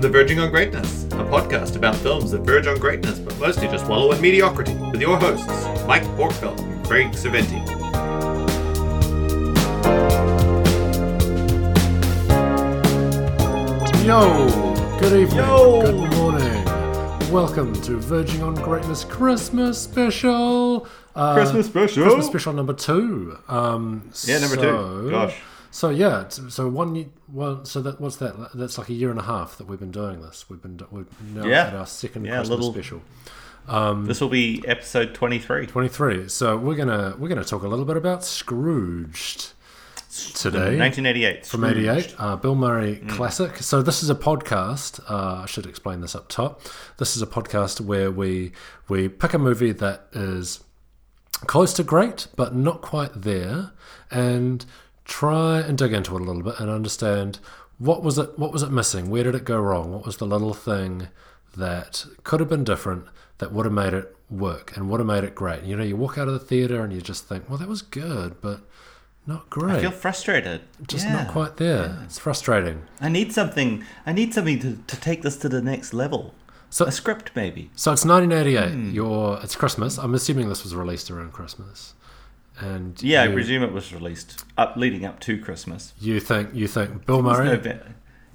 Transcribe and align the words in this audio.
Welcome 0.00 0.12
to 0.14 0.18
Verging 0.18 0.38
on 0.38 0.50
Greatness, 0.50 1.04
a 1.04 1.24
podcast 1.26 1.76
about 1.76 1.94
films 1.94 2.30
that 2.30 2.40
verge 2.40 2.66
on 2.66 2.78
greatness 2.78 3.18
but 3.18 3.38
mostly 3.38 3.68
just 3.68 3.86
wallow 3.86 4.12
in 4.12 4.20
mediocrity, 4.22 4.72
with 4.90 4.98
your 4.98 5.18
hosts, 5.18 5.46
Mike 5.86 6.04
Borkfeld 6.16 6.58
and 6.58 6.86
Craig 6.86 7.08
Saventi. 7.08 7.60
Yo, 14.06 14.98
good 14.98 15.12
evening, 15.20 15.36
Yo. 15.38 15.82
good 15.82 16.16
morning. 16.16 16.64
Welcome 17.30 17.74
to 17.82 17.98
Verging 17.98 18.42
on 18.42 18.54
Greatness 18.54 19.04
Christmas 19.04 19.78
special. 19.78 20.88
Uh, 21.14 21.34
Christmas 21.34 21.66
special. 21.66 22.04
Christmas 22.04 22.26
special 22.26 22.54
number 22.54 22.72
two. 22.72 23.36
Um, 23.48 24.10
Yeah, 24.24 24.38
number 24.38 24.56
so, 24.56 24.62
two. 25.02 25.10
Gosh. 25.10 25.38
So 25.72 25.90
yeah, 25.90 26.26
so 26.28 26.68
one, 26.68 27.12
well, 27.32 27.64
so 27.64 27.80
that 27.82 28.00
what's 28.00 28.16
that? 28.16 28.50
That's 28.54 28.76
like 28.76 28.88
a 28.88 28.92
year 28.92 29.10
and 29.10 29.20
a 29.20 29.22
half 29.24 29.56
that 29.58 29.66
we've 29.68 29.78
been 29.78 29.92
doing 29.92 30.20
this. 30.20 30.46
We've 30.50 30.60
been 30.60 30.80
we're 30.90 31.04
now 31.34 31.46
Yeah. 31.46 31.66
at 31.68 31.74
our 31.74 31.86
second 31.86 32.24
Yeah, 32.24 32.38
Christmas 32.38 32.48
little- 32.58 32.72
special. 32.72 33.02
This 34.06 34.20
will 34.20 34.28
be 34.30 34.64
episode 34.66 35.14
23. 35.14 35.66
23. 35.66 36.28
So 36.28 36.56
we're 36.56 36.74
gonna 36.74 37.14
we're 37.18 37.28
gonna 37.28 37.44
talk 37.44 37.62
a 37.62 37.68
little 37.68 37.84
bit 37.84 37.96
about 37.96 38.24
Scrooged 38.24 39.52
today. 40.34 40.76
1988. 40.76 41.46
from 41.46 41.62
88, 41.64 42.16
uh, 42.18 42.34
Bill 42.34 42.56
Murray 42.56 42.96
classic. 43.06 43.58
So 43.58 43.80
this 43.80 44.02
is 44.02 44.10
a 44.10 44.16
podcast. 44.16 44.98
Uh, 45.08 45.42
I 45.42 45.46
should 45.46 45.66
explain 45.66 46.00
this 46.00 46.16
up 46.16 46.28
top. 46.28 46.62
This 46.96 47.14
is 47.16 47.22
a 47.22 47.28
podcast 47.28 47.80
where 47.80 48.10
we 48.10 48.50
we 48.88 49.08
pick 49.08 49.34
a 49.34 49.38
movie 49.38 49.70
that 49.70 50.06
is 50.12 50.64
close 51.46 51.72
to 51.74 51.84
great, 51.84 52.26
but 52.34 52.56
not 52.56 52.80
quite 52.82 53.22
there, 53.22 53.70
and 54.10 54.66
try 55.10 55.58
and 55.58 55.76
dig 55.76 55.92
into 55.92 56.16
it 56.16 56.20
a 56.22 56.24
little 56.24 56.42
bit 56.42 56.60
and 56.60 56.70
understand 56.70 57.40
what 57.78 58.02
was 58.02 58.16
it 58.16 58.38
what 58.38 58.52
was 58.52 58.62
it 58.62 58.70
missing? 58.70 59.10
Where 59.10 59.24
did 59.24 59.34
it 59.34 59.44
go 59.44 59.58
wrong? 59.60 59.92
What 59.92 60.06
was 60.06 60.16
the 60.18 60.26
little 60.26 60.54
thing 60.54 61.08
that 61.56 62.06
could 62.24 62.40
have 62.40 62.48
been 62.48 62.64
different 62.64 63.04
that 63.38 63.52
would 63.52 63.66
have 63.66 63.72
made 63.74 63.92
it 63.92 64.14
work 64.30 64.76
and 64.76 64.88
would 64.88 65.00
have 65.00 65.06
made 65.06 65.24
it 65.24 65.34
great? 65.34 65.64
You 65.64 65.76
know, 65.76 65.82
you 65.82 65.96
walk 65.96 66.16
out 66.16 66.28
of 66.28 66.34
the 66.34 66.38
theater 66.38 66.82
and 66.84 66.92
you 66.92 67.00
just 67.00 67.26
think, 67.26 67.48
well, 67.48 67.58
that 67.58 67.68
was 67.68 67.82
good, 67.82 68.40
but 68.40 68.60
not 69.26 69.50
great 69.50 69.76
I 69.76 69.80
feel 69.80 69.90
frustrated. 69.90 70.60
just 70.86 71.04
Yeah. 71.06 71.24
not 71.24 71.28
quite 71.32 71.56
there. 71.56 71.98
It's 72.04 72.18
frustrating. 72.18 72.82
I 73.00 73.08
need 73.08 73.32
something. 73.32 73.84
I 74.06 74.12
need 74.12 74.32
something 74.32 74.58
to, 74.60 74.78
to 74.86 75.00
take 75.00 75.22
this 75.22 75.36
to 75.38 75.48
the 75.48 75.60
next 75.60 75.92
level. 75.92 76.34
So- 76.70 76.86
a 76.86 76.92
script, 76.92 77.32
maybe. 77.34 77.70
So 77.74 77.92
it's 77.92 78.04
1988. 78.04 78.70
Hmm. 78.72 78.90
You're 78.94 79.40
it's 79.42 79.56
Christmas. 79.56 79.98
I'm 79.98 80.14
assuming 80.14 80.48
this 80.48 80.62
was 80.62 80.74
released 80.74 81.10
around 81.10 81.32
Christmas. 81.32 81.94
And 82.60 83.02
Yeah, 83.02 83.24
you, 83.24 83.30
I 83.30 83.32
presume 83.32 83.62
it 83.62 83.72
was 83.72 83.92
released 83.92 84.44
up 84.58 84.76
leading 84.76 85.04
up 85.04 85.18
to 85.20 85.38
Christmas. 85.38 85.94
you 85.98 86.20
think 86.20 86.50
you 86.54 86.68
think 86.68 87.06
Bill 87.06 87.22
Murray. 87.22 87.46
no 87.46 87.56
be- 87.56 87.72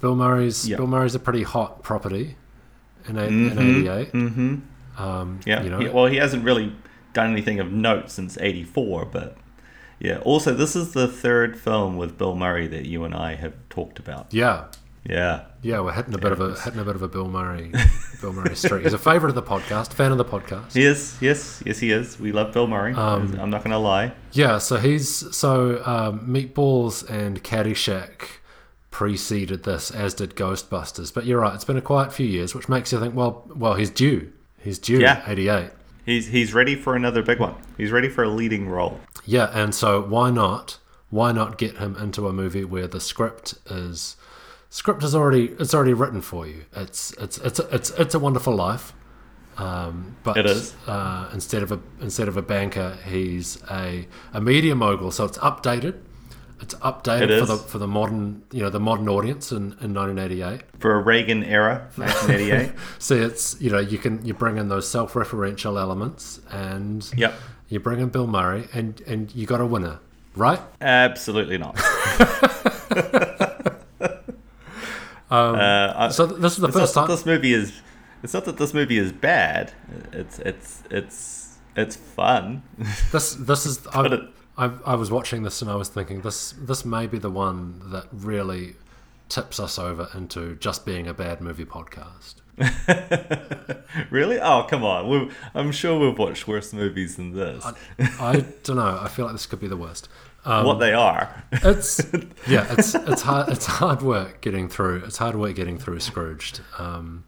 Bill 0.00 0.16
Murray's 0.16 0.68
Yeah. 0.68 0.76
Bill 0.78 0.86
Murray's 0.86 1.14
a 1.14 1.18
pretty 1.20 1.42
hot 1.44 1.82
property 1.82 2.36
in, 3.08 3.16
eight, 3.18 3.28
in 3.28 3.58
88. 3.58 4.12
Mhm. 4.12 4.60
Um, 4.98 5.40
Yeah. 5.46 5.62
you 5.62 5.70
know, 5.70 5.80
yeah, 5.80 5.90
Well, 5.92 6.06
he 6.06 6.16
hasn't 6.16 6.42
really 6.44 6.72
done 7.12 7.30
anything 7.32 7.60
of 7.60 7.70
note 7.72 8.10
since 8.10 8.36
'84, 8.40 9.06
but 9.06 9.36
yeah. 10.00 10.18
Also, 10.18 10.52
this 10.54 10.74
is 10.76 10.92
the 10.92 11.06
third 11.08 11.56
film 11.56 11.96
with 11.96 12.18
Bill 12.18 12.34
Murray 12.34 12.66
that 12.66 12.84
you 12.86 13.04
and 13.04 13.14
I 13.14 13.36
have 13.36 13.54
talked 13.70 13.98
about. 13.98 14.26
yeah, 14.32 14.64
Yeah. 15.08 15.42
Yeah. 15.66 15.80
We're 15.80 15.92
hitting 15.92 16.14
a 16.14 16.18
bit 16.18 16.32
of 16.32 16.40
a 16.40 16.54
hitting 16.60 16.80
a 16.80 16.84
bit 16.84 16.96
of 16.96 17.02
a 17.02 17.08
Bill 17.08 17.28
Murray 17.28 17.72
Bill 18.20 18.32
Murray 18.32 18.54
streak. 18.54 18.84
He's 18.84 18.92
a 18.92 18.98
favorite 18.98 19.28
of 19.30 19.34
the 19.34 19.42
podcast, 19.42 19.92
fan 19.92 20.12
of 20.12 20.18
the 20.18 20.24
podcast. 20.24 20.72
He 20.72 20.84
is. 20.84 21.16
Yes. 21.20 21.62
Yes, 21.64 21.78
he 21.78 21.90
is. 21.90 22.18
We 22.18 22.32
love 22.32 22.52
Bill 22.52 22.66
Murray. 22.66 22.94
Um, 22.94 23.38
I'm 23.40 23.50
not 23.50 23.62
going 23.62 23.72
to 23.72 23.78
lie. 23.78 24.12
Yeah, 24.32 24.58
so 24.58 24.76
he's 24.76 25.34
so 25.36 25.82
um, 25.84 26.20
Meatballs 26.26 27.08
and 27.08 27.42
Caddyshack 27.42 28.40
preceded 28.90 29.64
this, 29.64 29.90
as 29.90 30.14
did 30.14 30.36
Ghostbusters. 30.36 31.12
But 31.12 31.26
you're 31.26 31.40
right; 31.40 31.54
it's 31.54 31.64
been 31.64 31.76
a 31.76 31.82
quiet 31.82 32.12
few 32.12 32.26
years, 32.26 32.54
which 32.54 32.68
makes 32.68 32.92
you 32.92 33.00
think, 33.00 33.14
well, 33.14 33.44
well, 33.54 33.74
he's 33.74 33.90
due. 33.90 34.32
He's 34.58 34.78
due. 34.78 34.98
Yeah. 34.98 35.22
'88. 35.26 35.70
He's 36.04 36.28
he's 36.28 36.54
ready 36.54 36.76
for 36.76 36.94
another 36.94 37.22
big 37.22 37.40
one. 37.40 37.54
He's 37.76 37.90
ready 37.90 38.08
for 38.08 38.22
a 38.24 38.28
leading 38.28 38.68
role. 38.68 39.00
Yeah, 39.24 39.50
and 39.52 39.74
so 39.74 40.00
why 40.00 40.30
not? 40.30 40.78
Why 41.10 41.32
not 41.32 41.58
get 41.58 41.78
him 41.78 41.96
into 41.96 42.26
a 42.26 42.32
movie 42.32 42.64
where 42.64 42.86
the 42.88 43.00
script 43.00 43.54
is 43.70 44.16
script 44.70 45.02
is 45.02 45.14
already 45.14 45.46
it's 45.58 45.74
already 45.74 45.94
written 45.94 46.20
for 46.20 46.46
you. 46.46 46.64
It's 46.74 47.12
it's 47.12 47.38
it's 47.38 47.58
a, 47.58 47.74
it's 47.74 47.90
it's 47.90 48.14
a 48.14 48.18
Wonderful 48.18 48.54
Life. 48.54 48.92
Um, 49.58 50.16
but 50.22 50.36
It 50.36 50.46
is. 50.46 50.74
Uh, 50.86 51.30
instead 51.32 51.62
of 51.62 51.72
a 51.72 51.80
instead 52.00 52.28
of 52.28 52.36
a 52.36 52.42
banker, 52.42 52.98
he's 53.06 53.62
a 53.70 54.06
a 54.32 54.40
media 54.40 54.74
mogul. 54.74 55.10
So 55.10 55.24
it's 55.24 55.38
updated. 55.38 56.00
It's 56.60 56.74
updated 56.76 57.30
It 57.30 57.40
for 57.40 57.46
the 57.46 57.56
for 57.56 57.78
the 57.78 57.86
modern 57.86 58.42
you 58.50 58.62
know 58.62 58.70
the 58.70 58.80
modern 58.80 59.08
audience 59.08 59.52
in, 59.52 59.76
in 59.80 59.94
1988. 59.94 60.62
For 60.78 60.94
a 60.94 61.02
Reagan 61.02 61.44
era, 61.44 61.88
1988. 61.96 62.72
So 62.98 63.14
it's 63.14 63.60
you 63.60 63.70
know 63.70 63.78
you 63.78 63.98
can 63.98 64.24
you 64.24 64.34
bring 64.34 64.56
in 64.58 64.68
those 64.68 64.88
self-referential 64.88 65.78
elements 65.80 66.40
and 66.50 67.10
yep. 67.16 67.34
you 67.68 67.80
bring 67.80 68.00
in 68.00 68.08
Bill 68.08 68.26
Murray 68.26 68.68
and 68.72 69.00
and 69.06 69.34
you 69.34 69.46
got 69.46 69.60
a 69.60 69.66
winner, 69.66 70.00
right? 70.34 70.60
Absolutely 70.80 71.58
not. 71.58 71.76
uh, 75.30 76.10
So 76.10 76.26
th- 76.26 76.40
this 76.40 76.52
is 76.54 76.58
the 76.58 76.72
first 76.72 76.94
time. 76.94 77.08
this 77.08 77.26
movie 77.26 77.52
is. 77.52 77.72
It's 78.22 78.32
not 78.34 78.44
that 78.46 78.56
this 78.56 78.72
movie 78.74 78.98
is 78.98 79.12
bad. 79.12 79.72
It's 80.12 80.38
it's 80.40 80.82
it's 80.90 81.58
it's 81.76 81.96
fun. 81.96 82.62
This 83.12 83.34
this 83.34 83.66
is 83.66 83.86
I, 83.88 84.20
I 84.56 84.70
I 84.84 84.94
was 84.94 85.10
watching 85.10 85.42
this 85.42 85.62
and 85.62 85.70
I 85.70 85.76
was 85.76 85.88
thinking 85.88 86.22
this 86.22 86.52
this 86.58 86.84
may 86.84 87.06
be 87.06 87.18
the 87.18 87.30
one 87.30 87.80
that 87.92 88.06
really 88.12 88.76
tips 89.28 89.58
us 89.60 89.78
over 89.78 90.08
into 90.14 90.54
just 90.56 90.86
being 90.86 91.06
a 91.06 91.14
bad 91.14 91.40
movie 91.40 91.64
podcast. 91.64 92.36
really? 94.10 94.40
Oh 94.40 94.66
come 94.68 94.82
on! 94.84 95.08
we 95.08 95.30
I'm 95.54 95.72
sure 95.72 95.98
we've 95.98 96.18
watched 96.18 96.48
worse 96.48 96.72
movies 96.72 97.16
than 97.16 97.32
this. 97.32 97.64
I 97.98 98.44
don't 98.62 98.76
know. 98.76 98.98
I 99.00 99.08
feel 99.08 99.26
like 99.26 99.34
this 99.34 99.46
could 99.46 99.60
be 99.60 99.68
the 99.68 99.76
worst. 99.76 100.08
Um, 100.46 100.64
what 100.64 100.78
they 100.78 100.94
are. 100.94 101.44
It's 101.50 102.00
yeah. 102.48 102.66
It's 102.70 102.94
it's 102.94 103.22
hard. 103.22 103.48
It's 103.48 103.66
hard 103.66 104.00
work 104.00 104.40
getting 104.40 104.68
through. 104.68 105.02
It's 105.04 105.18
hard 105.18 105.34
work 105.34 105.56
getting 105.56 105.76
through 105.76 105.98
Scrooged. 106.00 106.60
Um, 106.78 107.24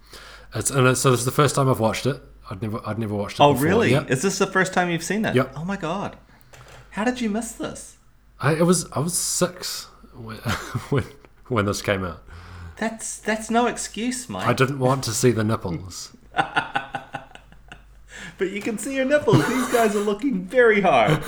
it's 0.54 0.70
and 0.70 0.86
it's, 0.86 1.00
so 1.00 1.10
this 1.10 1.20
is 1.20 1.26
the 1.26 1.32
first 1.32 1.56
time 1.56 1.68
I've 1.68 1.80
watched 1.80 2.06
it. 2.06 2.22
I'd 2.48 2.62
never 2.62 2.80
I'd 2.86 2.98
never 2.98 3.14
watched 3.14 3.40
it. 3.40 3.42
Oh 3.42 3.52
before. 3.52 3.66
really? 3.66 3.90
Yeah. 3.90 4.04
Is 4.06 4.22
this 4.22 4.38
the 4.38 4.46
first 4.46 4.72
time 4.72 4.88
you've 4.88 5.02
seen 5.02 5.24
it? 5.24 5.34
Yep. 5.34 5.52
Oh 5.56 5.64
my 5.64 5.76
god! 5.76 6.16
How 6.90 7.02
did 7.04 7.20
you 7.20 7.28
miss 7.28 7.52
this? 7.52 7.96
I, 8.40 8.54
it 8.54 8.62
was 8.62 8.90
I 8.92 9.00
was 9.00 9.14
six 9.18 9.86
when 10.14 10.36
when, 10.90 11.04
when 11.48 11.64
this 11.66 11.82
came 11.82 12.04
out. 12.04 12.22
That's 12.76 13.18
that's 13.18 13.50
no 13.50 13.66
excuse, 13.66 14.28
Mike. 14.28 14.46
I 14.46 14.52
didn't 14.52 14.78
want 14.78 15.02
to 15.04 15.10
see 15.10 15.32
the 15.32 15.44
nipples. 15.44 16.16
But 18.38 18.52
you 18.52 18.60
can 18.60 18.78
see 18.78 18.94
your 18.94 19.04
nipples. 19.04 19.46
These 19.48 19.68
guys 19.72 19.96
are 19.96 20.00
looking 20.00 20.44
very 20.44 20.80
hard. 20.80 21.24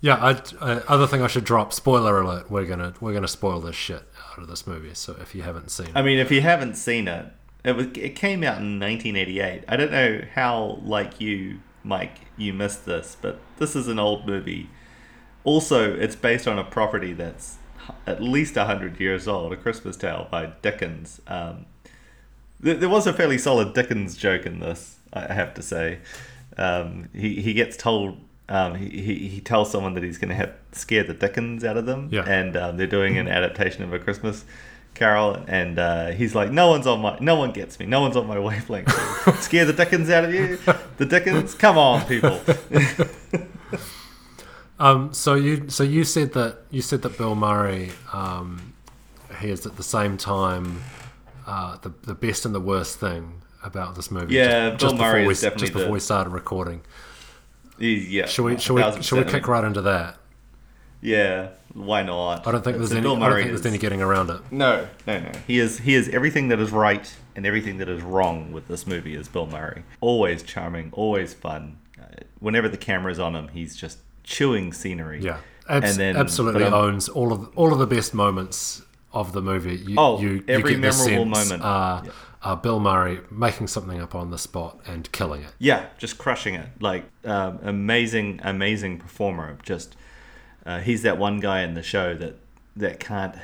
Yeah, 0.00 0.16
I, 0.16 0.30
uh, 0.60 0.82
other 0.88 1.06
thing 1.06 1.22
I 1.22 1.26
should 1.26 1.44
drop. 1.44 1.72
Spoiler 1.72 2.20
alert: 2.20 2.50
we're 2.50 2.66
gonna 2.66 2.94
we're 3.00 3.14
gonna 3.14 3.26
spoil 3.26 3.60
this 3.60 3.74
shit 3.74 4.02
out 4.30 4.38
of 4.38 4.46
this 4.46 4.66
movie. 4.66 4.94
So 4.94 5.16
if 5.20 5.34
you 5.34 5.42
haven't 5.42 5.70
seen 5.70 5.88
I 5.94 6.02
mean, 6.02 6.18
if 6.18 6.30
you 6.30 6.42
haven't 6.42 6.74
seen 6.74 7.08
it, 7.08 7.26
it 7.64 7.74
was 7.74 7.86
it 7.94 8.14
came 8.14 8.44
out 8.44 8.58
in 8.58 8.78
1988. 8.78 9.64
I 9.66 9.76
don't 9.76 9.90
know 9.90 10.22
how, 10.34 10.78
like 10.84 11.20
you, 11.20 11.60
Mike, 11.82 12.18
you 12.36 12.52
missed 12.52 12.86
this, 12.86 13.16
but 13.20 13.40
this 13.56 13.74
is 13.74 13.88
an 13.88 13.98
old 13.98 14.26
movie. 14.26 14.70
Also, 15.44 15.92
it's 15.94 16.14
based 16.14 16.46
on 16.46 16.58
a 16.58 16.64
property 16.64 17.12
that's 17.12 17.56
at 18.06 18.22
least 18.22 18.54
hundred 18.54 19.00
years 19.00 19.26
old, 19.26 19.52
A 19.52 19.56
Christmas 19.56 19.96
Tale 19.96 20.28
by 20.30 20.52
Dickens. 20.62 21.20
Um, 21.26 21.66
there, 22.60 22.74
there 22.74 22.88
was 22.88 23.06
a 23.06 23.12
fairly 23.12 23.38
solid 23.38 23.74
Dickens 23.74 24.16
joke 24.16 24.46
in 24.46 24.60
this, 24.60 24.98
I 25.12 25.32
have 25.32 25.54
to 25.54 25.62
say. 25.62 25.98
Um, 26.58 27.08
he 27.12 27.40
he 27.40 27.54
gets 27.54 27.76
told. 27.76 28.18
Um, 28.48 28.76
he, 28.76 28.88
he, 28.88 29.28
he 29.28 29.40
tells 29.40 29.72
someone 29.72 29.94
that 29.94 30.04
he's 30.04 30.18
going 30.18 30.36
to 30.36 30.52
scare 30.72 31.02
the 31.02 31.14
Dickens 31.14 31.64
out 31.64 31.76
of 31.76 31.86
them, 31.86 32.08
Yeah. 32.12 32.22
and 32.28 32.56
um, 32.56 32.76
they're 32.76 32.86
doing 32.86 33.18
an 33.18 33.26
adaptation 33.26 33.82
of 33.82 33.92
a 33.92 33.98
Christmas 33.98 34.44
Carol, 34.94 35.42
and 35.48 35.78
uh, 35.78 36.08
he's 36.12 36.34
like, 36.34 36.50
"No 36.50 36.68
one's 36.68 36.86
on 36.86 37.00
my, 37.00 37.18
no 37.20 37.36
one 37.36 37.52
gets 37.52 37.78
me, 37.78 37.86
no 37.86 38.00
one's 38.00 38.16
on 38.16 38.26
my 38.26 38.38
wavelength. 38.38 38.90
Scare 39.42 39.64
the 39.66 39.72
Dickens 39.72 40.08
out 40.10 40.24
of 40.24 40.32
you, 40.32 40.58
the 40.96 41.04
Dickens. 41.04 41.54
Come 41.54 41.76
on, 41.76 42.06
people." 42.06 42.40
um, 44.78 45.12
so 45.12 45.34
you 45.34 45.68
so 45.68 45.82
you 45.82 46.04
said 46.04 46.32
that 46.34 46.58
you 46.70 46.82
said 46.82 47.02
that 47.02 47.16
Bill 47.18 47.34
Murray, 47.34 47.90
um, 48.12 48.72
he 49.40 49.50
is 49.50 49.66
at 49.66 49.76
the 49.76 49.82
same 49.82 50.16
time 50.16 50.82
uh, 51.46 51.76
the 51.78 51.92
the 52.02 52.14
best 52.14 52.44
and 52.46 52.54
the 52.54 52.60
worst 52.60 52.98
thing 52.98 53.42
about 53.64 53.96
this 53.96 54.10
movie. 54.10 54.34
Yeah, 54.34 54.70
just, 54.70 54.80
Bill 54.80 54.90
just 54.90 55.00
Murray 55.00 55.26
before 55.26 55.50
we, 55.50 55.56
just 55.58 55.72
before 55.72 55.82
the- 55.86 55.90
we 55.90 56.00
started 56.00 56.30
recording. 56.30 56.82
Yeah, 57.78 58.26
Shall 58.26 58.44
we 58.46 58.58
shall 58.58 58.76
we 58.76 59.02
shall 59.02 59.18
we 59.18 59.24
kick 59.24 59.46
right 59.48 59.64
into 59.64 59.82
that? 59.82 60.16
Yeah, 61.02 61.48
why 61.74 62.02
not? 62.02 62.46
I 62.46 62.52
don't 62.52 62.64
think 62.64 62.78
It's 62.78 62.88
there's 62.90 63.04
any. 63.04 63.08
I 63.08 63.18
don't 63.28 63.34
think 63.34 63.48
there's 63.48 63.66
any 63.66 63.78
getting 63.78 64.00
around 64.02 64.30
it. 64.30 64.40
No, 64.50 64.88
no, 65.06 65.20
no. 65.20 65.30
He 65.46 65.58
is 65.58 65.78
he 65.78 65.94
is 65.94 66.08
everything 66.08 66.48
that 66.48 66.58
is 66.58 66.70
right 66.72 67.14
and 67.36 67.44
everything 67.46 67.78
that 67.78 67.88
is 67.88 68.02
wrong 68.02 68.50
with 68.52 68.66
this 68.66 68.86
movie 68.86 69.14
is 69.14 69.28
Bill 69.28 69.46
Murray. 69.46 69.82
Always 70.00 70.42
charming, 70.42 70.90
always 70.92 71.34
fun. 71.34 71.78
Uh, 72.00 72.04
whenever 72.40 72.68
the 72.68 72.78
camera's 72.78 73.18
on 73.18 73.36
him, 73.36 73.48
he's 73.48 73.76
just 73.76 73.98
chewing 74.24 74.72
scenery. 74.72 75.20
Yeah, 75.22 75.38
Abs- 75.68 75.90
And 75.90 76.00
then- 76.00 76.16
absolutely 76.16 76.64
owns 76.64 77.08
all 77.08 77.32
of 77.32 77.50
all 77.56 77.72
of 77.72 77.78
the 77.78 77.86
best 77.86 78.14
moments 78.14 78.82
of 79.12 79.32
the 79.32 79.42
movie, 79.42 79.76
you, 79.76 79.94
Oh, 79.98 80.18
you, 80.20 80.42
every 80.48 80.72
you 80.72 80.78
memorable 80.78 81.34
sense, 81.34 81.50
moment. 81.50 81.62
Uh, 81.62 82.02
Yeah. 82.04 82.10
Uh, 82.46 82.54
Bill 82.54 82.78
Murray 82.78 83.20
making 83.28 83.66
something 83.66 84.00
up 84.00 84.14
on 84.14 84.30
the 84.30 84.38
spot 84.38 84.78
and 84.86 85.10
killing 85.10 85.42
it. 85.42 85.52
Yeah, 85.58 85.86
just 85.98 86.16
crushing 86.16 86.54
it. 86.54 86.68
Like 86.80 87.04
um, 87.24 87.58
amazing, 87.62 88.40
amazing 88.44 88.98
performer. 88.98 89.58
Just 89.64 89.96
uh, 90.64 90.78
he's 90.78 91.02
that 91.02 91.18
one 91.18 91.40
guy 91.40 91.62
in 91.62 91.74
the 91.74 91.82
show 91.82 92.14
that 92.14 92.36
that 92.76 93.00
can't 93.00 93.34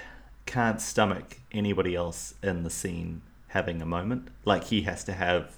can't 0.47 0.81
stomach 0.81 1.39
anybody 1.51 1.97
else 1.97 2.35
in 2.45 2.63
the 2.63 2.71
scene 2.71 3.23
having 3.49 3.83
a 3.83 3.87
moment. 3.87 4.29
Like 4.45 4.65
he 4.65 4.83
has 4.83 5.03
to 5.05 5.13
have 5.15 5.57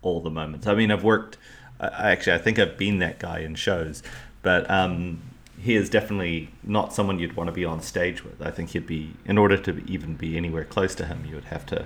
all 0.00 0.22
the 0.22 0.30
moments. 0.30 0.66
I 0.66 0.74
mean, 0.74 0.90
I've 0.90 1.04
worked. 1.04 1.36
I 1.78 2.10
actually, 2.10 2.32
I 2.32 2.38
think 2.38 2.58
I've 2.58 2.78
been 2.78 3.00
that 3.00 3.18
guy 3.18 3.40
in 3.40 3.54
shows, 3.54 4.02
but 4.42 4.68
um, 4.70 5.20
he 5.60 5.76
is 5.76 5.90
definitely 5.90 6.48
not 6.62 6.94
someone 6.94 7.18
you'd 7.18 7.36
want 7.36 7.48
to 7.48 7.52
be 7.52 7.64
on 7.64 7.82
stage 7.82 8.24
with. 8.24 8.40
I 8.40 8.50
think 8.50 8.70
he'd 8.70 8.86
be, 8.86 9.12
in 9.26 9.38
order 9.38 9.56
to 9.58 9.84
even 9.86 10.14
be 10.14 10.36
anywhere 10.36 10.64
close 10.64 10.94
to 10.96 11.06
him, 11.06 11.24
you 11.28 11.34
would 11.34 11.46
have 11.46 11.66
to, 11.66 11.84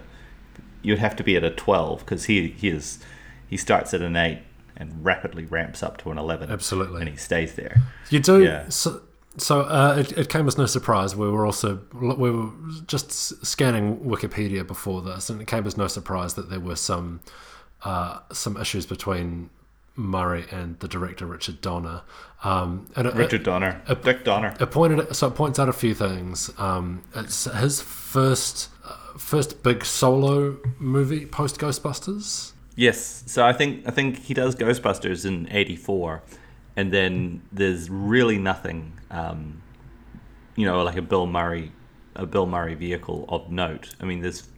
you'd 0.82 0.98
have 0.98 1.16
to 1.16 1.22
be 1.22 1.36
at 1.36 1.44
a 1.44 1.50
twelve 1.50 2.00
because 2.00 2.24
he 2.24 2.48
he 2.48 2.68
is, 2.68 2.98
he 3.48 3.56
starts 3.56 3.94
at 3.94 4.00
an 4.02 4.16
eight 4.16 4.42
and 4.76 5.04
rapidly 5.04 5.44
ramps 5.44 5.82
up 5.82 5.96
to 5.98 6.10
an 6.10 6.18
eleven. 6.18 6.50
Absolutely. 6.50 7.00
and 7.00 7.10
he 7.10 7.16
stays 7.16 7.54
there. 7.54 7.82
You 8.10 8.20
do. 8.20 8.42
Yeah. 8.42 8.68
So, 8.68 9.02
so 9.36 9.60
uh, 9.62 9.96
it, 9.98 10.12
it 10.18 10.28
came 10.28 10.46
as 10.46 10.58
no 10.58 10.66
surprise. 10.66 11.16
We 11.16 11.30
were 11.30 11.46
also 11.46 11.80
we 11.92 12.30
were 12.30 12.50
just 12.86 13.12
scanning 13.44 13.98
Wikipedia 14.00 14.66
before 14.66 15.02
this, 15.02 15.30
and 15.30 15.40
it 15.40 15.46
came 15.46 15.66
as 15.66 15.76
no 15.76 15.86
surprise 15.86 16.34
that 16.34 16.50
there 16.50 16.60
were 16.60 16.76
some 16.76 17.20
uh, 17.84 18.18
some 18.32 18.56
issues 18.56 18.86
between 18.86 19.50
Murray 19.96 20.46
and 20.50 20.78
the 20.80 20.88
director 20.88 21.26
Richard 21.26 21.60
Donner. 21.60 22.02
Um, 22.44 22.88
and 22.96 23.06
it, 23.06 23.14
Richard 23.14 23.44
Donner, 23.44 23.82
Dick 24.02 24.24
Donner. 24.24 24.54
it 24.58 24.70
pointed 24.70 25.14
so 25.14 25.28
it 25.28 25.34
points 25.34 25.58
out 25.58 25.68
a 25.68 25.72
few 25.72 25.94
things. 25.94 26.50
Um, 26.58 27.02
it's 27.14 27.44
his 27.44 27.80
first 27.80 28.68
first 29.18 29.62
big 29.62 29.84
solo 29.84 30.58
movie 30.78 31.26
post 31.26 31.58
Ghostbusters. 31.58 32.52
Yes, 32.74 33.24
so 33.26 33.44
I 33.44 33.52
think 33.52 33.86
I 33.86 33.90
think 33.90 34.18
he 34.18 34.34
does 34.34 34.54
Ghostbusters 34.56 35.26
in 35.26 35.48
'84, 35.50 36.22
and 36.76 36.92
then 36.92 37.42
there's 37.52 37.90
really 37.90 38.38
nothing, 38.38 38.92
um, 39.10 39.62
you 40.56 40.64
know, 40.64 40.82
like 40.82 40.96
a 40.96 41.02
Bill 41.02 41.26
Murray, 41.26 41.72
a 42.14 42.26
Bill 42.26 42.46
Murray 42.46 42.74
vehicle 42.74 43.26
of 43.28 43.50
note. 43.50 43.94
I 44.00 44.04
mean, 44.04 44.20
there's 44.22 44.48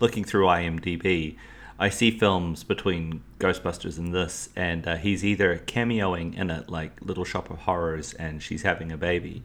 looking 0.00 0.24
through 0.24 0.46
IMDb, 0.46 1.36
I 1.80 1.88
see 1.88 2.10
films 2.10 2.62
between 2.62 3.22
Ghostbusters 3.38 3.96
and 3.96 4.14
this, 4.14 4.50
and 4.54 4.86
uh, 4.86 4.96
he's 4.96 5.24
either 5.24 5.62
cameoing 5.64 6.36
in 6.36 6.50
it, 6.50 6.68
like 6.68 7.00
Little 7.00 7.24
Shop 7.24 7.48
of 7.48 7.60
Horrors, 7.60 8.12
and 8.12 8.42
she's 8.42 8.62
having 8.62 8.92
a 8.92 8.98
baby, 8.98 9.42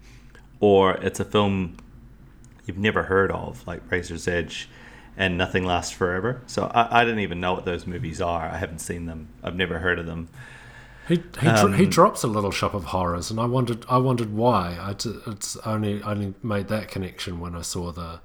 or 0.59 0.95
it's 0.95 1.21
a 1.21 1.23
film 1.23 1.77
you've 2.65 2.77
never 2.77 3.03
heard 3.03 3.31
of, 3.31 3.65
like 3.67 3.81
Razor's 3.91 4.27
Edge 4.27 4.69
and 5.17 5.37
Nothing 5.37 5.65
Lasts 5.65 5.93
Forever. 5.93 6.41
So 6.45 6.65
I, 6.73 7.01
I 7.01 7.03
didn't 7.05 7.19
even 7.19 7.39
know 7.39 7.53
what 7.53 7.65
those 7.65 7.87
movies 7.87 8.21
are. 8.21 8.43
I 8.47 8.57
haven't 8.57 8.79
seen 8.79 9.05
them. 9.05 9.29
I've 9.43 9.55
never 9.55 9.79
heard 9.79 9.99
of 9.99 10.05
them. 10.05 10.27
He 11.07 11.15
he, 11.15 11.21
dro- 11.21 11.71
he 11.71 11.83
Um, 11.83 11.89
drops 11.89 12.23
a 12.23 12.27
little 12.27 12.49
shop 12.51 12.73
of 12.73 12.85
horrors, 12.85 13.29
and 13.29 13.39
I 13.39 13.45
wondered 13.45 13.85
I 13.87 13.97
wondered 13.97 14.33
why. 14.33 14.77
I 14.81 14.93
t- 14.93 15.13
it's 15.27 15.55
only 15.57 16.01
only 16.01 16.33
made 16.41 16.67
that 16.69 16.87
connection 16.87 17.39
when 17.39 17.53
I 17.55 17.61
saw 17.61 17.91
the 17.91 18.19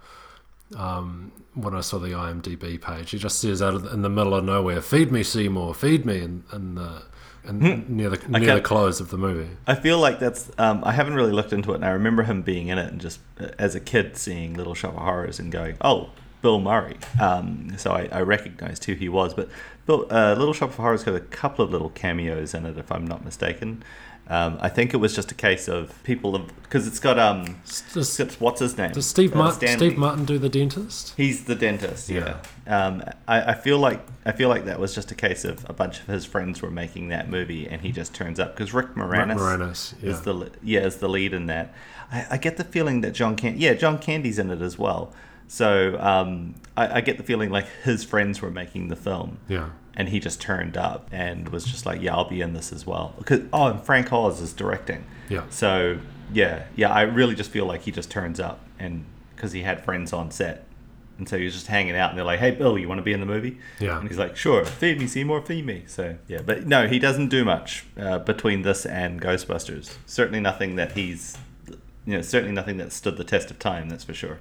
um, 0.76 1.32
when 1.54 1.74
I 1.74 1.80
saw 1.82 1.98
the 1.98 2.08
IMDb 2.10 2.80
page. 2.80 3.10
He 3.10 3.18
just 3.18 3.38
says 3.38 3.60
out 3.60 3.74
of 3.74 3.82
the, 3.82 3.92
in 3.92 4.00
the 4.02 4.08
middle 4.08 4.34
of 4.34 4.44
nowhere, 4.44 4.80
"Feed 4.80 5.12
me, 5.12 5.22
Seymour, 5.22 5.74
feed 5.74 6.06
me," 6.06 6.20
and, 6.20 6.44
in 6.52 6.74
the 6.76 7.02
near 7.44 8.10
the 8.10 8.20
near 8.28 8.54
the 8.54 8.60
close 8.60 9.00
of 9.00 9.10
the 9.10 9.18
movie. 9.18 9.50
I 9.66 9.74
feel 9.74 9.98
like 9.98 10.18
that's. 10.18 10.50
Um, 10.58 10.82
I 10.84 10.92
haven't 10.92 11.14
really 11.14 11.32
looked 11.32 11.52
into 11.52 11.72
it, 11.72 11.76
and 11.76 11.84
I 11.84 11.90
remember 11.90 12.22
him 12.24 12.42
being 12.42 12.68
in 12.68 12.78
it, 12.78 12.92
and 12.92 13.00
just 13.00 13.20
uh, 13.40 13.48
as 13.58 13.74
a 13.74 13.80
kid 13.80 14.16
seeing 14.16 14.54
Little 14.54 14.74
Shop 14.74 14.94
of 14.94 15.02
Horrors 15.02 15.38
and 15.38 15.50
going, 15.50 15.76
"Oh, 15.80 16.10
Bill 16.42 16.60
Murray." 16.60 16.96
Um, 17.20 17.74
so 17.76 17.92
I, 17.92 18.08
I 18.12 18.22
recognized 18.22 18.84
who 18.84 18.94
he 18.94 19.08
was. 19.08 19.34
But 19.34 19.48
Bill, 19.86 20.06
uh, 20.10 20.34
Little 20.38 20.54
Shop 20.54 20.70
of 20.70 20.76
Horrors 20.76 21.04
got 21.04 21.14
a 21.14 21.20
couple 21.20 21.64
of 21.64 21.70
little 21.70 21.90
cameos 21.90 22.54
in 22.54 22.66
it, 22.66 22.76
if 22.78 22.92
I'm 22.92 23.06
not 23.06 23.24
mistaken. 23.24 23.82
Um, 24.30 24.58
I 24.60 24.68
think 24.68 24.94
it 24.94 24.98
was 24.98 25.12
just 25.12 25.32
a 25.32 25.34
case 25.34 25.66
of 25.66 26.00
people 26.04 26.36
of 26.36 26.46
because 26.62 26.86
it's 26.86 27.00
got 27.00 27.18
um, 27.18 27.60
Does, 27.92 28.20
it's 28.20 28.40
what's 28.40 28.60
his 28.60 28.78
name? 28.78 28.92
does 28.92 29.06
Steve 29.06 29.34
Uh, 29.34 29.38
Martin 29.38 29.76
Steve 29.76 29.98
Martin 29.98 30.24
do 30.24 30.38
the 30.38 30.48
dentist? 30.48 31.14
He's 31.16 31.44
the 31.46 31.56
dentist. 31.56 32.08
Yeah. 32.08 32.36
Um, 32.68 33.02
I, 33.26 33.50
I 33.50 33.54
feel 33.54 33.78
like 33.78 34.00
I 34.24 34.30
feel 34.30 34.48
like 34.48 34.66
that 34.66 34.78
was 34.78 34.94
just 34.94 35.10
a 35.10 35.16
case 35.16 35.44
of 35.44 35.68
a 35.68 35.72
bunch 35.72 35.98
of 35.98 36.06
his 36.06 36.24
friends 36.24 36.62
were 36.62 36.70
making 36.70 37.08
that 37.08 37.28
movie, 37.28 37.66
and 37.68 37.82
he 37.82 37.90
just 37.90 38.14
turns 38.14 38.38
up 38.38 38.54
because 38.54 38.72
Rick 38.72 38.94
Moranis, 38.94 39.36
Moranis, 39.36 39.94
yeah. 40.00 40.10
is 40.10 40.20
the 40.20 40.52
yeah 40.62 40.80
is 40.82 40.98
the 40.98 41.08
lead 41.08 41.34
in 41.34 41.46
that. 41.46 41.74
I, 42.12 42.26
I 42.30 42.36
get 42.36 42.56
the 42.56 42.62
feeling 42.64 43.00
that 43.00 43.14
John 43.14 43.34
Can 43.34 43.58
yeah 43.58 43.74
John 43.74 43.98
Candy's 43.98 44.38
in 44.38 44.50
it 44.50 44.62
as 44.62 44.78
well. 44.78 45.12
So 45.50 45.98
um, 45.98 46.54
I, 46.76 46.98
I 46.98 47.00
get 47.00 47.16
the 47.18 47.24
feeling 47.24 47.50
like 47.50 47.66
his 47.82 48.04
friends 48.04 48.40
were 48.40 48.52
making 48.52 48.86
the 48.86 48.94
film. 48.94 49.38
Yeah. 49.48 49.70
And 49.96 50.08
he 50.08 50.20
just 50.20 50.40
turned 50.40 50.76
up 50.76 51.08
and 51.10 51.48
was 51.48 51.64
just 51.64 51.84
like, 51.84 52.00
"Yeah, 52.00 52.14
I'll 52.14 52.28
be 52.28 52.40
in 52.40 52.52
this 52.52 52.72
as 52.72 52.86
well." 52.86 53.14
Because 53.18 53.40
oh, 53.52 53.66
and 53.66 53.82
Frank 53.82 54.12
Oz 54.12 54.40
is 54.40 54.52
directing. 54.52 55.04
Yeah. 55.28 55.42
So 55.50 55.98
yeah, 56.32 56.66
yeah, 56.76 56.90
I 56.92 57.02
really 57.02 57.34
just 57.34 57.50
feel 57.50 57.66
like 57.66 57.82
he 57.82 57.90
just 57.90 58.12
turns 58.12 58.38
up 58.38 58.60
and 58.78 59.04
because 59.34 59.50
he 59.50 59.62
had 59.62 59.84
friends 59.84 60.12
on 60.12 60.30
set, 60.30 60.66
and 61.18 61.28
so 61.28 61.36
he 61.36 61.44
was 61.44 61.54
just 61.54 61.66
hanging 61.66 61.96
out, 61.96 62.10
and 62.10 62.18
they're 62.18 62.24
like, 62.24 62.38
"Hey, 62.38 62.52
Bill, 62.52 62.78
you 62.78 62.88
want 62.88 62.98
to 62.98 63.02
be 63.02 63.12
in 63.12 63.18
the 63.18 63.26
movie?" 63.26 63.58
Yeah. 63.80 63.98
And 63.98 64.08
he's 64.08 64.18
like, 64.18 64.36
"Sure, 64.36 64.64
feed 64.64 65.00
me, 65.00 65.08
Seymour, 65.08 65.42
feed 65.42 65.66
me." 65.66 65.82
So 65.88 66.16
yeah, 66.28 66.42
but 66.42 66.64
no, 66.64 66.86
he 66.86 67.00
doesn't 67.00 67.28
do 67.28 67.44
much 67.44 67.84
uh, 67.98 68.20
between 68.20 68.62
this 68.62 68.86
and 68.86 69.20
Ghostbusters. 69.20 69.96
Certainly 70.06 70.40
nothing 70.40 70.76
that 70.76 70.92
he's, 70.92 71.36
you 72.06 72.14
know, 72.14 72.22
certainly 72.22 72.54
nothing 72.54 72.76
that 72.76 72.92
stood 72.92 73.16
the 73.16 73.24
test 73.24 73.50
of 73.50 73.58
time. 73.58 73.88
That's 73.88 74.04
for 74.04 74.14
sure. 74.14 74.38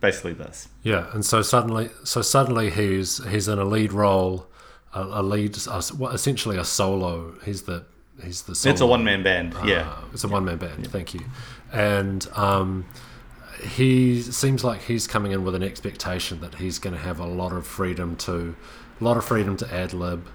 Basically 0.00 0.32
this. 0.32 0.68
Yeah, 0.82 1.10
and 1.12 1.24
so 1.24 1.42
suddenly, 1.42 1.90
so 2.04 2.22
suddenly 2.22 2.70
he's 2.70 3.22
he's 3.28 3.48
in 3.48 3.58
a 3.58 3.64
lead 3.64 3.92
role, 3.92 4.46
a, 4.94 5.02
a 5.02 5.22
lead, 5.22 5.56
a, 5.66 5.78
essentially 6.12 6.56
a 6.56 6.64
solo. 6.64 7.34
He's 7.44 7.62
the 7.62 7.84
he's 8.24 8.42
the. 8.42 8.54
Solo, 8.54 8.72
It's 8.72 8.80
a 8.80 8.86
one 8.86 9.04
man 9.04 9.22
band. 9.22 9.54
yeah. 9.64 9.90
Uh, 9.90 10.04
it's 10.12 10.24
a 10.24 10.28
one 10.28 10.44
man 10.46 10.56
band. 10.56 10.86
Thank 10.90 11.12
you, 11.14 11.20
and 11.72 12.26
um, 12.34 12.86
he 13.62 14.22
seems 14.22 14.64
like 14.64 14.82
he's 14.82 15.06
coming 15.06 15.32
in 15.32 15.44
with 15.44 15.54
an 15.54 15.62
expectation 15.62 16.40
that 16.40 16.54
he's 16.54 16.78
going 16.78 16.94
to 16.94 17.00
have 17.02 17.20
a 17.20 17.26
lot 17.26 17.52
of 17.52 17.66
freedom 17.66 18.16
to, 18.16 18.56
a 19.00 19.04
lot 19.04 19.16
of 19.18 19.24
freedom 19.24 19.56
to 19.58 19.74
ad 19.74 19.92
lib, 19.92 20.26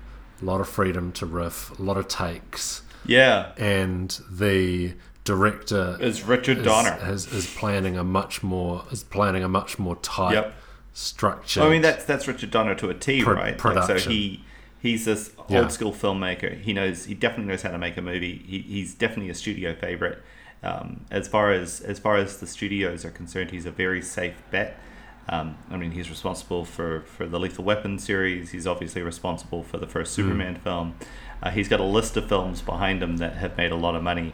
a 0.41 0.45
lot 0.45 0.61
of 0.61 0.69
freedom 0.69 1.11
to 1.13 1.25
riff, 1.25 1.77
a 1.79 1.81
lot 1.81 1.97
of 1.97 2.07
takes, 2.07 2.83
Yeah. 3.05 3.51
and 3.57 4.19
the 4.29 4.93
director 5.25 5.97
is 5.99 6.23
Richard 6.23 6.63
Donner. 6.63 6.97
is, 7.11 7.31
is 7.33 7.53
planning 7.53 7.97
a 7.97 8.03
much 8.03 8.41
more 8.41 8.83
is 8.91 9.03
planning 9.03 9.43
a 9.43 9.49
much 9.49 9.77
more 9.77 9.97
tight 9.97 10.33
Yep. 10.33 10.53
structure. 10.93 11.61
I 11.61 11.69
mean, 11.69 11.81
that's 11.81 12.05
that's 12.05 12.27
Richard 12.27 12.51
Donner 12.51 12.75
to 12.75 12.89
a 12.89 12.93
T, 12.93 13.21
Pro- 13.21 13.33
right? 13.33 13.63
Like, 13.65 13.83
so 13.87 13.99
he 14.09 14.43
he's 14.79 15.03
this 15.05 15.31
Yeah. 15.49 15.61
old 15.61 15.71
school 15.73 15.91
filmmaker. 15.91 16.57
He 16.61 16.71
knows 16.71 17.05
he 17.05 17.13
definitely 17.13 17.51
knows 17.51 17.63
how 17.63 17.71
to 17.71 17.77
make 17.77 17.97
a 17.97 18.01
movie. 18.01 18.41
He, 18.47 18.59
he's 18.59 18.93
definitely 18.93 19.29
a 19.29 19.35
studio 19.35 19.75
favorite. 19.75 20.21
Um, 20.63 21.01
as 21.11 21.27
far 21.27 21.51
as 21.51 21.81
as 21.81 21.99
far 21.99 22.15
as 22.17 22.37
the 22.39 22.47
studios 22.47 23.03
are 23.03 23.11
concerned, 23.11 23.51
he's 23.51 23.65
a 23.65 23.71
very 23.71 24.01
safe 24.01 24.35
bet. 24.51 24.79
Um, 25.27 25.57
I 25.71 25.77
mean, 25.77 25.89
he's 25.89 26.11
responsible 26.11 26.65
for, 26.65 27.01
for 27.01 27.25
the 27.25 27.39
Lethal 27.39 27.63
Weapon 27.63 27.97
series. 27.97 28.51
He's 28.51 28.67
obviously 28.67 29.01
responsible 29.01 29.63
for 29.63 29.79
the 29.79 29.87
first 29.87 30.13
Superman 30.13 30.55
film. 30.55 30.93
Uh, 31.41 31.49
he's 31.49 31.67
got 31.67 31.79
a 31.79 31.83
list 31.83 32.15
of 32.15 32.29
films 32.29 32.61
behind 32.61 33.01
him 33.01 33.17
that 33.17 33.37
have 33.37 33.57
made 33.57 33.71
a 33.71 33.75
lot 33.75 33.95
of 33.95 34.03
money. 34.03 34.33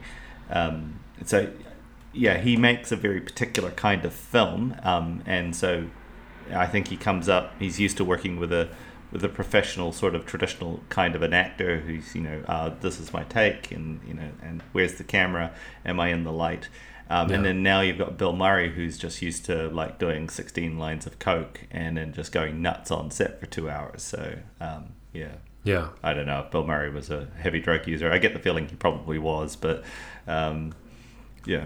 Um, 0.51 0.99
so, 1.25 1.51
yeah, 2.13 2.37
he 2.37 2.57
makes 2.57 2.91
a 2.91 2.95
very 2.95 3.21
particular 3.21 3.71
kind 3.71 4.05
of 4.05 4.13
film, 4.13 4.75
um, 4.83 5.23
and 5.25 5.55
so 5.55 5.87
I 6.53 6.67
think 6.67 6.89
he 6.89 6.97
comes 6.97 7.29
up. 7.29 7.53
He's 7.59 7.79
used 7.79 7.97
to 7.97 8.05
working 8.05 8.39
with 8.39 8.51
a 8.51 8.69
with 9.11 9.23
a 9.25 9.29
professional 9.29 9.91
sort 9.91 10.15
of 10.15 10.25
traditional 10.25 10.79
kind 10.89 11.15
of 11.15 11.21
an 11.21 11.33
actor 11.33 11.81
who's 11.81 12.15
you 12.15 12.21
know 12.21 12.43
uh, 12.47 12.69
this 12.79 12.99
is 12.99 13.11
my 13.11 13.23
take 13.25 13.71
and 13.71 13.99
you 14.07 14.13
know 14.13 14.29
and 14.41 14.63
where's 14.71 14.95
the 14.95 15.03
camera? 15.03 15.53
Am 15.85 15.99
I 15.99 16.09
in 16.09 16.23
the 16.23 16.31
light? 16.31 16.69
Um, 17.09 17.29
And 17.29 17.45
then 17.45 17.61
now 17.61 17.81
you've 17.81 17.97
got 17.97 18.17
Bill 18.17 18.33
Murray 18.33 18.71
who's 18.71 18.97
just 18.97 19.21
used 19.21 19.43
to 19.45 19.67
like 19.67 19.99
doing 19.99 20.29
16 20.29 20.77
lines 20.79 21.05
of 21.05 21.19
coke 21.19 21.67
and 21.69 21.97
then 21.97 22.13
just 22.13 22.31
going 22.31 22.61
nuts 22.61 22.89
on 22.89 23.11
set 23.11 23.39
for 23.39 23.47
two 23.47 23.69
hours. 23.69 24.01
So 24.01 24.37
um, 24.61 24.93
yeah. 25.11 25.33
yeah, 25.65 25.89
I 26.01 26.13
don't 26.13 26.25
know 26.25 26.39
if 26.39 26.51
Bill 26.51 26.65
Murray 26.65 26.89
was 26.89 27.09
a 27.09 27.27
heavy 27.37 27.59
drug 27.59 27.85
user. 27.85 28.09
I 28.11 28.17
get 28.17 28.33
the 28.33 28.39
feeling 28.39 28.69
he 28.69 28.75
probably 28.77 29.19
was, 29.19 29.57
but 29.57 29.83
um, 30.27 30.73
yeah, 31.45 31.65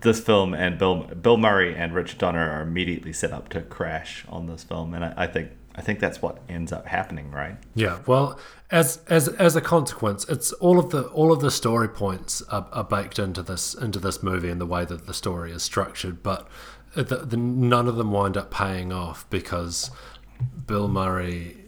this 0.00 0.20
film 0.20 0.54
and 0.54 0.78
Bill 0.78 1.02
Bill 1.02 1.36
Murray 1.36 1.74
and 1.74 1.94
Richard 1.94 2.18
Donner 2.18 2.50
are 2.50 2.62
immediately 2.62 3.12
set 3.12 3.32
up 3.32 3.48
to 3.50 3.62
crash 3.62 4.24
on 4.28 4.46
this 4.46 4.62
film, 4.62 4.94
and 4.94 5.04
I, 5.04 5.14
I 5.16 5.26
think 5.26 5.50
I 5.74 5.82
think 5.82 5.98
that's 5.98 6.22
what 6.22 6.38
ends 6.48 6.72
up 6.72 6.86
happening, 6.86 7.30
right? 7.30 7.56
yeah. 7.74 7.98
Well, 8.06 8.38
as 8.70 9.00
as 9.08 9.28
as 9.28 9.56
a 9.56 9.60
consequence, 9.60 10.24
it's 10.28 10.52
all 10.54 10.78
of 10.78 10.90
the 10.90 11.04
all 11.08 11.32
of 11.32 11.40
the 11.40 11.50
story 11.50 11.88
points 11.88 12.42
are, 12.42 12.68
are 12.72 12.84
baked 12.84 13.18
into 13.18 13.42
this 13.42 13.74
into 13.74 13.98
this 13.98 14.22
movie 14.22 14.50
and 14.50 14.60
the 14.60 14.66
way 14.66 14.84
that 14.84 15.06
the 15.06 15.14
story 15.14 15.50
is 15.50 15.62
structured, 15.62 16.22
but 16.22 16.48
the, 16.94 17.02
the, 17.02 17.36
none 17.36 17.88
of 17.88 17.96
them 17.96 18.12
wind 18.12 18.36
up 18.36 18.50
paying 18.50 18.92
off 18.92 19.28
because 19.30 19.90
Bill 20.66 20.88
Murray. 20.88 21.58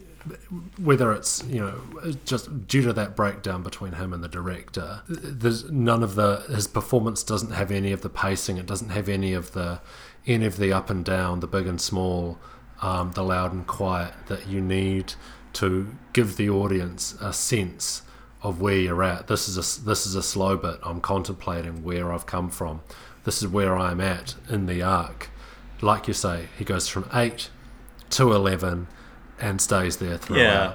Whether 0.78 1.12
it's 1.12 1.42
you 1.44 1.60
know 1.60 2.12
just 2.24 2.66
due 2.66 2.82
to 2.82 2.92
that 2.92 3.16
breakdown 3.16 3.62
between 3.62 3.92
him 3.92 4.12
and 4.12 4.22
the 4.22 4.28
director, 4.28 5.02
there's 5.08 5.70
none 5.70 6.02
of 6.02 6.14
the 6.14 6.44
his 6.48 6.66
performance 6.66 7.22
doesn't 7.22 7.52
have 7.52 7.70
any 7.70 7.92
of 7.92 8.02
the 8.02 8.08
pacing. 8.08 8.56
It 8.56 8.66
doesn't 8.66 8.90
have 8.90 9.08
any 9.08 9.32
of 9.32 9.52
the 9.52 9.80
any 10.26 10.46
of 10.46 10.56
the 10.56 10.72
up 10.72 10.90
and 10.90 11.04
down, 11.04 11.40
the 11.40 11.46
big 11.46 11.66
and 11.66 11.80
small, 11.80 12.38
um, 12.82 13.12
the 13.12 13.22
loud 13.22 13.52
and 13.52 13.66
quiet. 13.66 14.14
That 14.26 14.48
you 14.48 14.60
need 14.60 15.14
to 15.54 15.96
give 16.12 16.36
the 16.36 16.50
audience 16.50 17.16
a 17.20 17.32
sense 17.32 18.02
of 18.42 18.60
where 18.60 18.76
you're 18.76 19.02
at. 19.02 19.26
This 19.26 19.48
is 19.48 19.56
a 19.56 19.84
this 19.84 20.06
is 20.06 20.14
a 20.14 20.22
slow 20.22 20.56
bit. 20.56 20.78
I'm 20.82 21.00
contemplating 21.00 21.82
where 21.82 22.12
I've 22.12 22.26
come 22.26 22.50
from. 22.50 22.82
This 23.24 23.42
is 23.42 23.48
where 23.48 23.76
I'm 23.76 24.00
at 24.00 24.34
in 24.48 24.66
the 24.66 24.82
arc. 24.82 25.30
Like 25.80 26.08
you 26.08 26.14
say, 26.14 26.48
he 26.56 26.64
goes 26.64 26.88
from 26.88 27.08
eight 27.12 27.50
to 28.10 28.32
eleven 28.32 28.86
and 29.40 29.60
stays 29.60 29.98
there 29.98 30.18
throughout. 30.18 30.40
Yeah. 30.40 30.72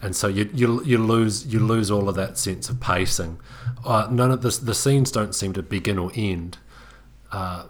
And 0.00 0.16
so 0.16 0.26
you, 0.26 0.50
you 0.52 0.82
you 0.84 0.98
lose 0.98 1.46
you 1.46 1.60
lose 1.60 1.90
all 1.90 2.08
of 2.08 2.16
that 2.16 2.36
sense 2.36 2.68
of 2.68 2.80
pacing. 2.80 3.38
Uh, 3.84 4.08
none 4.10 4.32
of 4.32 4.42
this 4.42 4.58
the 4.58 4.74
scenes 4.74 5.12
don't 5.12 5.34
seem 5.34 5.52
to 5.52 5.62
begin 5.62 5.98
or 5.98 6.10
end. 6.14 6.58
Uh, 7.30 7.66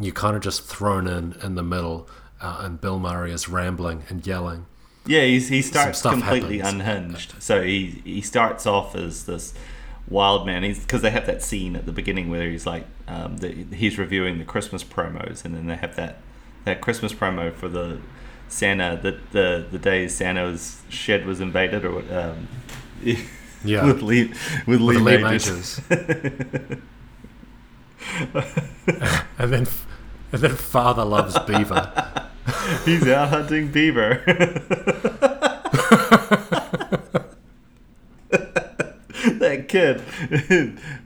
you 0.00 0.12
kind 0.12 0.34
of 0.34 0.42
just 0.42 0.64
thrown 0.64 1.06
in 1.06 1.34
in 1.42 1.54
the 1.54 1.62
middle, 1.62 2.08
uh, 2.40 2.60
and 2.60 2.80
Bill 2.80 2.98
Murray 2.98 3.32
is 3.32 3.48
rambling 3.48 4.04
and 4.08 4.26
yelling. 4.26 4.66
Yeah, 5.04 5.24
he's, 5.24 5.48
he 5.48 5.62
starts 5.62 6.00
completely 6.00 6.58
happens. 6.58 6.80
unhinged. 6.80 7.34
So 7.42 7.62
he 7.62 8.00
he 8.04 8.20
starts 8.22 8.66
off 8.66 8.94
as 8.94 9.26
this 9.26 9.52
wild 10.08 10.46
man. 10.46 10.62
He's 10.62 10.78
because 10.78 11.02
they 11.02 11.10
have 11.10 11.26
that 11.26 11.42
scene 11.42 11.76
at 11.76 11.86
the 11.86 11.92
beginning 11.92 12.30
where 12.30 12.48
he's 12.48 12.66
like, 12.66 12.86
um, 13.08 13.38
the, 13.38 13.66
he's 13.74 13.98
reviewing 13.98 14.38
the 14.38 14.44
Christmas 14.44 14.84
promos, 14.84 15.44
and 15.44 15.54
then 15.54 15.66
they 15.66 15.76
have 15.76 15.96
that 15.96 16.18
that 16.64 16.80
Christmas 16.80 17.12
promo 17.12 17.52
for 17.52 17.68
the 17.68 17.98
Santa 18.52 18.98
the 19.02 19.18
the 19.32 19.66
the 19.70 19.78
day 19.78 20.06
Santa's 20.08 20.82
shed 20.90 21.24
was 21.24 21.40
invaded, 21.40 21.84
or 21.86 22.02
um, 22.12 22.48
Yeah. 23.02 23.86
with 23.86 24.02
Lee 24.02 24.32
with 24.66 24.80
Lee, 24.80 24.98
Lee 24.98 25.16
Majors. 25.22 25.80
and 25.88 26.82
then 29.38 29.66
and 30.32 30.40
then 30.42 30.56
father 30.56 31.04
loves 31.04 31.38
beaver. 31.46 31.90
He's 32.84 33.06
out 33.08 33.30
hunting 33.30 33.68
beaver. 33.72 34.22
that 38.28 39.66
kid, 39.68 40.00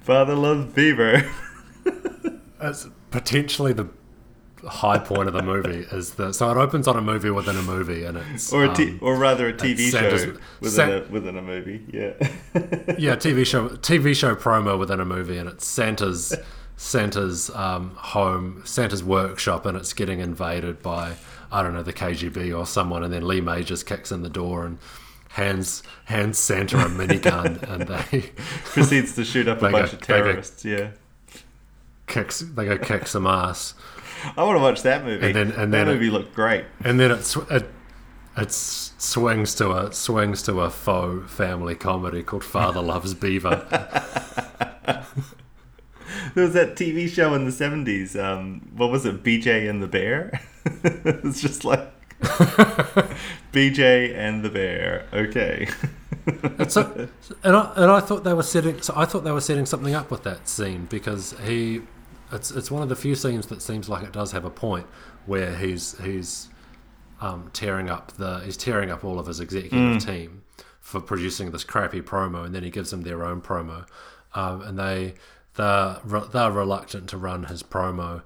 father 0.01 0.35
loves 0.35 0.73
beaver. 0.75 1.31
That's 2.61 2.89
potentially 3.11 3.73
the 3.73 3.89
high 4.69 4.99
point 4.99 5.29
of 5.29 5.35
the 5.35 5.43
movie. 5.43 5.87
Is 5.93 6.15
the 6.15 6.33
so 6.33 6.51
it 6.51 6.57
opens 6.57 6.87
on 6.89 6.97
a 6.97 7.01
movie 7.03 7.31
within 7.31 7.57
a 7.57 7.63
movie, 7.63 8.05
and 8.05 8.19
it's 8.19 8.53
or 8.53 8.65
a 8.65 8.75
t- 8.75 8.91
um, 8.91 8.99
or 9.03 9.17
rather 9.17 9.49
a 9.49 9.53
TV 9.53 9.91
show 9.91 10.35
within 10.61 10.71
San- 10.71 10.91
a 10.93 11.01
within 11.11 11.37
a 11.39 11.43
movie. 11.43 11.85
Yeah. 11.93 12.13
yeah, 12.99 13.17
TV 13.17 13.47
show 13.47 13.69
TV 13.69 14.15
show 14.15 14.35
promo 14.35 14.79
within 14.79 15.01
a 15.01 15.05
movie, 15.05 15.39
and 15.39 15.49
it's 15.49 15.67
Santa's 15.67 16.35
Santa's 16.77 17.49
um, 17.51 17.91
home, 17.97 18.63
Santa's 18.65 19.03
workshop, 19.03 19.65
and 19.67 19.77
it's 19.77 19.93
getting 19.93 20.21
invaded 20.21 20.83
by 20.83 21.15
I 21.51 21.63
don't 21.63 21.73
know 21.75 21.83
the 21.83 21.93
KGB 21.93 22.57
or 22.57 22.67
someone, 22.67 23.03
and 23.03 23.13
then 23.13 23.27
Lee 23.27 23.41
Majors 23.41 23.83
kicks 23.83 24.13
in 24.13 24.23
the 24.23 24.29
door 24.29 24.67
and 24.67 24.79
hands 25.31 25.83
hands 26.07 26.39
Santa 26.39 26.77
a 26.79 26.89
minigun, 26.89 27.63
and 27.71 27.83
they 27.89 28.31
Proceeds 28.65 29.15
to 29.15 29.25
shoot 29.25 29.49
up 29.49 29.59
a 29.59 29.61
They 29.67 29.71
go- 29.71 29.79
bunch 29.81 29.93
of 29.93 30.01
they 30.01 30.07
go- 30.07 30.23
terrorists. 30.23 30.65
Yeah. 30.65 30.91
kicks 32.07 32.41
they 32.41 32.65
go 32.65 32.79
kick 32.79 33.07
some 33.07 33.27
ass, 33.27 33.75
I 34.37 34.43
want 34.43 34.57
to 34.59 34.63
watch 34.63 34.83
that 34.83 35.05
movie. 35.05 35.27
And 35.27 35.35
then- 35.35 35.47
and 35.53 35.73
that 35.73 35.79
then 35.79 35.89
it- 35.89 35.93
movie 35.95 36.11
looked 36.11 36.35
great. 36.35 36.65
and 36.85 36.99
then 37.01 37.11
it's 37.11 37.37
it. 37.51 37.71
It 38.39 38.53
swings 38.53 39.55
to 39.55 39.71
a 39.73 39.93
swings 39.93 40.43
to 40.43 40.61
a 40.61 40.69
faux 40.71 41.31
family 41.33 41.75
comedy 41.75 42.23
called 42.23 42.45
Father 42.45 42.83
Loves 42.93 43.15
Beaver. 43.15 43.67
There 46.35 46.45
was 46.45 46.53
that 46.55 46.77
TV 46.77 47.09
show 47.09 47.35
in 47.35 47.45
the 47.47 47.53
seventies. 47.53 48.15
Um, 48.17 48.69
what 48.77 48.91
was 48.91 49.07
it? 49.07 49.23
BJ 49.23 49.69
and 49.71 49.83
the 49.83 49.87
Bear. 49.87 50.41
it's 50.85 51.41
just 51.41 51.65
like 51.65 51.81
BJ 53.53 54.15
and 54.15 54.45
the 54.45 54.51
Bear. 54.51 55.07
Okay. 55.13 55.67
so, 56.69 57.09
and 57.43 57.57
I 57.57 57.73
and 57.77 57.91
I 57.91 58.01
thought 58.01 58.25
they 58.25 58.35
were 58.35 58.43
setting. 58.43 58.81
So 58.83 58.93
I 58.97 59.05
thought 59.07 59.25
they 59.25 59.33
were 59.33 59.41
setting 59.41 59.67
something 59.67 59.95
up 59.95 60.11
with 60.11 60.23
that 60.25 60.49
scene 60.49 60.87
because 60.91 61.35
he, 61.45 61.83
it's 62.33 62.51
it's 62.51 62.71
one 62.71 62.83
of 62.83 62.89
the 62.89 62.97
few 62.97 63.15
scenes 63.15 63.47
that 63.47 63.63
seems 63.63 63.89
like 63.89 64.03
it 64.03 64.13
does 64.13 64.33
have 64.33 64.45
a 64.45 64.51
point 64.51 64.87
where 65.27 65.57
he's 65.57 65.99
he's 65.99 66.49
um, 67.21 67.51
tearing 67.53 67.89
up 67.89 68.13
the 68.13 68.41
he's 68.41 68.57
tearing 68.57 68.91
up 68.91 69.05
all 69.05 69.19
of 69.19 69.27
his 69.27 69.41
executive 69.41 70.05
team 70.05 70.43
for 70.81 71.01
producing 71.01 71.51
this 71.51 71.65
crappy 71.65 72.01
promo, 72.01 72.45
and 72.45 72.55
then 72.55 72.63
he 72.63 72.71
gives 72.71 72.91
them 72.91 73.03
their 73.03 73.25
own 73.25 73.41
promo, 73.41 73.87
um, 74.35 74.63
and 74.63 74.79
they 74.79 75.15
they're 75.55 76.01
they're 76.33 76.53
reluctant 76.53 77.09
to 77.11 77.17
run 77.17 77.45
his 77.45 77.63
promo. 77.63 78.23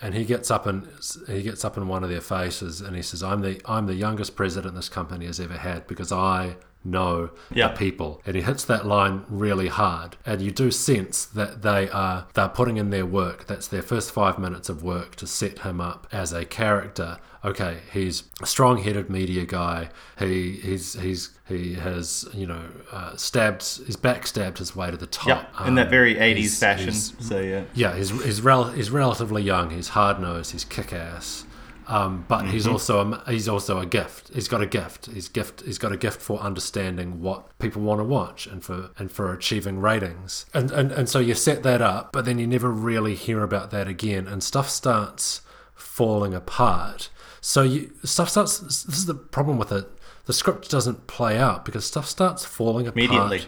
And 0.00 0.14
he 0.14 0.24
gets 0.24 0.50
up 0.50 0.66
and 0.66 0.88
he 1.28 1.42
gets 1.42 1.64
up 1.64 1.76
in 1.76 1.86
one 1.86 2.02
of 2.02 2.10
their 2.10 2.20
faces, 2.20 2.80
and 2.80 2.96
he 2.96 3.02
says, 3.02 3.22
"I'm 3.22 3.40
the 3.40 3.60
I'm 3.66 3.86
the 3.86 3.94
youngest 3.94 4.34
president 4.34 4.74
this 4.74 4.88
company 4.88 5.26
has 5.26 5.38
ever 5.38 5.56
had 5.56 5.86
because 5.86 6.10
I 6.10 6.56
know 6.84 7.30
Yeah. 7.52 7.68
the 7.68 7.74
people." 7.76 8.20
And 8.26 8.36
he 8.36 8.42
hits 8.42 8.64
that 8.64 8.86
line 8.86 9.24
really 9.28 9.68
hard, 9.68 10.16
and 10.26 10.40
you 10.42 10.50
do 10.50 10.70
sense 10.70 11.24
that 11.24 11.62
they 11.62 11.88
are 11.90 12.26
they're 12.34 12.48
putting 12.48 12.76
in 12.76 12.90
their 12.90 13.06
work. 13.06 13.46
That's 13.46 13.66
their 13.66 13.82
first 13.82 14.10
five 14.12 14.38
minutes 14.38 14.68
of 14.68 14.82
work 14.82 15.16
to 15.16 15.26
set 15.26 15.60
him 15.60 15.80
up 15.80 16.06
as 16.12 16.32
a 16.32 16.44
character. 16.44 17.18
Okay, 17.44 17.78
he's 17.92 18.22
a 18.40 18.46
strong-headed 18.46 19.10
media 19.10 19.44
guy. 19.44 19.88
He 20.18 20.52
he's 20.62 20.94
he's 21.00 21.30
he 21.48 21.74
has 21.74 22.24
you 22.32 22.46
know 22.46 22.62
uh, 22.92 23.16
stabbed 23.16 23.62
he's 23.84 23.96
backstabbed 23.96 24.58
his 24.58 24.76
way 24.76 24.92
to 24.92 24.96
the 24.96 25.06
top. 25.08 25.26
yeah. 25.26 25.66
In 25.66 25.74
that 25.74 25.86
Um, 25.86 25.90
very 25.90 26.18
eighties 26.18 26.52
he's- 26.52 26.60
fashion. 26.60 26.90
he's- 26.90 27.12
so 27.18 27.40
yeah. 27.40 27.62
yeah, 27.74 27.96
he's 27.96 28.10
he's, 28.22 28.40
rel- 28.42 28.70
he's 28.70 28.90
relatively 28.90 29.42
young. 29.42 29.70
He's 29.70 29.88
hard 29.88 30.20
nosed. 30.20 30.52
He's 30.52 30.64
kick 30.64 30.92
ass. 30.92 31.44
Um, 31.88 32.24
but 32.28 32.46
he's 32.46 32.64
Mm-hmm. 32.64 32.72
also 32.72 33.12
a, 33.26 33.30
he's 33.30 33.48
also 33.48 33.78
a 33.78 33.86
gift. 33.86 34.30
He's 34.34 34.48
got 34.48 34.60
a 34.62 34.66
gift. 34.66 35.06
He's 35.06 35.28
gift. 35.28 35.62
He's 35.62 35.78
got 35.78 35.92
a 35.92 35.96
gift 35.96 36.20
for 36.22 36.38
understanding 36.40 37.20
what 37.20 37.58
people 37.58 37.82
want 37.82 38.00
to 38.00 38.04
watch 38.04 38.46
and 38.46 38.62
for 38.64 38.90
and 38.98 39.10
for 39.10 39.32
achieving 39.32 39.80
ratings. 39.80 40.46
And, 40.54 40.70
and 40.70 40.92
and 40.92 41.08
so 41.08 41.18
you 41.18 41.34
set 41.34 41.62
that 41.64 41.82
up, 41.82 42.12
but 42.12 42.24
then 42.24 42.38
you 42.38 42.46
never 42.46 42.70
really 42.70 43.14
hear 43.14 43.42
about 43.42 43.70
that 43.72 43.88
again, 43.88 44.26
and 44.28 44.42
stuff 44.42 44.68
starts 44.70 45.42
falling 45.74 46.34
apart. 46.34 47.10
So 47.40 47.62
you 47.62 47.92
stuff 48.04 48.28
starts. 48.30 48.58
This 48.60 48.84
is 48.86 49.06
the 49.06 49.14
problem 49.14 49.58
with 49.58 49.72
it. 49.72 49.86
The 50.26 50.32
script 50.32 50.70
doesn't 50.70 51.08
play 51.08 51.36
out 51.36 51.64
because 51.64 51.84
stuff 51.84 52.06
starts 52.06 52.44
falling 52.44 52.86
apart 52.86 52.96
Immediately. 53.04 53.42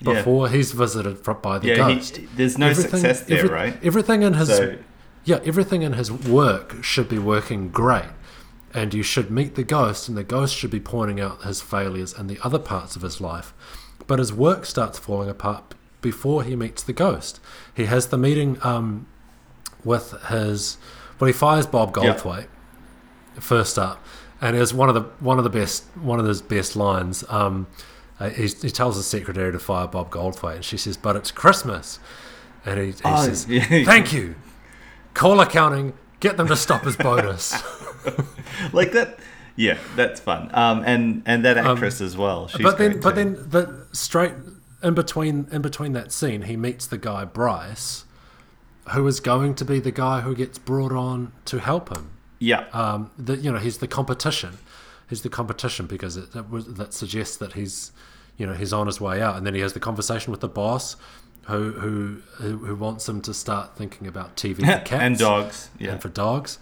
Yeah. 0.00 0.12
before 0.14 0.48
he's 0.50 0.72
visited 0.72 1.22
by 1.42 1.58
the 1.58 1.68
Yeah. 1.68 1.76
ghost. 1.76 2.18
He, 2.18 2.26
there's 2.36 2.58
no 2.58 2.68
Everything- 2.68 2.90
success 3.00 3.22
there, 3.22 3.38
every- 3.38 3.50
right? 3.50 3.78
Everything 3.82 4.22
in 4.22 4.34
his 4.34 4.48
So 4.48 4.76
yeah, 5.26 5.40
everything 5.44 5.82
in 5.82 5.92
his 5.92 6.10
work 6.10 6.82
should 6.82 7.08
be 7.08 7.18
working 7.18 7.68
great, 7.68 8.08
and 8.72 8.94
you 8.94 9.02
should 9.02 9.30
meet 9.30 9.54
the 9.54 9.64
ghost, 9.64 10.08
and 10.08 10.16
the 10.16 10.24
ghost 10.24 10.54
should 10.56 10.70
be 10.70 10.80
pointing 10.80 11.20
out 11.20 11.42
his 11.42 11.60
failures 11.60 12.14
and 12.14 12.30
the 12.30 12.38
other 12.42 12.58
parts 12.58 12.96
of 12.96 13.02
his 13.02 13.20
life. 13.20 13.52
But 14.06 14.18
his 14.20 14.32
work 14.32 14.64
starts 14.64 14.98
falling 14.98 15.28
apart 15.28 15.74
before 16.00 16.42
he 16.44 16.56
meets 16.56 16.82
the 16.82 16.92
ghost. 16.94 17.40
He 17.74 17.84
has 17.86 18.06
the 18.08 18.16
meeting 18.18 18.56
um, 18.62 19.06
with 19.84 20.12
his 20.28 20.78
well, 21.20 21.26
he 21.26 21.32
fires 21.32 21.66
Bob 21.66 21.96
Yeah. 21.96 22.14
Goldthwait 22.14 22.46
first 23.40 23.78
up, 23.78 24.04
and 24.40 24.56
it's 24.56 24.72
one 24.72 24.88
of 24.88 24.94
the 24.94 25.02
one 25.20 25.38
of 25.38 25.44
the 25.44 25.50
best 25.50 25.84
one 25.96 26.20
of 26.20 26.26
his 26.26 26.40
best 26.42 26.76
lines. 26.76 27.24
Um, 27.28 27.66
uh, 28.18 28.30
he, 28.30 28.46
he 28.48 28.70
tells 28.70 28.96
his 28.96 29.06
secretary 29.06 29.52
to 29.52 29.58
fire 29.58 29.86
Bob 29.86 30.10
Goldthwait, 30.10 30.56
and 30.56 30.64
she 30.64 30.76
says, 30.78 30.96
"But 30.96 31.16
it's 31.16 31.30
Christmas," 31.30 31.98
and 32.64 32.78
he, 32.80 32.86
he 32.92 32.94
Oh, 33.04 33.24
says, 33.24 33.46
yeah. 33.48 33.64
"Thank 33.84 34.12
you. 34.12 34.36
Call 35.16 35.40
accounting. 35.40 35.94
Get 36.20 36.36
them 36.36 36.46
to 36.48 36.56
stop 36.56 36.86
as 36.86 36.94
bonus." 36.96 37.52
like 38.72 38.92
that. 38.92 39.18
Yeah, 39.56 39.78
that's 39.96 40.20
fun. 40.20 40.50
Um, 40.52 40.82
and 40.84 41.22
and 41.24 41.42
that 41.46 41.56
actress 41.56 42.02
as 42.02 42.16
well. 42.16 42.48
She's 42.48 42.62
but 42.62 42.76
then, 42.76 43.00
but 43.00 43.10
too. 43.10 43.16
then, 43.16 43.48
the 43.48 43.86
straight 43.92 44.34
in 44.82 44.92
between 44.92 45.48
in 45.50 45.62
between 45.62 45.92
that 45.94 46.12
scene, 46.12 46.42
he 46.42 46.56
meets 46.56 46.86
the 46.86 46.98
guy 46.98 47.24
Bryce, 47.24 48.04
who 48.90 49.06
is 49.06 49.20
going 49.20 49.54
to 49.54 49.64
be 49.64 49.80
the 49.80 49.90
guy 49.90 50.20
who 50.20 50.34
gets 50.34 50.58
brought 50.58 50.92
on 50.92 51.32
to 51.46 51.60
help 51.60 51.96
him. 51.96 52.10
yeah, 52.38 52.66
um, 52.74 53.10
that 53.18 53.40
you 53.40 53.50
know 53.50 53.58
he's 53.58 53.78
the 53.78 53.88
competition. 53.88 54.58
He's 55.08 55.22
the 55.22 55.30
competition 55.30 55.86
because 55.86 56.16
it, 56.18 56.32
that, 56.32 56.50
was, 56.50 56.74
that 56.74 56.92
suggests 56.92 57.38
that 57.38 57.54
he's 57.54 57.92
you 58.36 58.46
know 58.46 58.52
he's 58.52 58.74
on 58.74 58.86
his 58.86 59.00
way 59.00 59.22
out, 59.22 59.36
and 59.36 59.46
then 59.46 59.54
he 59.54 59.60
has 59.60 59.72
the 59.72 59.80
conversation 59.80 60.30
with 60.30 60.40
the 60.40 60.48
boss, 60.48 60.96
who 61.46 61.72
who 61.72 62.56
who, 62.56 62.74
wants 62.74 63.08
him 63.08 63.20
to 63.22 63.32
start 63.32 63.76
thinking 63.76 64.06
about 64.06 64.36
TV 64.36 64.56
for 64.56 64.62
cats 64.84 64.92
and 64.92 65.18
dogs. 65.18 65.70
Yeah, 65.78 65.92
and 65.92 66.02
for 66.02 66.08
dogs. 66.08 66.58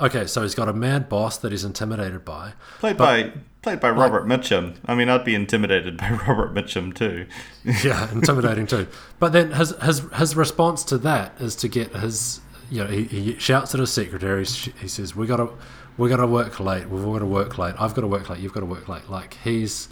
Okay, 0.00 0.26
so 0.26 0.42
he's 0.42 0.54
got 0.54 0.68
a 0.68 0.72
mad 0.72 1.10
boss 1.10 1.36
that 1.38 1.52
he's 1.52 1.64
intimidated 1.64 2.24
by. 2.24 2.54
played 2.78 2.96
by 2.96 3.32
played 3.60 3.80
by 3.80 3.90
Robert 3.90 4.26
Mitchum. 4.26 4.76
I 4.86 4.94
mean, 4.94 5.10
I'd 5.10 5.26
be 5.26 5.34
intimidated 5.34 5.98
by 5.98 6.10
Robert 6.26 6.54
Mitchum 6.54 6.94
too. 6.94 7.26
yeah, 7.84 8.10
intimidating 8.10 8.66
too. 8.66 8.86
But 9.18 9.32
then 9.32 9.52
his 9.52 9.74
his 9.82 10.00
his 10.14 10.34
response 10.34 10.82
to 10.84 10.98
that 10.98 11.38
is 11.38 11.54
to 11.56 11.68
get 11.68 11.94
his 11.94 12.40
you 12.70 12.82
know 12.82 12.90
he, 12.90 13.04
he 13.04 13.38
shouts 13.38 13.74
at 13.74 13.80
his 13.80 13.92
secretary. 13.92 14.44
He 14.46 14.88
says, 14.88 15.14
"We 15.14 15.26
got 15.26 15.36
to 15.36 15.50
we 15.98 16.08
got 16.08 16.16
to 16.16 16.26
work 16.26 16.58
late. 16.60 16.88
We've 16.88 17.06
all 17.06 17.12
got 17.12 17.18
to 17.18 17.26
work 17.26 17.58
late. 17.58 17.74
I've 17.78 17.92
got 17.92 18.00
to 18.00 18.06
work 18.06 18.30
late. 18.30 18.40
You've 18.40 18.54
got 18.54 18.60
to 18.60 18.66
work 18.66 18.88
late." 18.88 19.10
Like 19.10 19.34
he's 19.44 19.88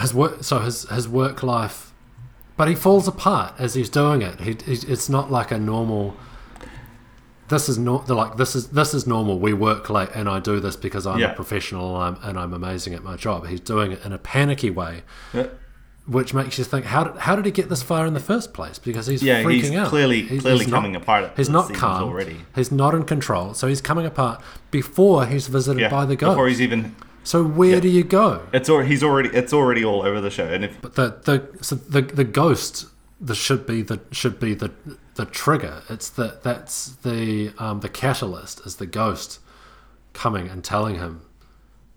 his 0.00 0.12
work. 0.14 0.42
So 0.44 0.58
his 0.60 0.88
his 0.88 1.08
work 1.08 1.42
life 1.42 1.90
but 2.56 2.68
he 2.68 2.74
falls 2.76 3.08
apart 3.08 3.52
as 3.58 3.74
he's 3.74 3.88
doing 3.90 4.22
it. 4.22 4.38
He, 4.40 4.52
he 4.64 4.74
it's 4.92 5.08
not 5.08 5.30
like 5.30 5.50
a 5.50 5.58
normal. 5.58 6.14
This 7.48 7.68
is 7.68 7.76
not 7.78 8.08
like 8.08 8.36
this 8.36 8.56
is 8.56 8.68
this 8.68 8.94
is 8.94 9.06
normal. 9.06 9.38
We 9.38 9.52
work 9.52 9.90
late, 9.90 10.08
and 10.14 10.28
I 10.28 10.40
do 10.40 10.60
this 10.60 10.76
because 10.76 11.06
I'm 11.06 11.18
Yeah. 11.18 11.32
a 11.32 11.34
professional 11.34 12.00
and 12.00 12.16
I'm, 12.16 12.28
and 12.30 12.38
I'm 12.38 12.54
amazing 12.54 12.94
at 12.94 13.02
my 13.02 13.16
job. 13.16 13.46
He's 13.48 13.60
doing 13.60 13.92
it 13.92 14.04
in 14.04 14.12
a 14.12 14.18
panicky 14.18 14.70
way, 14.70 15.02
Yeah. 15.34 15.48
which 16.06 16.32
makes 16.32 16.56
you 16.58 16.64
think 16.64 16.86
how 16.86 17.04
did, 17.04 17.16
how 17.18 17.36
did 17.36 17.44
he 17.44 17.50
get 17.50 17.68
this 17.68 17.82
far 17.82 18.06
in 18.06 18.14
the 18.14 18.20
first 18.20 18.54
place? 18.54 18.78
Because 18.78 19.06
he's 19.08 19.22
Yeah, 19.22 19.42
freaking 19.42 19.50
he's 19.62 19.70
out. 19.72 19.88
clearly- 19.88 20.22
He's- 20.22 20.40
clearly 20.40 20.60
he's 20.64 20.68
not- 20.68 20.76
coming 20.78 20.96
apart 20.96 21.24
at 21.24 21.36
He's 21.36 21.50
not 21.50 21.74
calm 21.74 22.04
already. 22.04 22.38
He's 22.54 22.72
not 22.72 22.94
in 22.94 23.02
control. 23.02 23.52
So 23.52 23.66
he's 23.68 23.82
coming 23.82 24.06
apart 24.06 24.40
before 24.70 25.26
he's 25.26 25.46
visited 25.48 25.80
Yeah, 25.80 25.90
by 25.90 26.06
the 26.06 26.16
ghost. 26.16 26.36
before 26.36 26.48
he's 26.48 26.62
even. 26.62 26.94
So 27.24 27.42
where 27.42 27.80
do 27.80 27.88
you 27.88 28.04
go? 28.04 28.46
It's 28.52 28.68
or 28.68 28.84
he's 28.84 29.02
already. 29.02 29.30
It's 29.30 29.52
already 29.52 29.84
all 29.84 30.02
over 30.02 30.20
the 30.20 30.30
show, 30.30 30.46
and 30.46 30.64
if 30.64 30.80
But 30.80 30.94
the 30.94 31.18
the 31.24 31.64
so 31.64 31.74
the 31.74 32.02
the 32.02 32.24
ghost 32.24 32.86
the 33.20 33.34
should 33.34 33.66
be 33.66 33.82
the 33.82 34.00
should 34.12 34.38
be 34.38 34.54
the 34.54 34.70
the 35.14 35.24
trigger. 35.24 35.82
It's 35.88 36.08
the 36.10 36.38
that's 36.42 36.96
the 36.96 37.52
um 37.58 37.80
the 37.80 37.88
catalyst 37.88 38.60
is 38.66 38.76
the 38.76 38.86
ghost 38.86 39.40
coming 40.12 40.48
and 40.48 40.62
telling 40.62 40.96
him 40.96 41.22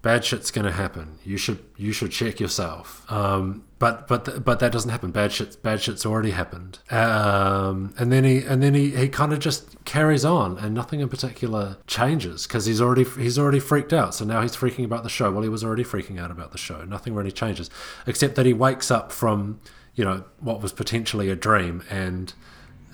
bad 0.01 0.23
shit's 0.23 0.51
gonna 0.51 0.71
happen. 0.71 1.19
You 1.23 1.37
should 1.37 1.63
you 1.75 1.91
should 1.91 2.11
check 2.11 2.39
yourself. 2.39 3.05
Um, 3.11 3.65
but 3.79 4.07
but 4.07 4.43
but 4.43 4.59
that 4.59 4.71
doesn't 4.71 4.89
happen. 4.89 5.11
Bad 5.11 5.31
shit's 5.31 5.55
bad 5.55 5.81
shit's 5.81 6.05
already 6.05 6.31
happened. 6.31 6.79
Um, 6.89 7.93
and 7.97 8.11
then 8.11 8.23
he 8.23 8.39
and 8.39 8.63
then 8.63 8.73
he, 8.73 8.95
he 8.95 9.07
kind 9.07 9.31
of 9.33 9.39
just 9.39 9.83
carries 9.85 10.25
on, 10.25 10.57
and 10.57 10.73
nothing 10.73 10.99
in 10.99 11.09
particular 11.09 11.77
changes 11.85 12.47
because 12.47 12.65
he's 12.65 12.81
already 12.81 13.03
he's 13.03 13.37
already 13.37 13.59
freaked 13.59 13.93
out. 13.93 14.15
So 14.15 14.25
now 14.25 14.41
he's 14.41 14.55
freaking 14.55 14.83
about 14.83 15.03
the 15.03 15.09
show. 15.09 15.31
Well, 15.31 15.43
he 15.43 15.49
was 15.49 15.63
already 15.63 15.83
freaking 15.83 16.19
out 16.19 16.31
about 16.31 16.51
the 16.51 16.57
show. 16.57 16.83
Nothing 16.85 17.13
really 17.13 17.31
changes, 17.31 17.69
except 18.07 18.35
that 18.35 18.45
he 18.47 18.53
wakes 18.53 18.89
up 18.89 19.11
from 19.11 19.59
you 19.93 20.03
know 20.03 20.23
what 20.39 20.59
was 20.61 20.73
potentially 20.73 21.29
a 21.29 21.35
dream, 21.35 21.83
and 21.89 22.33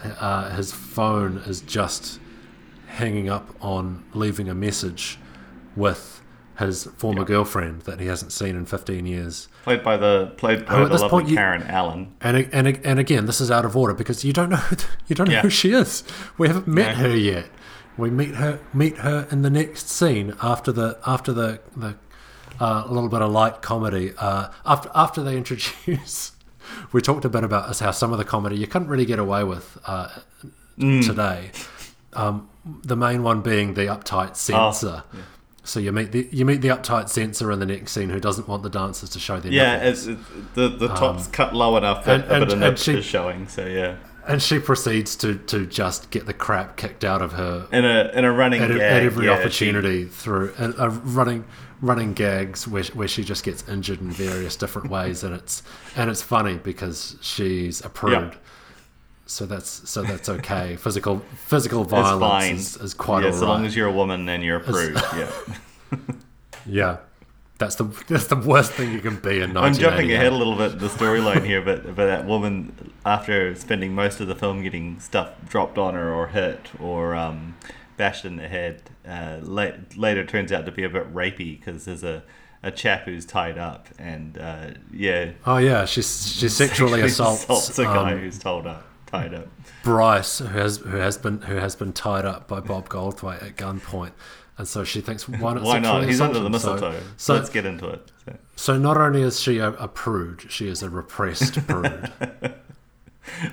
uh, 0.04 0.54
his 0.56 0.74
phone 0.74 1.38
is 1.46 1.62
just 1.62 2.20
hanging 2.88 3.30
up 3.30 3.56
on 3.62 4.04
leaving 4.14 4.50
a 4.50 4.54
message 4.54 5.18
with 5.76 6.22
his 6.60 6.86
former 6.98 7.24
girlfriend 7.24 7.82
that 7.84 8.00
he 8.00 8.08
hasn't 8.08 8.32
seen 8.32 8.56
in 8.56 8.66
15 8.66 9.06
years. 9.06 9.48
played 9.64 9.84
by 9.84 9.98
the 9.98 10.32
played 10.38 10.66
by 10.66 10.76
Oh, 10.76 10.84
at 10.84 10.92
the 10.92 10.98
this 10.98 11.04
point 11.10 11.28
you- 11.30 11.36
Karen 11.36 11.64
Allen. 11.64 12.14
And 12.22 12.48
and 12.52 12.68
and 12.86 13.00
again, 13.00 13.26
this 13.26 13.42
is 13.42 13.50
out 13.50 13.66
of 13.66 13.76
order 13.76 13.94
because 13.94 14.24
you 14.24 14.34
don't 14.34 14.50
know 14.50 14.62
you 15.08 15.16
don't 15.16 15.28
know 15.28 15.34
Yeah. 15.36 15.42
who 15.42 15.50
she 15.50 15.72
is. 15.74 16.04
We 16.38 16.48
haven't 16.48 16.68
met 16.68 16.98
No. 16.98 17.10
her 17.10 17.16
yet. 17.18 17.46
We 17.98 18.10
meet 18.10 18.36
her 18.36 18.60
meet 18.74 18.98
her 18.98 19.28
in 19.32 19.42
the 19.42 19.50
next 19.50 19.90
scene 19.90 20.34
after 20.42 20.72
the 20.72 20.98
after 21.06 21.32
the 21.34 21.60
the 21.76 21.96
uh, 22.60 22.86
little 22.88 23.10
bit 23.10 23.22
of 23.22 23.32
light 23.32 23.62
comedy. 23.62 24.14
Uh, 24.18 24.50
after 24.66 24.90
after 24.96 25.24
they 25.24 25.36
introduce, 25.44 26.34
we 26.92 27.02
talked 27.02 27.26
a 27.26 27.30
bit 27.30 27.44
about 27.44 27.78
how 27.80 27.92
some 27.92 28.12
of 28.12 28.18
the 28.20 28.24
comedy 28.26 28.58
you 28.58 28.68
couldn't 28.68 28.88
really 28.88 29.06
get 29.06 29.20
away 29.20 29.44
with 29.44 29.78
uh, 29.86 30.10
Mm. 30.80 31.06
today. 31.06 31.52
Um, 32.14 32.50
the 32.84 32.96
main 32.96 33.22
one 33.24 33.42
being 33.42 33.74
the 33.76 33.82
uptight 33.88 34.36
censor. 34.36 35.04
Oh, 35.06 35.18
So 35.66 35.80
you 35.80 35.92
meet 35.94 36.12
the 36.12 36.28
you 36.32 36.46
meet 36.46 36.62
the 36.62 36.68
uptight 36.70 37.08
censor 37.10 37.52
in 37.52 37.60
the 37.60 37.66
next 37.66 37.94
scene 37.94 38.10
who 38.10 38.20
doesn't 38.20 38.48
want 38.48 38.64
the 38.64 38.70
dancers 38.70 39.10
to 39.12 39.20
show 39.20 39.40
their 39.40 39.52
Yeah, 39.52 39.78
nipples. 39.78 40.08
it's, 40.08 40.20
it's 40.20 40.30
the 40.56 40.68
the 40.70 40.88
top's 40.90 41.28
cut 41.28 41.56
low 41.56 41.78
enough 41.78 42.04
that 42.06 42.26
Um, 42.26 42.32
and- 42.32 42.44
a 42.44 42.46
bit 42.46 42.54
of 42.54 42.60
nip 42.60 42.78
she- 42.78 42.94
is 42.98 43.06
showing. 43.06 43.48
So 43.48 43.66
yeah, 43.66 43.96
and 44.28 44.42
she 44.42 44.60
proceeds 44.60 45.16
to 45.18 45.36
to 45.36 45.66
just 45.66 46.10
get 46.10 46.26
the 46.26 46.34
crap 46.34 46.76
kicked 46.76 47.06
out 47.06 47.22
of 47.22 47.34
her 47.34 47.68
in 47.72 47.86
a 47.86 48.12
in 48.14 48.26
a 48.26 48.32
running 48.34 48.62
at, 48.62 48.70
gag, 48.72 48.82
at 48.82 49.04
every 49.04 49.28
yeah, 49.28 49.32
opportunity 49.34 50.04
through 50.06 50.54
a, 50.58 50.70
a 50.78 50.90
running 50.90 51.46
running 51.82 52.14
gags 52.14 52.66
where, 52.68 52.84
where 52.94 53.10
she 53.10 53.24
just 53.26 53.44
gets 53.44 53.68
injured 53.68 54.00
in 54.00 54.10
various 54.10 54.56
different 54.56 54.90
ways 54.90 55.22
and 55.24 55.34
it's 55.36 55.64
and 55.98 56.10
it's 56.10 56.22
funny 56.22 56.56
because 56.56 57.18
she's 57.22 57.84
a 57.84 57.90
prude 57.90 58.36
so 59.34 59.46
that's 59.46 59.90
so 59.90 60.04
that's 60.04 60.30
okay 60.38 60.76
physical 60.76 61.20
physical 61.36 61.84
She, 61.84 61.90
violence 61.90 62.76
is, 62.76 62.82
is 62.82 62.94
quite 62.94 63.24
yeah, 63.24 63.32
all 63.32 63.36
so 63.38 63.48
long 63.48 63.62
right. 63.62 63.68
as 63.68 63.76
you're 63.76 63.88
a 63.88 63.92
woman 63.92 64.26
then 64.26 64.42
you're 64.42 64.58
approved. 64.58 65.02
yeah, 65.18 65.32
yeah 66.66 66.98
that's 67.58 67.76
the 67.76 67.86
that's 68.08 68.28
the 68.28 68.36
worst 68.36 68.72
thing 68.74 68.92
you 68.92 69.00
can 69.00 69.16
be 69.18 69.38
in 69.40 69.56
I'm 69.56 69.74
jumping 69.74 70.10
1988. 70.10 70.14
ahead 70.16 70.34
a 70.34 70.36
little 70.36 70.56
bit 70.56 70.72
in 70.74 70.78
the 70.80 70.88
storyline 70.88 71.46
here, 71.46 71.62
but 71.62 71.96
but 71.96 72.06
that 72.06 72.26
woman 72.26 72.92
after 73.06 73.56
spending 73.56 73.94
most 73.94 74.20
of 74.20 74.28
the 74.28 74.36
film 74.36 74.64
getting 74.64 75.00
stuff 75.00 75.30
dropped 75.48 75.78
on 75.78 75.94
her 75.94 76.12
or 76.14 76.28
hit 76.28 76.72
or 76.80 77.16
um, 77.16 77.56
bashed 77.96 78.26
in 78.26 78.36
the 78.38 78.48
head, 78.48 78.82
uh, 79.08 79.38
la- 79.42 79.72
later 79.96 80.26
turns 80.26 80.52
out 80.52 80.66
to 80.66 80.72
be 80.72 80.84
a 80.84 80.90
bit 80.90 81.14
rapey 81.14 81.58
because 81.60 81.86
there's 81.86 82.04
a 82.04 82.24
a 82.64 82.72
chap 82.72 83.04
who's 83.04 83.26
tied 83.26 83.58
up 83.58 83.88
and 84.00 84.38
uh, 84.38 84.72
yeah, 84.92 85.32
oh 85.46 85.58
yeah 85.58 85.86
she's 85.86 86.34
she 86.34 86.50
sexually 86.50 87.02
assaults, 87.10 87.78
a 87.78 87.84
guy 87.84 88.14
um, 88.14 88.20
who's 88.20 88.40
told 88.40 88.66
up, 88.66 88.84
tied 89.14 89.34
up. 89.34 89.48
Bryce, 89.84 90.40
who 90.40 90.46
has 90.46 90.78
who 90.78 90.98
has 90.98 91.18
been 91.18 91.42
who 91.42 91.56
has 91.56 91.76
been 91.76 91.94
tied 91.94 92.26
up 92.26 92.48
by 92.48 92.60
Bob 92.60 92.90
Goldthwait 92.90 93.44
at 93.44 93.56
gunpoint, 93.56 94.12
and 94.58 94.68
so 94.68 94.84
she 94.84 95.02
thinks, 95.02 95.28
why 95.28 95.54
not? 95.54 95.64
Why 95.64 95.80
not? 95.80 96.04
He's 96.04 96.22
under 96.22 96.40
the 96.40 96.46
him? 96.46 96.60
So- 96.60 96.74
mistletoe. 96.74 97.02
So, 97.18 97.34
Let's 97.36 97.50
get 97.50 97.66
into 97.66 97.88
it. 97.90 98.12
So. 98.26 98.38
so 98.56 98.78
not 98.78 98.98
only 98.98 99.22
is 99.22 99.40
she 99.40 99.58
a, 99.60 99.70
a 99.74 99.88
prude, 99.88 100.52
she 100.52 100.68
is 100.68 100.84
a 100.84 100.90
repressed 100.90 101.66
prude. 101.68 102.12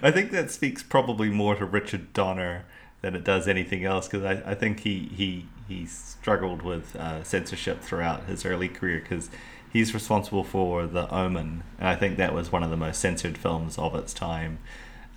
I 0.02 0.10
think 0.10 0.30
that 0.32 0.50
speaks 0.50 0.82
probably 0.82 1.30
more 1.30 1.54
to 1.54 1.64
Richard 1.64 2.12
Donner 2.12 2.64
than 3.02 3.14
it 3.14 3.24
does 3.24 3.48
anything 3.48 3.84
else 3.84 4.08
because 4.08 4.24
I, 4.24 4.50
I 4.50 4.54
think 4.54 4.80
he, 4.80 5.10
he, 5.14 5.46
he 5.68 5.86
struggled 5.86 6.62
with 6.62 6.96
uh, 6.96 7.22
censorship 7.22 7.80
throughout 7.80 8.24
his 8.24 8.44
early 8.44 8.68
career 8.68 8.98
because 9.00 9.30
he's 9.72 9.94
responsible 9.94 10.44
for 10.44 10.86
The 10.86 11.08
Omen, 11.14 11.62
and 11.78 11.88
I 11.88 11.94
think 11.94 12.18
that 12.18 12.34
was 12.34 12.52
one 12.52 12.62
of 12.62 12.70
the 12.70 12.76
most 12.76 13.00
censored 13.00 13.38
films 13.38 13.78
of 13.78 13.94
its 13.94 14.12
time. 14.12 14.58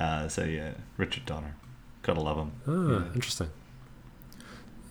Uh, 0.03 0.27
so, 0.27 0.43
yeah, 0.43 0.71
Richard 0.97 1.25
Donner. 1.25 1.55
Gotta 2.01 2.19
love 2.19 2.37
him. 2.37 2.51
Oh, 2.67 3.05
interesting. 3.15 3.49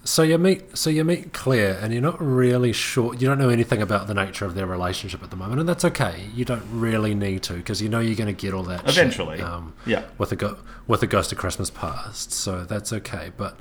So 0.04 0.22
you 0.24 0.36
meet 0.36 0.76
so 0.76 0.90
you 0.90 1.04
meet 1.04 1.32
Claire, 1.32 1.78
and 1.80 1.92
you're 1.92 2.02
not 2.02 2.20
really 2.20 2.72
sure. 2.72 3.14
You 3.14 3.28
don't 3.28 3.38
know 3.38 3.50
anything 3.50 3.80
about 3.80 4.08
the 4.08 4.14
nature 4.14 4.44
of 4.44 4.56
their 4.56 4.66
relationship 4.66 5.22
at 5.22 5.30
the 5.30 5.36
moment, 5.36 5.60
and 5.60 5.68
that's 5.68 5.84
okay. 5.84 6.24
You 6.34 6.44
don't 6.44 6.64
really 6.72 7.14
need 7.14 7.44
to 7.44 7.52
because 7.52 7.80
you 7.80 7.88
know 7.88 8.00
you're 8.00 8.16
going 8.16 8.34
to 8.34 8.40
get 8.46 8.52
all 8.52 8.64
that 8.64 8.80
shit, 8.80 8.88
Eventually. 8.98 9.40
um, 9.40 9.74
Yeah. 9.86 10.02
with 10.18 10.32
a 10.32 10.36
go- 10.36 10.58
with 10.88 11.02
a 11.04 11.06
Ghost 11.06 11.30
of 11.30 11.38
Christmas 11.38 11.70
Past. 11.70 12.32
So 12.32 12.64
that's 12.64 12.92
okay. 12.92 13.30
But 13.36 13.56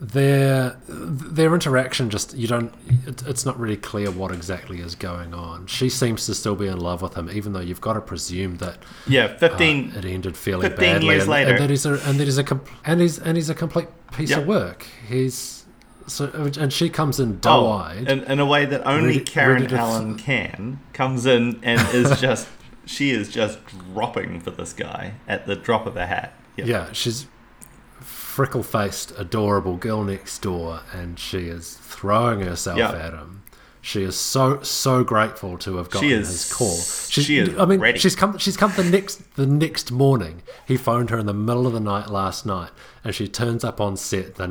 their 0.00 0.76
their 0.88 1.54
interaction 1.54 2.08
just 2.10 2.34
you 2.34 2.46
don't. 2.48 2.72
It, 3.06 3.22
it's 3.26 3.44
not 3.44 3.58
really 3.60 3.76
clear 3.76 4.10
what 4.10 4.32
exactly 4.32 4.80
is 4.80 4.94
going 4.94 5.34
on. 5.34 5.66
She 5.66 5.88
seems 5.90 6.24
to 6.26 6.34
still 6.34 6.56
be 6.56 6.66
in 6.66 6.78
love 6.80 7.02
with 7.02 7.14
him, 7.14 7.28
even 7.30 7.52
though 7.52 7.60
you've 7.60 7.80
got 7.82 7.92
to 7.94 8.00
presume 8.00 8.56
that 8.58 8.78
Yeah, 9.06 9.24
uh, 9.26 9.36
15. 9.38 9.92
it 9.96 10.04
ended 10.06 10.36
fairly 10.36 10.68
15 10.68 10.78
badly, 10.84 11.06
years 11.08 11.22
and, 11.24 11.30
later. 11.30 11.50
and 11.52 11.58
that 11.60 11.70
he's 11.70 11.84
a 11.86 11.92
and 12.08 12.18
that 12.18 12.24
he's 12.24 12.38
a 12.38 12.44
com- 12.44 12.62
and 12.84 13.00
he's 13.00 13.18
and 13.18 13.36
he's 13.36 13.50
a 13.50 13.54
complete 13.54 13.88
piece 14.12 14.30
Yep. 14.30 14.38
of 14.40 14.46
work. 14.46 14.86
He's 15.06 15.64
so 16.06 16.30
and 16.58 16.72
she 16.72 16.88
comes 16.88 17.20
in 17.20 17.32
Oh, 17.44 17.60
doe-eyed. 17.68 18.08
in, 18.10 18.24
in 18.24 18.40
a 18.40 18.46
way 18.46 18.64
that 18.64 18.86
only 18.86 19.08
Ready- 19.18 19.20
Karen 19.20 19.52
ready 19.56 19.64
to 19.66 19.70
th- 19.70 19.80
Allen 19.80 20.16
can, 20.16 20.80
comes 20.94 21.26
in 21.26 21.60
and 21.62 21.80
is 21.94 22.18
just, 22.22 22.48
she 22.86 23.10
is 23.10 23.28
just 23.28 23.58
dropping 23.92 24.40
for 24.40 24.50
this 24.50 24.72
guy 24.72 25.12
at 25.28 25.46
the 25.46 25.54
drop 25.54 25.86
of 25.86 25.96
a 25.96 26.06
hat. 26.06 26.32
Yep. 26.56 26.66
yeah, 26.66 26.92
she's 26.92 27.26
freckle-faced, 28.30 29.12
adorable 29.18 29.76
girl 29.76 30.04
next 30.04 30.38
door, 30.40 30.80
and 30.92 31.18
she 31.18 31.48
is 31.48 31.76
throwing 31.82 32.40
herself 32.40 32.78
Yeah. 32.78 32.92
at 32.92 33.12
him. 33.12 33.42
She 33.82 34.02
is 34.02 34.14
so 34.14 34.60
so 34.62 35.02
grateful 35.02 35.56
to 35.58 35.78
have 35.78 35.88
gotten 35.90 36.10
is- 36.10 36.28
his 36.28 36.52
call. 36.52 36.76
she 36.76 37.38
is 37.38 37.58
I 37.58 37.64
mean, 37.64 37.80
ready. 37.80 37.98
she's 37.98 38.14
come. 38.14 38.36
She's 38.36 38.56
come 38.56 38.72
the 38.76 38.84
next 38.84 39.34
the 39.36 39.46
next 39.46 39.90
morning. 39.90 40.42
He 40.68 40.76
phoned 40.76 41.08
her 41.08 41.18
in 41.18 41.24
the 41.24 41.32
middle 41.32 41.66
of 41.66 41.72
the 41.72 41.80
night 41.80 42.10
last 42.10 42.44
night, 42.44 42.68
and 43.02 43.14
she 43.14 43.26
turns 43.26 43.64
up 43.64 43.80
on 43.80 43.96
set 43.96 44.34
the 44.36 44.44
Oh, 44.44 44.48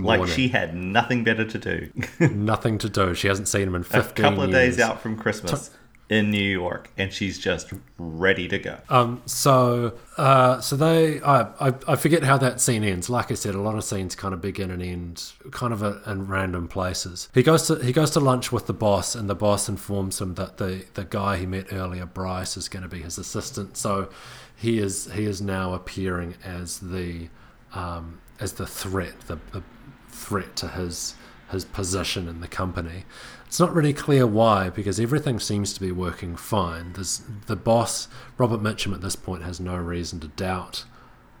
morning. 0.00 0.22
like 0.22 0.26
she 0.26 0.48
had 0.48 0.74
nothing 0.74 1.22
better 1.22 1.44
to 1.44 1.58
do. 1.58 1.90
Nothing 2.18 2.78
to 2.78 2.88
do. 2.88 3.14
She 3.14 3.28
hasn't 3.28 3.46
seen 3.48 3.68
him 3.68 3.74
in 3.74 3.82
fifteen. 3.82 4.24
a 4.24 4.28
couple 4.30 4.44
of 4.44 4.50
years. 4.50 4.76
days 4.76 4.84
out 4.84 5.02
from 5.02 5.16
Christmas 5.18 5.68
in 6.12 6.30
New 6.30 6.38
York, 6.38 6.90
and 6.98 7.10
she's 7.10 7.38
just 7.38 7.72
ready 7.96 8.46
to 8.46 8.58
go. 8.58 8.76
Um, 8.90 9.22
so, 9.24 9.98
uh, 10.18 10.60
so 10.60 10.76
they, 10.76 11.22
I, 11.22 11.68
I, 11.68 11.74
I 11.88 11.96
forget 11.96 12.22
how 12.22 12.36
that 12.36 12.60
scene 12.60 12.84
ends. 12.84 13.08
Like 13.08 13.30
I 13.30 13.34
said, 13.34 13.54
a 13.54 13.60
lot 13.62 13.76
of 13.76 13.84
scenes 13.84 14.14
kind 14.14 14.34
of 14.34 14.42
begin 14.42 14.70
and 14.70 14.82
end, 14.82 15.32
kind 15.52 15.72
of 15.72 15.82
a, 15.82 16.02
in 16.06 16.28
random 16.28 16.68
places. 16.68 17.30
He 17.32 17.42
goes 17.42 17.66
to 17.68 17.76
he 17.76 17.92
goes 17.92 18.10
to 18.10 18.20
lunch 18.20 18.52
with 18.52 18.66
the 18.66 18.74
boss, 18.74 19.14
and 19.14 19.28
the 19.30 19.34
boss 19.34 19.70
informs 19.70 20.20
him 20.20 20.34
that 20.34 20.58
the 20.58 20.84
the 20.92 21.04
guy 21.04 21.38
he 21.38 21.46
met 21.46 21.72
earlier, 21.72 22.04
Bryce, 22.04 22.58
is 22.58 22.68
going 22.68 22.82
to 22.82 22.90
be 22.90 23.00
his 23.00 23.16
assistant. 23.16 23.78
So, 23.78 24.10
he 24.54 24.78
is 24.80 25.10
he 25.12 25.24
is 25.24 25.40
now 25.40 25.72
appearing 25.72 26.34
as 26.44 26.78
the 26.78 27.28
um, 27.72 28.20
as 28.38 28.52
the 28.52 28.66
threat, 28.66 29.18
the, 29.28 29.38
the 29.52 29.62
threat 30.08 30.56
to 30.56 30.68
his 30.68 31.14
his 31.50 31.64
position 31.64 32.28
in 32.28 32.40
the 32.40 32.48
company. 32.48 33.04
It's 33.52 33.60
not 33.60 33.74
really 33.74 33.92
clear 33.92 34.26
why, 34.26 34.70
because 34.70 34.98
everything 34.98 35.38
seems 35.38 35.74
to 35.74 35.80
be 35.82 35.92
working 35.92 36.36
fine. 36.36 36.94
There's 36.94 37.20
the 37.48 37.54
boss, 37.54 38.08
Robert 38.38 38.62
Mitchum, 38.62 38.94
at 38.94 39.02
this 39.02 39.14
point 39.14 39.42
has 39.42 39.60
no 39.60 39.76
reason 39.76 40.20
to 40.20 40.28
doubt 40.28 40.86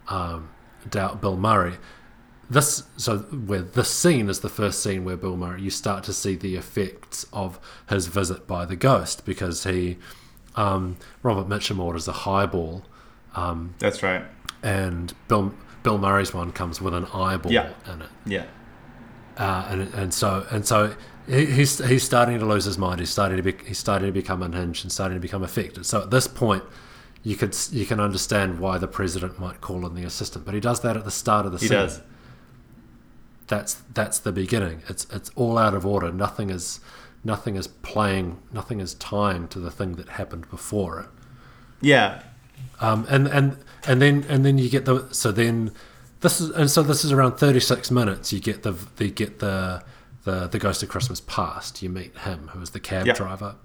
um, 0.08 0.50
doubt 0.86 1.22
Bill 1.22 1.38
Murray. 1.38 1.76
This 2.50 2.82
so 2.98 3.20
where 3.20 3.62
this 3.62 3.90
scene 3.90 4.28
is 4.28 4.40
the 4.40 4.50
first 4.50 4.82
scene 4.82 5.06
where 5.06 5.16
Bill 5.16 5.38
Murray 5.38 5.62
you 5.62 5.70
start 5.70 6.04
to 6.04 6.12
see 6.12 6.36
the 6.36 6.54
effects 6.54 7.24
of 7.32 7.58
his 7.88 8.08
visit 8.08 8.46
by 8.46 8.66
the 8.66 8.76
ghost 8.76 9.24
because 9.24 9.64
he 9.64 9.96
um, 10.54 10.98
Robert 11.22 11.48
Mitchum 11.48 11.78
orders 11.78 12.08
a 12.08 12.12
highball 12.12 12.84
Um, 13.34 13.74
That's 13.78 14.02
right. 14.02 14.22
and 14.62 15.14
Bill 15.28 15.54
Bill 15.82 15.96
Murray's 15.96 16.34
one 16.34 16.52
comes 16.52 16.78
with 16.78 16.92
an 16.92 17.06
eyeball 17.06 17.50
Yeah. 17.52 17.70
in 17.90 18.02
it, 18.02 18.08
Yeah. 18.26 18.44
uh, 19.38 19.66
and 19.70 19.94
and 19.94 20.12
so 20.12 20.46
and 20.50 20.66
so 20.66 20.94
he, 21.26 21.46
he's 21.46 21.78
he's 21.84 22.02
starting 22.02 22.38
to 22.38 22.44
lose 22.44 22.64
his 22.64 22.78
mind. 22.78 23.00
He's 23.00 23.10
starting 23.10 23.36
to 23.36 23.42
be 23.42 23.54
he's 23.64 23.78
starting 23.78 24.08
to 24.08 24.12
become 24.12 24.42
unhinged 24.42 24.84
and 24.84 24.92
starting 24.92 25.16
to 25.16 25.20
become 25.20 25.42
affected. 25.42 25.86
So 25.86 26.02
at 26.02 26.10
this 26.10 26.26
point, 26.26 26.64
you 27.22 27.36
could 27.36 27.56
you 27.70 27.86
can 27.86 28.00
understand 28.00 28.58
why 28.58 28.78
the 28.78 28.88
president 28.88 29.38
might 29.38 29.60
call 29.60 29.86
in 29.86 29.94
the 29.94 30.04
assistant, 30.04 30.44
but 30.44 30.54
he 30.54 30.60
does 30.60 30.80
that 30.80 30.96
at 30.96 31.04
the 31.04 31.10
start 31.10 31.46
of 31.46 31.52
the 31.52 31.58
He 31.58 31.68
scene. 31.68 31.78
does. 31.78 32.00
That's 33.46 33.74
that's 33.92 34.18
the 34.18 34.32
beginning. 34.32 34.82
It's 34.88 35.06
it's 35.12 35.30
all 35.34 35.58
out 35.58 35.74
of 35.74 35.84
order. 35.84 36.10
Nothing 36.12 36.50
is 36.50 36.80
nothing 37.24 37.56
is 37.56 37.66
playing. 37.66 38.38
Nothing 38.52 38.80
is 38.80 38.94
tying 38.94 39.48
to 39.48 39.60
the 39.60 39.70
thing 39.70 39.94
that 39.96 40.10
happened 40.10 40.48
before 40.50 41.00
it. 41.00 41.06
Yeah. 41.80 42.22
Um, 42.80 43.06
and 43.08 43.26
and 43.28 43.56
and 43.86 44.00
then 44.00 44.24
and 44.28 44.44
then 44.44 44.58
you 44.58 44.70
get 44.70 44.84
the 44.86 45.08
so 45.12 45.32
then 45.32 45.72
this 46.20 46.40
is 46.40 46.50
and 46.50 46.70
so 46.70 46.82
this 46.82 47.04
is 47.04 47.12
around 47.12 47.36
thirty 47.36 47.60
six 47.60 47.90
minutes. 47.90 48.32
You 48.32 48.40
get 48.40 48.62
the 48.62 48.72
the 48.96 49.10
get 49.10 49.40
the 49.40 49.82
the 50.24 50.46
the 50.46 50.58
Ghost 50.58 50.82
of 50.82 50.88
Christmas 50.88 51.20
Past. 51.20 51.82
You 51.82 51.88
meet 51.90 52.16
him, 52.18 52.48
who 52.48 52.60
is 52.60 52.70
the 52.70 52.80
cab 52.80 53.06
driver. 53.14 53.56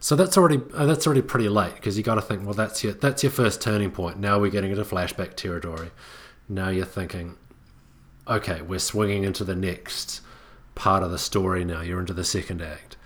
So 0.00 0.14
that's 0.14 0.36
already 0.36 0.60
uh, 0.74 0.86
that's 0.86 1.06
already 1.06 1.22
pretty 1.22 1.48
late 1.48 1.74
because 1.74 1.96
you 1.96 2.02
got 2.04 2.16
to 2.16 2.22
think. 2.22 2.44
Well, 2.44 2.54
that's 2.54 2.84
your 2.84 2.92
that's 2.92 3.22
your 3.22 3.32
first 3.32 3.60
turning 3.62 3.90
point. 3.90 4.18
Now 4.18 4.38
we're 4.38 4.50
getting 4.50 4.70
into 4.70 4.84
flashback 4.84 5.34
territory. 5.34 5.90
Now 6.48 6.68
you're 6.68 6.84
thinking, 6.84 7.36
okay, 8.28 8.60
we're 8.62 8.78
swinging 8.78 9.24
into 9.24 9.42
the 9.42 9.56
next 9.56 10.20
part 10.74 11.02
of 11.02 11.10
the 11.10 11.18
story. 11.18 11.64
Now 11.64 11.80
you're 11.80 11.98
into 11.98 12.12
the 12.12 12.24
second 12.24 12.60
act, 12.62 12.96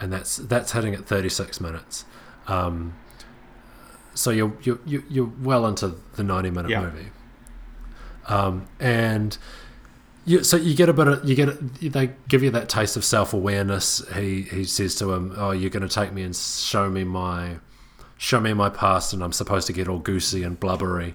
and 0.00 0.12
that's 0.12 0.36
that's 0.38 0.72
hitting 0.72 0.94
at 0.94 1.04
thirty 1.06 1.28
six 1.28 1.60
minutes. 1.60 2.04
Um, 2.48 2.94
so 4.14 4.30
you're 4.30 4.56
you're 4.62 4.80
you're 4.86 5.04
you're 5.08 5.32
well 5.40 5.66
into 5.66 5.94
the 6.16 6.24
ninety 6.24 6.50
minute 6.50 6.70
Yeah. 6.70 6.80
movie, 6.82 7.10
um, 8.26 8.66
and 8.80 9.36
you 10.26 10.44
so 10.44 10.56
you 10.56 10.74
get 10.74 10.88
a 10.88 10.92
bit 10.92 11.08
of 11.08 11.24
you 11.28 11.34
get 11.34 11.74
they 11.80 12.10
give 12.28 12.42
you 12.42 12.50
that 12.50 12.68
taste 12.68 12.96
of 12.96 13.04
self 13.04 13.32
awareness. 13.32 14.02
He 14.14 14.42
he 14.42 14.64
says 14.64 14.94
to 14.96 15.12
him, 15.12 15.34
"Oh, 15.36 15.50
you're 15.52 15.70
going 15.70 15.86
to 15.86 15.94
take 15.94 16.12
me 16.12 16.22
and 16.22 16.34
show 16.36 16.88
me 16.90 17.04
my 17.04 17.56
show 18.18 18.38
me 18.40 18.52
my 18.52 18.68
past, 18.68 19.12
and 19.12 19.22
I'm 19.24 19.32
supposed 19.32 19.66
to 19.68 19.72
get 19.72 19.88
all 19.88 19.98
goosey 19.98 20.42
and 20.42 20.58
blubbery." 20.58 21.14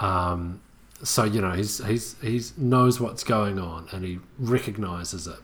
Um, 0.00 0.60
so 1.02 1.24
you 1.24 1.40
know 1.40 1.52
he's 1.52 1.84
he's 1.84 2.16
he's 2.20 2.56
knows 2.56 3.00
what's 3.00 3.24
going 3.24 3.58
on 3.58 3.88
and 3.92 4.04
he 4.04 4.18
recognizes 4.38 5.26
it. 5.26 5.38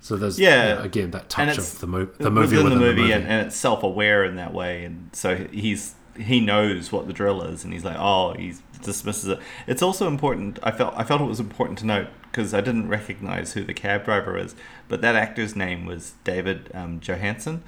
So 0.00 0.16
there's 0.16 0.38
Yeah. 0.38 0.68
you 0.70 0.74
know, 0.76 0.82
again 0.82 1.10
that 1.12 1.28
touch 1.30 1.56
of 1.56 1.78
the, 1.80 1.86
mo- 1.86 2.08
the 2.18 2.30
movie 2.30 2.56
within 2.56 2.64
within 2.64 2.78
the 2.78 2.84
movie, 2.84 3.00
movie. 3.02 3.12
And, 3.12 3.26
and 3.26 3.46
it's 3.46 3.56
self-aware 3.56 4.24
in 4.24 4.36
that 4.36 4.52
way, 4.52 4.84
and 4.84 5.08
so 5.12 5.36
he's 5.36 5.94
he 6.16 6.40
knows 6.40 6.92
what 6.92 7.06
the 7.06 7.12
drill 7.12 7.42
is, 7.42 7.64
and 7.64 7.72
he's 7.72 7.84
like, 7.84 7.96
oh, 7.98 8.34
he 8.34 8.54
dismisses 8.82 9.28
it. 9.28 9.38
It's 9.66 9.82
also 9.82 10.06
important. 10.06 10.58
I 10.62 10.70
felt 10.70 10.94
I 10.96 11.04
felt 11.04 11.20
it 11.20 11.26
was 11.26 11.40
important 11.40 11.78
to 11.80 11.86
note 11.86 12.08
because 12.30 12.54
I 12.54 12.60
didn't 12.60 12.88
recognize 12.88 13.52
who 13.52 13.64
the 13.64 13.74
cab 13.74 14.04
driver 14.04 14.36
is, 14.36 14.54
but 14.88 15.00
that 15.02 15.16
actor's 15.16 15.56
name 15.56 15.86
was 15.86 16.14
David 16.24 16.70
um, 16.74 17.00
Johansen, 17.00 17.62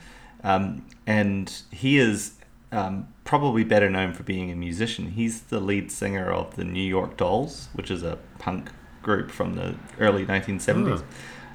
um, 0.44 0.86
and 1.06 1.62
he 1.70 1.98
is 1.98 2.34
um, 2.72 3.08
probably 3.24 3.64
better 3.64 3.90
known 3.90 4.12
for 4.12 4.22
being 4.22 4.50
a 4.50 4.56
musician. 4.56 5.12
He's 5.12 5.42
the 5.42 5.60
lead 5.60 5.90
singer 5.90 6.30
of 6.30 6.56
the 6.56 6.64
New 6.64 6.80
York 6.82 7.16
Dolls, 7.16 7.68
which 7.72 7.90
is 7.90 8.02
a 8.02 8.18
punk 8.38 8.70
group 9.02 9.30
from 9.30 9.54
the 9.54 9.76
early 9.98 10.26
1970s. 10.26 11.02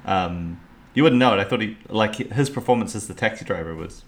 Um, 0.04 0.60
you 0.94 1.02
wouldn't 1.02 1.20
know 1.20 1.32
it. 1.34 1.40
I 1.40 1.44
thought 1.44 1.60
he 1.60 1.78
like 1.88 2.16
his 2.16 2.50
performance 2.50 2.94
as 2.94 3.08
the 3.08 3.14
taxi 3.14 3.44
driver 3.44 3.74
was 3.74 4.04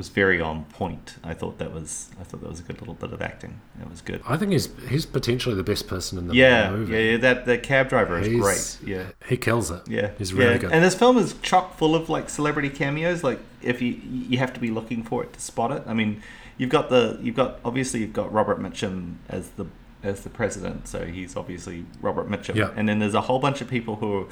was 0.00 0.08
very 0.08 0.40
on 0.40 0.64
point. 0.64 1.16
I 1.22 1.34
thought 1.34 1.58
that 1.58 1.72
was 1.74 2.08
I 2.18 2.24
thought 2.24 2.40
that 2.40 2.48
was 2.48 2.58
a 2.60 2.62
good 2.62 2.80
little 2.80 2.94
bit 2.94 3.12
of 3.12 3.20
acting. 3.20 3.60
It 3.80 3.90
was 3.90 4.00
good. 4.00 4.22
I 4.26 4.38
think 4.38 4.52
he's 4.52 4.68
he's 4.88 5.04
potentially 5.04 5.54
the 5.54 5.62
best 5.62 5.86
person 5.86 6.16
in 6.18 6.26
the 6.28 6.34
Yeah, 6.34 6.70
movie. 6.70 6.92
yeah, 6.94 6.98
yeah. 7.10 7.16
That 7.18 7.44
the 7.44 7.58
cab 7.58 7.90
driver 7.90 8.18
is 8.18 8.26
He's- 8.26 8.40
great. 8.78 8.88
Yeah. 8.90 9.04
he 9.26 9.36
kills 9.36 9.70
it. 9.70 9.82
Yeah, 9.86 10.12
he's 10.16 10.32
really 10.32 10.52
yeah. 10.52 10.58
good. 10.58 10.72
And 10.72 10.82
this 10.82 10.94
film 10.94 11.18
is 11.18 11.34
chock 11.42 11.76
full 11.76 11.94
of 11.94 12.08
like 12.08 12.30
celebrity 12.30 12.70
cameos. 12.70 13.22
Like 13.22 13.40
if 13.62 13.82
you 13.82 14.00
you 14.02 14.38
have 14.38 14.52
to 14.54 14.60
be 14.60 14.70
looking 14.70 15.02
for 15.02 15.22
it 15.22 15.32
to 15.34 15.40
spot 15.40 15.70
it. 15.72 15.82
I 15.86 15.92
mean, 15.94 16.22
you've 16.56 16.70
got 16.70 16.88
the 16.88 17.18
you've 17.22 17.36
got 17.36 17.60
obviously 17.64 18.00
you've 18.00 18.14
got 18.14 18.32
Robert 18.32 18.58
Mitchum 18.58 19.16
as 19.28 19.50
the 19.50 19.66
as 20.02 20.22
the 20.22 20.30
president, 20.30 20.88
so 20.88 21.04
he's 21.04 21.36
obviously 21.36 21.84
Robert 22.00 22.26
Mitchum. 22.30 22.54
Yeah. 22.54 22.70
And 22.74 22.88
then 22.88 23.00
there's 23.00 23.12
a 23.14 23.20
whole 23.20 23.38
bunch 23.38 23.60
of 23.60 23.68
people 23.68 23.96
who 23.96 24.20
are 24.22 24.26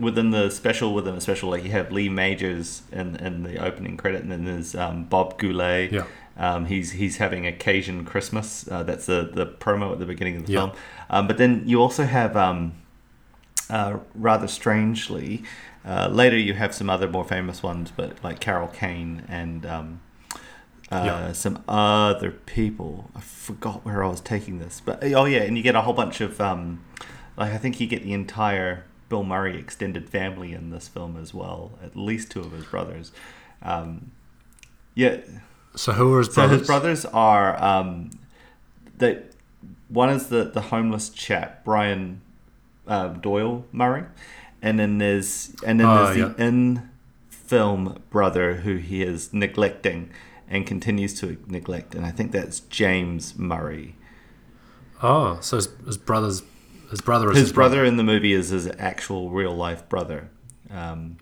within 0.00 0.30
the 0.30 0.50
special 0.50 0.94
within 0.94 1.14
a 1.14 1.20
special. 1.20 1.50
Like 1.50 1.62
you 1.64 1.70
have 1.70 1.92
Lee 1.92 2.08
Majors 2.08 2.82
in 2.90 3.16
in 3.16 3.42
the 3.44 3.58
opening 3.64 3.96
credit, 3.96 4.22
and 4.22 4.32
then 4.32 4.44
there's 4.44 4.74
um, 4.74 5.04
Bob 5.04 5.38
Goulet. 5.38 5.92
Yeah. 5.92 6.06
Um, 6.36 6.64
he's 6.66 6.92
he's 6.92 7.18
having 7.18 7.46
a 7.46 7.52
Cajun 7.52 8.04
Christmas. 8.04 8.66
Uh, 8.70 8.82
that's 8.82 9.06
the 9.06 9.30
the 9.32 9.46
promo 9.46 9.92
at 9.92 9.98
the 9.98 10.06
beginning 10.06 10.36
of 10.36 10.46
the 10.46 10.52
Yeah. 10.54 10.60
film. 10.60 10.72
Um, 11.10 11.26
but 11.26 11.36
then 11.38 11.62
you 11.66 11.80
also 11.80 12.04
have 12.04 12.36
um, 12.36 12.72
uh, 13.68 13.98
rather 14.14 14.48
strangely. 14.48 15.42
Uh, 15.84 16.08
later, 16.08 16.36
you 16.36 16.54
have 16.54 16.74
some 16.74 16.90
other 16.90 17.08
more 17.08 17.24
famous 17.24 17.62
ones, 17.62 17.92
but 17.94 18.22
like 18.24 18.38
Carol 18.40 18.68
Kane 18.68 19.24
and 19.28 19.64
um, 19.66 20.00
uh, 20.92 21.02
Yeah. 21.06 21.32
some 21.32 21.62
other 21.68 22.30
people. 22.30 23.10
I 23.14 23.20
forgot 23.20 23.84
where 23.84 24.02
I 24.04 24.08
was 24.08 24.20
taking 24.20 24.58
this, 24.58 24.80
but 24.84 25.02
oh 25.04 25.24
yeah, 25.24 25.40
and 25.42 25.56
you 25.56 25.62
get 25.62 25.74
a 25.74 25.80
whole 25.82 25.94
bunch 25.94 26.20
of 26.20 26.40
um, 26.40 26.84
like 27.36 27.52
I 27.52 27.58
think 27.58 27.80
you 27.80 27.86
get 27.86 28.02
the 28.02 28.12
entire 28.12 28.84
Bill 29.10 29.24
Murray 29.24 29.58
extended 29.58 30.08
family 30.08 30.54
in 30.54 30.70
this 30.70 30.88
film 30.88 31.18
as 31.18 31.34
well. 31.34 31.72
At 31.84 31.94
least 31.96 32.30
two 32.30 32.40
of 32.40 32.52
his 32.52 32.64
brothers. 32.64 33.12
Um, 33.60 34.12
yeah, 34.94 35.18
So 35.74 35.92
who 35.92 36.14
are 36.14 36.18
his 36.20 36.28
brothers? 36.30 36.52
so 36.52 36.58
his 36.60 36.66
brothers 36.66 37.04
are 37.04 37.62
um, 37.62 38.10
they 38.96 39.22
one 39.88 40.08
is 40.08 40.28
the 40.28 40.44
the 40.44 40.60
homeless 40.62 41.10
chap 41.10 41.64
Brian 41.64 42.22
uh, 42.86 43.08
Doyle 43.08 43.66
Murray, 43.72 44.04
and 44.62 44.78
then 44.78 44.96
there's 44.98 45.54
and 45.66 45.78
then 45.80 45.86
Oh, 45.86 46.14
there's 46.14 46.34
the 46.36 46.42
in 46.42 46.88
film 47.28 48.00
brother 48.10 48.56
who 48.56 48.76
he 48.76 49.02
is 49.02 49.32
neglecting 49.34 50.08
and 50.48 50.66
continues 50.66 51.18
to 51.20 51.36
neglect, 51.48 51.94
and 51.94 52.06
I 52.06 52.10
think 52.12 52.32
that's 52.32 52.60
James 52.60 53.36
Murray. 53.38 53.96
Oh, 55.02 55.38
so 55.40 55.56
his, 55.56 55.68
his 55.86 55.96
brother's 55.96 56.42
his 56.90 57.00
brother 57.00 57.30
is 57.30 57.36
His 57.38 57.52
brother 57.52 57.84
in 57.84 57.96
the 57.96 58.04
movie 58.04 58.32
is 58.32 58.48
his 58.50 58.68
actual 58.78 59.30
real 59.30 59.54
life 59.54 59.88
brother. 59.88 60.28
Um, 60.70 61.16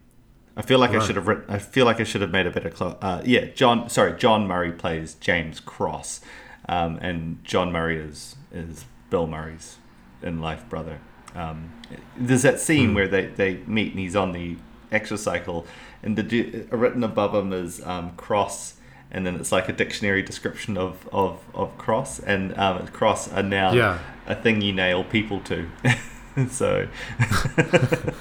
I 0.57 0.63
feel 0.63 0.79
like 0.81 0.91
I 0.91 1.05
should 1.07 1.17
have 1.17 1.29
written. 1.29 1.45
I 1.49 1.59
feel 1.59 1.85
like 1.85 2.01
I 2.01 2.05
should 2.05 2.21
have 2.21 2.33
made 2.33 2.47
a 2.47 2.51
better. 2.51 2.71
Clo- 2.71 2.99
uh, 3.01 3.23
yeah, 3.25 3.45
John. 3.47 3.89
Sorry, 3.89 4.13
John 4.19 4.47
Murray 4.49 4.73
plays 4.73 5.15
James 5.15 5.61
Cross, 5.61 6.21
um, 6.69 6.99
and 7.01 7.43
John 7.45 7.71
Murray 7.71 7.97
is 7.99 8.35
is 8.53 8.85
Bill 9.09 9.27
Murray's 9.29 9.77
in 10.23 10.41
life 10.41 10.69
brother. 10.69 10.99
Um, 11.35 11.73
there's 12.17 12.43
that 12.43 12.59
scene 12.59 12.93
where 12.95 13.07
they, 13.07 13.27
they 13.27 13.59
meet 13.67 13.93
and 13.93 14.01
he's 14.01 14.17
on 14.17 14.33
the 14.33 14.57
exercycle, 14.91 15.65
and 16.03 16.17
the 16.17 16.23
du- 16.25 16.67
written 16.73 17.05
above 17.05 17.35
him 17.35 17.53
is 17.53 17.81
um, 17.87 18.17
Cross, 18.17 18.75
and 19.13 19.25
then 19.25 19.37
it's 19.37 19.53
like 19.53 19.69
a 19.69 19.73
dictionary 19.73 20.23
description 20.23 20.77
of 20.77 21.09
of, 21.13 21.39
of 21.55 21.77
Cross, 21.79 22.19
and 22.21 22.57
um, 22.59 22.85
Cross 22.89 23.29
a 23.29 23.43
noun, 23.45 23.77
Yeah. 23.77 23.99
A 24.29 24.37
thing 24.37 24.61
you 24.61 24.73
nail 24.73 25.03
people 25.03 25.41
to. 25.41 25.69
so 26.51 26.87
that 27.57 28.15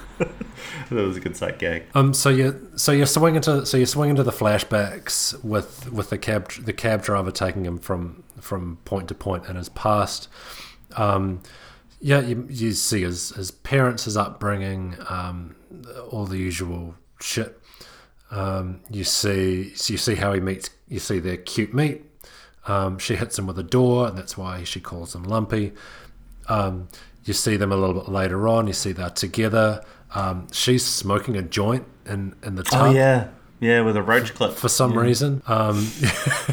was 0.90 1.16
a 1.16 1.20
good 1.20 1.36
sight 1.36 1.58
gag. 1.58 1.84
Um, 1.94 2.12
so 2.12 2.30
you 2.30 2.70
so 2.76 2.90
you're 2.90 3.06
swinging 3.06 3.36
into 3.36 3.64
so 3.64 3.76
you're 3.76 3.86
swinging 3.86 4.16
to 4.16 4.24
the 4.24 4.32
flashbacks 4.32 5.42
with 5.44 5.92
with 5.92 6.10
the 6.10 6.18
cab 6.18 6.50
the 6.52 6.72
cab 6.72 7.02
driver 7.02 7.30
taking 7.30 7.64
him 7.64 7.78
from 7.78 8.24
from 8.40 8.78
point 8.84 9.08
to 9.08 9.14
point 9.14 9.46
in 9.46 9.56
his 9.56 9.68
past. 9.68 10.28
Um, 10.96 11.42
yeah, 12.00 12.20
you, 12.20 12.46
you 12.48 12.72
see 12.72 13.02
his 13.02 13.30
his 13.30 13.50
parents, 13.50 14.04
his 14.04 14.16
upbringing, 14.16 14.96
um, 15.08 15.54
all 16.10 16.26
the 16.26 16.38
usual 16.38 16.94
shit. 17.20 17.60
Um, 18.30 18.80
you 18.90 19.04
see 19.04 19.74
so 19.74 19.92
you 19.92 19.98
see 19.98 20.14
how 20.14 20.32
he 20.32 20.40
meets. 20.40 20.70
You 20.88 20.98
see 20.98 21.18
their 21.18 21.36
cute 21.36 21.74
meet. 21.74 22.04
Um, 22.68 22.98
she 22.98 23.16
hits 23.16 23.38
him 23.38 23.46
with 23.46 23.58
a 23.58 23.62
door, 23.62 24.08
and 24.08 24.16
that's 24.16 24.36
why 24.36 24.62
she 24.64 24.80
calls 24.80 25.14
him 25.14 25.24
Lumpy. 25.24 25.72
Um, 26.48 26.88
you 27.24 27.34
see 27.34 27.56
them 27.56 27.72
a 27.72 27.76
little 27.76 27.94
bit 27.94 28.08
later 28.08 28.46
on. 28.46 28.66
You 28.66 28.72
see 28.72 28.92
they're 28.92 29.10
together. 29.10 29.82
Um, 30.14 30.48
she's 30.52 30.84
smoking 30.84 31.36
a 31.36 31.42
joint 31.42 31.84
in, 32.06 32.34
in 32.42 32.54
the 32.54 32.62
tub 32.62 32.88
Oh 32.88 32.90
yeah, 32.90 33.28
yeah, 33.60 33.82
with 33.82 33.96
a 33.96 34.02
roach 34.02 34.34
clip 34.34 34.52
for 34.52 34.68
some 34.68 34.96
reason. 34.96 35.42
Um, 35.46 35.90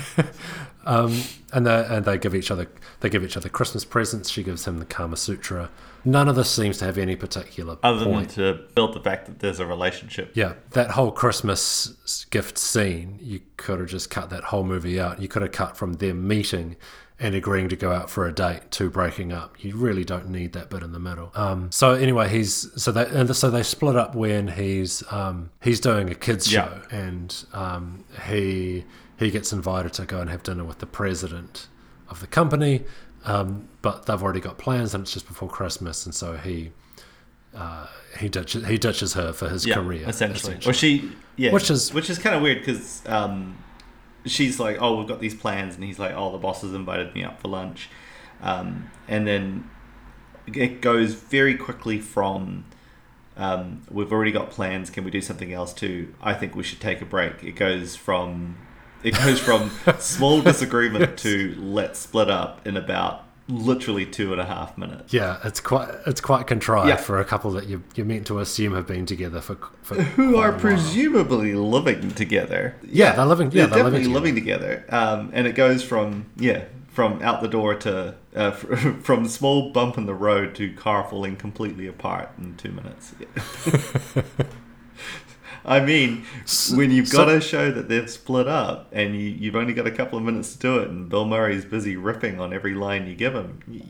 um, 0.86 1.21
and 1.54 1.65
they 1.65 1.86
and 1.89 2.06
they 2.06 2.17
give 2.17 2.36
each 2.36 2.51
other 2.51 2.67
they 2.99 3.10
give 3.10 3.23
each 3.23 3.38
other 3.38 3.49
Christmas 3.49 3.86
presents. 3.86 4.30
She 4.30 4.43
gives 4.43 4.65
him 4.65 4.80
the 4.80 4.86
Kama 4.86 5.17
Sutra. 5.17 5.69
None 6.06 6.28
of 6.30 6.36
this 6.36 6.50
seems 6.50 6.78
to 6.78 6.86
have 6.86 6.98
any 6.98 7.15
particular 7.15 7.78
other 7.84 8.06
than 8.06 8.28
to 8.28 8.60
build 8.76 8.94
the 8.94 9.00
fact 9.00 9.26
that 9.26 9.39
there's 9.39 9.60
a 9.60 9.65
relationship. 9.65 10.32
Yeah, 10.36 10.54
that 10.72 10.91
whole 10.91 11.12
Christmas 11.12 12.26
gift 12.30 12.58
scene, 12.58 13.18
you 13.22 13.41
could 13.58 13.80
have 13.80 13.89
just 13.89 14.10
cut 14.10 14.30
that 14.30 14.46
whole 14.46 14.63
movie 14.63 15.00
out. 15.00 15.22
You 15.22 15.28
could 15.28 15.41
have 15.41 15.52
cut 15.52 15.76
from 15.76 15.94
them 15.94 16.28
meeting 16.28 16.76
and 17.20 17.34
agreeing 17.34 17.70
to 17.70 17.76
go 17.78 17.91
out 17.94 18.10
for 18.10 18.28
a 18.28 18.34
date 18.34 18.70
to 18.72 18.89
breaking 18.89 19.32
up. 19.32 19.63
You 19.63 19.78
really 19.78 20.04
don't 20.04 20.30
need 20.30 20.54
that 20.54 20.70
bit 20.70 20.84
in 20.84 20.91
the 20.91 21.00
middle. 21.00 21.32
Um, 21.34 21.72
so 21.72 21.94
anyway, 21.94 22.28
he's 22.30 22.70
so 22.82 22.91
they 22.91 23.06
and 23.08 23.34
so 23.36 23.50
they 23.50 23.63
split 23.63 23.96
up 23.96 24.15
when 24.15 24.50
he's 24.50 25.02
um, 25.12 25.50
he's 25.62 25.80
doing 25.80 26.10
a 26.10 26.15
kids 26.15 26.52
Yeah. 26.52 26.65
show 26.68 26.82
and 26.91 27.46
um, 27.54 28.04
he 28.28 28.84
he 29.18 29.32
gets 29.32 29.54
invited 29.54 29.94
to 29.94 30.06
go 30.06 30.20
and 30.20 30.30
have 30.30 30.44
dinner 30.44 30.65
with 30.65 30.80
the 30.80 30.86
president 30.86 31.68
of 32.10 32.20
the 32.20 32.28
company, 32.28 32.84
um, 33.26 33.68
but 33.82 34.06
they've 34.06 34.22
already 34.22 34.40
got 34.40 34.58
plans, 34.58 34.94
and 34.94 35.04
it's 35.04 35.14
just 35.14 35.28
before 35.28 35.50
Christmas, 35.50 36.06
and 36.06 36.14
so 36.14 36.38
he 36.38 36.72
uh, 37.56 37.88
he 38.20 38.30
ditches 38.30 38.66
he 38.68 38.78
ditches 38.78 39.14
her 39.14 39.34
for 39.34 39.50
his 39.50 39.66
yeah, 39.66 39.76
career 39.76 40.08
essentially. 40.08 40.58
Or 40.66 40.74
she, 40.74 41.12
yeah, 41.36 41.52
Which 41.52 41.70
is- 41.70 41.94
which 41.94 42.10
is 42.10 42.18
kind 42.20 42.36
of 42.36 42.42
weird 42.42 42.60
because 42.60 43.02
um, 43.08 43.58
she's 44.26 44.60
like, 44.60 44.78
"Oh, 44.82 44.98
we've 44.98 45.08
got 45.08 45.20
these 45.20 45.36
plans," 45.36 45.76
and 45.76 45.84
he's 45.84 46.00
like, 46.00 46.14
"Oh, 46.16 46.32
the 46.32 46.38
boss 46.38 46.62
has 46.62 46.74
invited 46.74 47.14
me 47.16 47.24
up 47.24 47.40
for 47.42 47.48
lunch," 47.48 47.90
um, 48.42 48.90
and 49.08 49.28
then 49.28 49.70
it 50.48 50.82
goes 50.82 51.14
very 51.14 51.56
quickly 51.56 52.00
from. 52.00 52.66
Um, 53.38 53.82
we've 53.92 54.14
already 54.14 54.32
got 54.32 54.50
plans. 54.50 54.90
Can 54.90 55.04
we 55.04 55.12
do 55.12 55.20
something 55.20 55.52
else 55.52 55.74
too? 55.74 56.14
I 56.22 56.34
think 56.34 56.56
we 56.56 56.64
should 56.64 56.80
take 56.80 57.02
a 57.02 57.06
break. 57.06 57.44
It 57.44 57.58
goes 57.58 57.94
from 57.98 58.56
it 59.06 59.15
goes 59.15 59.39
from 59.39 59.70
small 60.00 60.41
disagreement 60.41 61.18
to 61.20 61.56
let's 61.60 62.00
split 62.00 62.30
up 62.30 62.65
in 62.68 62.76
about 62.78 63.22
literally 63.48 64.08
two 64.08 64.32
and 64.32 64.41
a 64.41 64.46
half 64.46 64.76
minutes. 64.76 65.13
Yeah, 65.13 65.38
it's 65.44 65.60
quite 65.60 65.89
it's 66.08 66.20
quite 66.20 66.48
contrived 66.48 66.89
Yeah. 66.89 66.96
for 66.96 67.20
a 67.20 67.26
couple 67.26 67.52
that 67.52 67.68
you 67.68 67.84
you're 67.96 68.06
meant 68.06 68.26
to 68.28 68.39
assume 68.39 68.74
have 68.74 68.88
been 68.88 69.06
together 69.06 69.39
for 69.39 69.58
for 69.84 69.96
who 70.02 70.38
are 70.38 70.52
presumably 70.52 71.54
living 71.54 72.10
together. 72.12 72.76
Yeah, 72.84 73.13
they're 73.15 73.26
living- 73.26 73.52
yeah, 73.52 73.68
they're 73.68 73.84
living 73.84 74.00
definitely 74.02 74.13
living 74.13 74.36
together. 74.36 74.86
Um, 74.89 75.30
and 75.34 75.46
it 75.46 75.54
goes 75.54 75.84
from 75.84 76.26
yeah, 76.38 76.63
from 76.88 77.22
out 77.22 77.41
the 77.41 77.48
door 77.48 77.76
to 77.76 78.15
uh, 78.36 78.52
from 79.04 79.28
small 79.28 79.70
bump 79.72 79.98
in 80.00 80.08
the 80.08 80.15
road 80.15 80.56
to 80.56 80.74
car 80.74 81.04
falling 81.08 81.36
completely 81.36 81.86
apart 81.86 82.30
in 82.39 82.56
two 82.58 82.72
minutes. 82.72 83.13
I 85.65 85.80
mean, 85.80 86.25
when 86.73 86.91
you've 86.91 87.08
so- 87.08 87.17
got 87.17 87.32
to 87.32 87.41
show 87.41 87.71
that 87.71 87.89
they've 87.89 88.10
split 88.10 88.47
up 88.47 88.88
and 88.91 89.15
you, 89.15 89.21
you've 89.30 89.56
only 89.56 89.73
got 89.73 89.88
a 89.88 89.91
couple 89.91 90.17
of 90.17 90.23
minutes 90.23 90.54
to 90.54 90.60
do 90.60 90.78
it, 90.80 90.89
and 90.89 91.10
Bill 91.10 91.25
Murray's 91.25 91.65
busy 91.65 91.95
ripping 91.97 92.39
on 92.39 92.54
every 92.54 92.73
line 92.75 93.08
you 93.08 93.15
give 93.15 93.34
him, 93.34 93.60
you, 93.67 93.82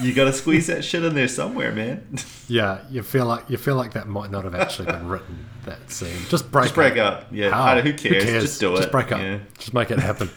you 0.00 0.12
got 0.14 0.24
to 0.24 0.32
squeeze 0.32 0.66
that 0.66 0.84
shit 0.84 1.04
in 1.04 1.14
there 1.14 1.28
somewhere, 1.28 1.72
man. 1.72 2.16
Yeah, 2.48 2.80
you 2.90 3.02
feel 3.02 3.24
like 3.24 3.48
you 3.48 3.56
feel 3.56 3.76
like 3.76 3.92
that 3.94 4.08
might 4.08 4.30
not 4.30 4.44
have 4.44 4.54
actually 4.54 4.84
been 4.86 5.08
written 5.08 5.46
that 5.64 5.90
scene. 5.90 6.18
Just 6.28 6.50
break 6.52 6.64
Just 6.64 6.74
break 6.74 6.98
up. 6.98 7.20
up. 7.22 7.26
Yeah, 7.30 7.50
How? 7.50 7.62
I 7.62 7.74
don't- 7.76 7.86
who, 7.86 7.94
cares? 7.94 8.24
Just 8.24 8.60
do 8.60 8.74
it. 8.74 8.76
Just 8.76 8.90
break 8.92 9.10
up. 9.10 9.20
Yeah. 9.22 9.38
Just 9.56 9.72
make 9.72 9.90
it 9.90 9.98
happen. 9.98 10.28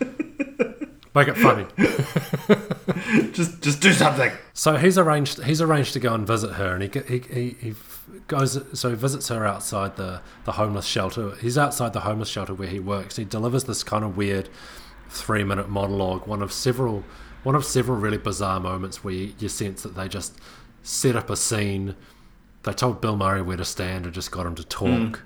make 1.14 1.28
it 1.28 1.36
funny. 1.36 1.66
Just 3.32 3.60
just 3.62 3.80
do 3.80 3.92
something. 3.92 4.32
So 4.52 4.76
he's 4.76 4.98
arranged. 4.98 5.42
He's 5.44 5.60
arranged 5.60 5.92
to 5.94 6.00
go 6.00 6.14
and 6.14 6.26
visit 6.26 6.54
her, 6.54 6.74
and 6.74 6.82
he 6.82 7.00
he 7.06 7.18
he, 7.18 7.56
he 7.60 7.70
goes. 8.28 8.60
So 8.78 8.90
he 8.90 8.96
visits 8.96 9.28
her 9.28 9.46
outside 9.46 9.96
the 9.96 10.20
the 10.44 10.52
homeless 10.52 10.86
shelter. 10.86 11.34
He's 11.36 11.58
outside 11.58 11.92
the 11.92 12.00
homeless 12.00 12.28
shelter 12.28 12.54
where 12.54 12.68
he 12.68 12.80
works. 12.80 13.16
He 13.16 13.24
delivers 13.24 13.64
this 13.64 13.82
kind 13.82 14.04
of 14.04 14.16
weird 14.16 14.48
three 15.08 15.44
minute 15.44 15.68
monologue. 15.68 16.26
One 16.26 16.42
of 16.42 16.52
several. 16.52 17.04
One 17.42 17.54
of 17.54 17.66
several 17.66 17.98
really 17.98 18.16
bizarre 18.16 18.58
moments 18.58 19.04
where 19.04 19.12
you, 19.12 19.34
you 19.38 19.50
sense 19.50 19.82
that 19.82 19.94
they 19.94 20.08
just 20.08 20.40
set 20.82 21.14
up 21.14 21.28
a 21.28 21.36
scene. 21.36 21.94
They 22.62 22.72
told 22.72 23.02
Bill 23.02 23.18
Murray 23.18 23.42
where 23.42 23.58
to 23.58 23.66
stand 23.66 24.06
and 24.06 24.14
just 24.14 24.30
got 24.30 24.46
him 24.46 24.54
to 24.54 24.64
talk. 24.64 25.18
Hmm. 25.18 25.24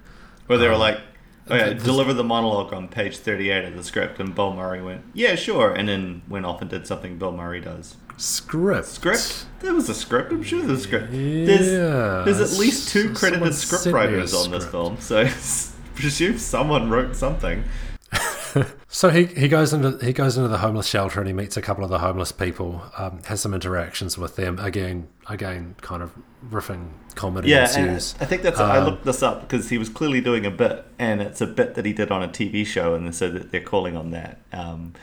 Where 0.48 0.58
they 0.58 0.66
were 0.66 0.74
um, 0.74 0.80
like, 0.80 1.00
oh 1.48 1.54
yeah, 1.54 1.66
th- 1.66 1.84
deliver 1.84 2.12
the 2.12 2.24
monologue 2.24 2.72
on 2.72 2.88
page 2.88 3.18
38 3.18 3.66
of 3.66 3.76
the 3.76 3.84
script. 3.84 4.18
And 4.18 4.34
Bill 4.34 4.52
Murray 4.52 4.82
went, 4.82 5.04
yeah, 5.14 5.36
sure. 5.36 5.72
And 5.72 5.88
then 5.88 6.22
went 6.28 6.44
off 6.44 6.60
and 6.60 6.68
did 6.68 6.88
something 6.88 7.18
Bill 7.18 7.30
Murray 7.30 7.60
does. 7.60 7.96
Script. 8.18 8.86
Script? 8.88 9.46
There 9.60 9.74
was 9.74 9.88
a 9.88 9.94
script. 9.94 10.32
I'm 10.32 10.42
sure 10.42 10.60
there's 10.62 10.80
a 10.80 10.82
script. 10.82 11.12
Yeah. 11.12 11.44
There's, 11.46 12.38
there's 12.38 12.52
at 12.52 12.58
least 12.58 12.90
two 12.90 13.12
credited 13.14 13.32
someone 13.32 13.52
script 13.52 13.84
sent 13.84 13.94
me 13.94 14.00
a 14.00 14.04
writers 14.04 14.34
on 14.34 14.50
this 14.50 14.66
film. 14.66 14.98
So 15.00 15.26
presume 15.94 16.38
someone 16.38 16.90
wrote 16.90 17.16
something. 17.16 17.64
So 18.90 19.10
he, 19.10 19.26
he 19.26 19.48
goes 19.48 19.74
into 19.74 20.02
he 20.04 20.14
goes 20.14 20.38
into 20.38 20.48
the 20.48 20.58
homeless 20.58 20.86
shelter 20.86 21.20
and 21.20 21.28
he 21.28 21.34
meets 21.34 21.58
a 21.58 21.62
couple 21.62 21.84
of 21.84 21.90
the 21.90 21.98
homeless 21.98 22.32
people, 22.32 22.82
um, 22.96 23.22
has 23.24 23.40
some 23.42 23.52
interactions 23.52 24.16
with 24.16 24.36
them. 24.36 24.58
Again, 24.58 25.08
again, 25.28 25.74
kind 25.82 26.02
of 26.02 26.12
riffing 26.50 26.88
comedy 27.14 27.50
Yeah, 27.50 27.68
and 27.76 27.90
ensues. 27.90 28.14
I 28.18 28.24
think 28.24 28.40
that's. 28.40 28.58
I 28.58 28.78
Um, 28.78 28.86
looked 28.86 29.04
this 29.04 29.22
up 29.22 29.42
because 29.42 29.68
he 29.68 29.76
was 29.76 29.90
clearly 29.90 30.22
doing 30.22 30.46
a 30.46 30.50
bit, 30.50 30.86
and 30.98 31.20
it's 31.20 31.42
a 31.42 31.46
bit 31.46 31.74
that 31.74 31.84
he 31.84 31.92
did 31.92 32.10
on 32.10 32.22
a 32.22 32.28
TV 32.28 32.66
show, 32.66 32.94
and 32.94 33.14
so 33.14 33.28
that 33.30 33.52
they're 33.52 33.60
calling 33.60 33.94
on 33.94 34.10
that. 34.12 34.38
Um, 34.54 34.94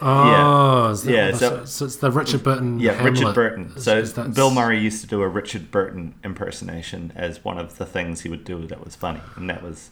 Oh, 0.00 0.90
is 0.90 1.02
that 1.04 1.12
Yeah, 1.12 1.32
so- 1.32 1.64
so 1.64 1.84
it's 1.84 1.96
the 1.96 2.10
Richard 2.10 2.42
Burton. 2.42 2.78
Yeah, 2.80 3.02
Richard 3.02 3.34
Burton. 3.34 3.78
So 3.78 3.98
is 3.98 4.14
that- 4.14 4.34
Bill 4.34 4.50
Murray 4.50 4.78
used 4.80 5.00
to 5.02 5.06
do 5.06 5.22
a 5.22 5.28
Richard 5.28 5.70
Burton 5.70 6.14
impersonation 6.24 7.12
as 7.16 7.44
one 7.44 7.58
of 7.58 7.78
the 7.78 7.86
things 7.86 8.22
he 8.22 8.28
would 8.28 8.44
do 8.44 8.66
that 8.66 8.84
was 8.84 8.94
funny, 8.96 9.20
and 9.36 9.48
that 9.50 9.62
was 9.62 9.90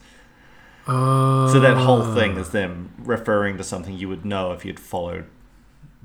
Oh, 0.87 1.49
so 1.53 1.61
that 1.61 1.77
whole 1.77 2.03
ah. 2.03 2.15
thing 2.15 2.37
is 2.37 2.51
them 2.51 2.91
referring 2.99 3.57
to 3.57 3.63
something 3.65 3.97
you 3.97 4.09
would 4.09 4.25
know 4.25 4.53
if 4.53 4.65
you'd 4.65 4.81
followed 4.81 5.27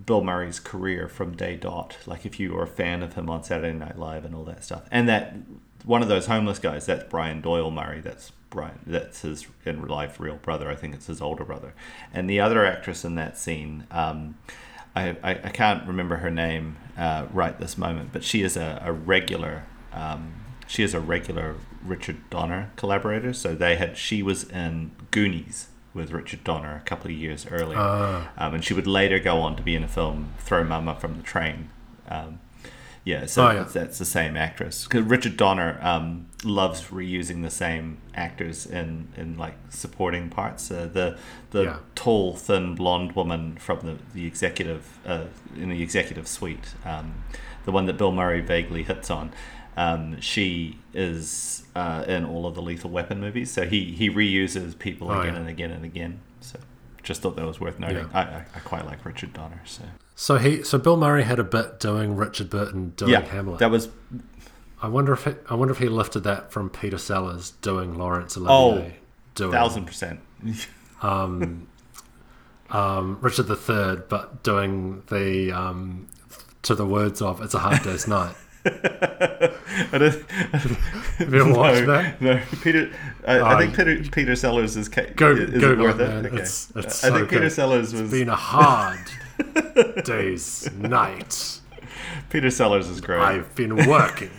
Bill 0.06 0.24
Murray's 0.24 0.60
career 0.60 1.08
from 1.08 1.36
day 1.36 1.56
dot. 1.56 1.98
Like 2.06 2.26
if 2.28 2.40
you 2.40 2.54
were 2.54 2.64
a 2.64 2.68
fan 2.68 3.02
of 3.02 3.14
him 3.14 3.28
on 3.30 3.44
Saturday 3.44 3.76
Night 3.76 3.98
Live 3.98 4.24
and 4.24 4.36
all 4.36 4.44
that 4.44 4.64
stuff, 4.64 4.84
and 4.92 5.10
that 5.10 5.36
one 5.84 6.04
of 6.04 6.10
those 6.10 6.28
homeless 6.28 6.60
guys, 6.60 6.86
that's 6.86 7.06
Brian 7.06 7.42
Doyle 7.42 7.72
Murray. 7.72 8.02
That's 8.02 8.32
Brian. 8.50 8.80
That's 8.86 9.22
his 9.22 9.48
in 9.66 9.82
real 9.82 9.96
life 9.96 10.20
real 10.20 10.36
brother. 10.38 10.70
I 10.70 10.76
think 10.76 10.94
it's 10.96 11.08
his 11.08 11.22
older 11.22 11.44
brother. 11.44 11.74
And 12.14 12.30
the 12.30 12.40
other 12.40 12.66
actress 12.66 13.04
in 13.06 13.16
that 13.16 13.38
scene. 13.38 13.86
Um, 13.92 14.38
I, 14.96 15.10
I, 15.24 15.32
I 15.32 15.50
can't 15.50 15.86
remember 15.88 16.18
her 16.18 16.32
name 16.32 16.78
uh, 16.98 17.28
right 17.32 17.60
this 17.60 17.78
moment, 17.78 18.10
but 18.14 18.24
she 18.24 18.42
is 18.42 18.58
a, 18.58 18.82
a 18.84 18.92
regular. 18.92 19.64
Um, 19.94 20.34
she 20.68 20.82
is 20.84 20.94
a 20.96 21.00
regular 21.00 21.56
Richard 21.86 22.18
Donner 22.32 22.72
collaborator. 22.76 23.32
So 23.34 23.54
they 23.54 23.76
had. 23.76 23.96
She 23.98 24.24
was 24.24 24.44
in 24.50 24.92
Goonies 25.12 25.68
with 25.94 26.12
Richard 26.12 26.44
Donner 26.44 26.76
a 26.76 26.80
couple 26.82 27.12
of 27.12 27.18
years 27.18 27.46
earlier, 27.50 27.78
Ah. 27.80 28.30
um, 28.38 28.54
and 28.56 28.64
she 28.64 28.74
would 28.74 28.88
later 28.88 29.20
go 29.20 29.42
on 29.42 29.56
to 29.56 29.64
be 29.64 29.76
in 29.76 29.84
a 29.84 29.88
film 29.88 30.34
"Throw 30.40 30.64
Mama 30.64 30.96
from 30.96 31.18
the 31.18 31.24
Train." 31.24 31.70
Um, 32.10 32.40
yeah, 33.08 33.26
so 33.26 33.48
Oh, 33.48 33.52
yeah. 33.52 33.64
that's- 33.64 33.98
the 33.98 34.06
same 34.20 34.36
actress. 34.36 34.84
Because 34.84 35.04
Richard 35.16 35.38
Donner 35.38 35.80
um, 35.82 36.26
loves 36.44 36.80
reusing 37.00 37.42
the 37.42 37.50
same 37.50 37.98
actors 38.14 38.66
in, 38.66 39.08
in 39.16 39.38
like 39.38 39.56
supporting 39.70 40.30
parts. 40.30 40.70
Uh, 40.72 40.90
the 40.92 41.18
the 41.52 41.64
Yeah. 41.64 41.78
tall, 41.96 42.36
thin, 42.36 42.76
blonde 42.76 43.12
woman 43.14 43.58
from 43.58 43.80
the 43.88 43.96
the 44.14 44.26
executive 44.28 44.84
uh, 45.06 45.26
in 45.56 45.70
the 45.70 45.82
executive 45.82 46.28
suite, 46.28 46.68
um, 46.86 47.08
the 47.66 47.72
one 47.72 47.86
that 47.88 47.98
Bill 47.98 48.12
Murray 48.12 48.42
vaguely 48.42 48.84
hits 48.84 49.10
on. 49.10 49.32
Um, 49.78 50.20
she 50.22 50.80
is 50.94 51.64
uh, 51.76 52.04
in 52.08 52.26
all 52.26 52.46
of 52.48 52.56
the 52.56 52.62
Lethal 52.62 52.90
Weapon 52.90 53.20
movies, 53.22 53.52
so 53.52 53.62
he 53.68 53.80
he 53.94 54.10
reuses 54.10 54.78
people 54.78 55.12
Oh, 55.12 55.20
again 55.22 55.34
yeah. 55.36 55.40
and 55.42 55.50
again 55.50 55.72
and 55.72 55.86
again. 55.86 56.20
So 56.42 56.58
just 57.04 57.22
thought 57.22 57.36
that 57.38 57.46
was 57.46 57.60
worth 57.62 57.80
noting. 57.80 58.10
I, 58.14 58.22
I, 58.22 58.46
I 58.56 58.60
quite 58.72 58.86
like 58.86 59.06
Richard 59.06 59.32
Donner. 59.34 59.62
So 59.66 59.84
So 60.20 60.38
he 60.38 60.64
so 60.64 60.80
Bill 60.80 60.98
Murray 60.98 61.22
had 61.24 61.38
a 61.38 61.44
bit 61.44 61.80
doing 61.80 62.16
Richard 62.16 62.50
Burton 62.50 62.94
doing 62.98 63.12
yeah, 63.12 63.22
Hamlet. 63.22 63.60
that 63.60 63.70
was 63.70 63.90
I 64.82 64.88
wonder 64.88 65.14
if 65.14 65.26
he, 65.26 65.36
I 65.48 65.54
wonder 65.54 65.72
if 65.72 65.78
he 65.78 65.90
lifted 65.90 66.22
that 66.22 66.52
from 66.52 66.72
Peter 66.72 66.98
Sellers 66.98 67.52
doing 67.62 67.96
Laurence 68.00 68.36
Olivier. 68.36 68.96
doing 69.36 69.52
thousand 69.52 69.86
percent. 69.86 70.20
um, 71.04 71.68
um, 72.72 73.20
Richard 73.22 73.48
III, 73.48 74.04
but 74.10 74.42
doing 74.44 75.04
the 75.08 75.52
um, 75.52 76.08
to 76.64 76.74
the 76.74 76.86
words 76.88 77.22
of 77.22 77.40
"It's 77.42 77.54
a 77.54 77.60
hard 77.60 77.84
day's 77.84 78.08
night." 78.18 78.36
I 78.66 78.70
don't, 80.00 80.32
Have 80.32 81.32
you 81.34 81.42
ever 81.42 81.54
watched 81.54 81.86
that? 81.86 82.20
No, 82.22 82.42
Peter. 82.64 82.92
I, 83.26 83.38
I 83.40 83.54
Oh, 83.56 83.60
think 83.60 83.76
Peter 83.76 84.04
Peter 84.12 84.36
Sellers 84.36 84.76
is. 84.78 84.90
Go- 84.90 85.04
is 85.04 85.40
it 85.54 85.60
Google 85.60 85.90
it, 85.90 86.02
it? 86.02 86.08
man. 86.08 86.26
Okay. 86.26 86.36
It's- 86.38 86.72
it's 86.76 87.04
I 87.04 87.10
so 87.10 87.14
think 87.16 87.30
Peter 87.30 87.42
good. 87.44 87.52
Sellers 87.52 87.94
was. 87.94 88.10
Been 88.12 88.30
a 88.30 88.36
hard 88.36 89.00
day's 90.04 90.72
night. 90.74 91.60
Peter 92.30 92.50
Sellers 92.50 92.88
is 92.90 93.02
great. 93.02 93.20
I've 93.20 93.54
been 93.56 93.76
working 93.88 94.32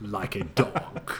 like 0.00 0.36
a 0.36 0.44
dog. 0.44 1.12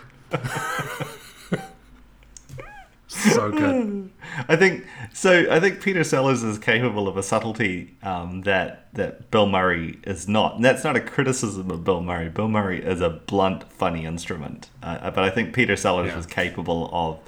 so 3.09 3.51
good. 3.51 4.11
I 4.49 4.57
think 4.57 4.85
so. 5.13 5.47
I 5.51 5.61
think 5.61 5.81
Peter 5.81 6.05
Sellers 6.05 6.43
is 6.43 6.59
capable 6.59 7.09
of 7.09 7.17
a 7.17 7.23
subtlety 7.23 7.97
um, 8.03 8.43
that 8.43 8.93
that 8.95 9.31
Bill 9.31 9.47
Murray 9.47 9.99
is 10.05 10.29
not. 10.29 10.57
And 10.57 10.65
that's 10.65 10.85
not 10.85 10.97
a 10.97 11.01
criticism 11.01 11.71
of 11.71 11.85
Bill 11.85 12.03
Murray. 12.03 12.29
Bill 12.29 12.49
Murray 12.49 12.83
is 12.85 13.01
a 13.01 13.11
blunt, 13.11 13.71
funny 13.73 14.05
instrument, 14.05 14.69
uh, 14.83 15.11
but 15.11 15.25
I 15.25 15.31
think 15.31 15.55
Peter 15.55 15.77
Sellers 15.77 16.09
Yeah. 16.09 16.17
was 16.17 16.27
capable 16.27 16.91
of 16.93 17.19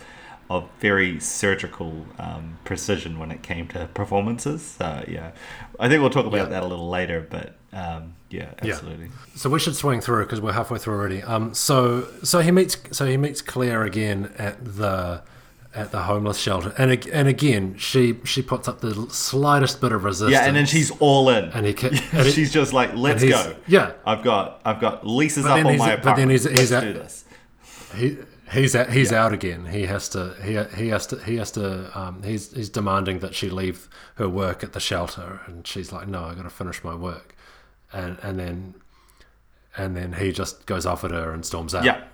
of 0.50 0.68
very 0.80 1.20
surgical 1.20 2.06
um, 2.18 2.58
precision 2.64 3.18
when 3.18 3.30
it 3.30 3.42
came 3.42 3.68
to 3.68 3.86
performances. 3.94 4.62
So 4.62 5.04
yeah, 5.08 5.32
I 5.78 5.88
think 5.88 6.00
we'll 6.00 6.10
talk 6.10 6.26
about 6.26 6.36
Yeah. 6.38 6.44
that 6.46 6.62
a 6.62 6.66
little 6.66 6.88
later. 6.88 7.26
But 7.28 7.54
um, 7.72 8.14
yeah, 8.30 8.50
Yeah. 8.62 8.72
absolutely. 8.74 9.10
So 9.34 9.50
we 9.50 9.58
should 9.58 9.76
swing 9.76 10.00
through 10.00 10.24
because 10.24 10.40
we're 10.40 10.52
halfway 10.52 10.78
through 10.78 10.94
already. 10.94 11.22
Um, 11.22 11.52
so 11.54 12.08
so 12.22 12.40
he 12.40 12.50
meets 12.50 12.76
so 12.92 13.06
he 13.06 13.16
meets 13.16 13.42
Claire 13.42 13.82
again 13.84 14.32
at 14.38 14.64
the 14.64 15.22
at 15.74 15.92
the 15.92 16.04
homeless 16.04 16.38
shelter, 16.38 16.72
and 16.78 17.06
and 17.08 17.28
again 17.28 17.76
she 17.76 18.16
she 18.24 18.40
puts 18.40 18.68
up 18.68 18.80
the 18.80 19.06
slightest 19.10 19.82
bit 19.82 19.92
of 19.92 20.02
resistance. 20.02 20.32
Yeah, 20.32 20.46
and 20.46 20.56
then 20.56 20.64
she's 20.64 20.90
all 20.98 21.28
in. 21.28 21.44
and 21.50 21.66
he 21.66 21.76
and 21.86 21.94
he- 22.26 22.30
she's 22.30 22.50
just 22.50 22.72
like, 22.72 22.94
"Let's 22.96 23.22
go." 23.22 23.54
Yeah, 23.66 23.92
I've 24.06 24.22
got 24.24 24.62
I've 24.64 24.80
got 24.80 25.06
leases 25.06 25.44
But 25.44 25.60
up 25.60 25.66
on 25.66 25.76
my 25.76 25.76
but 25.76 25.86
then 25.86 25.98
apartment. 25.98 26.30
he's- 26.30 26.44
he's 26.46 26.70
Let's 26.70 26.72
at- 26.72 26.80
do 26.84 26.92
this. 26.94 27.24
he 27.94 28.16
he's 28.52 28.74
out, 28.74 28.90
he's 28.90 29.12
out 29.12 29.32
again. 29.32 29.66
He 29.66 29.86
has 29.86 30.08
to 30.10 30.34
he 30.42 30.58
he 30.76 30.88
has 30.88 31.06
to 31.08 31.18
he 31.24 31.36
has 31.36 31.50
to 31.52 31.98
um, 31.98 32.22
he's 32.22 32.52
he's 32.52 32.68
demanding 32.68 33.20
that 33.20 33.34
she 33.34 33.50
leave 33.50 33.88
her 34.16 34.28
work 34.28 34.62
at 34.64 34.72
the 34.72 34.80
shelter, 34.80 35.40
and 35.46 35.66
she's 35.66 35.92
like, 35.92 36.08
no, 36.08 36.24
I 36.24 36.34
got 36.34 36.42
to 36.42 36.50
finish 36.50 36.82
my 36.84 36.94
work, 36.94 37.34
and 37.92 38.18
and 38.22 38.38
then 38.38 38.74
and 39.76 39.96
then 39.96 40.14
he 40.14 40.32
just 40.32 40.66
goes 40.66 40.86
off 40.86 41.04
at 41.04 41.10
her 41.10 41.32
and 41.32 41.44
storms 41.44 41.74
out. 41.74 41.84
Yeah. 41.84 42.04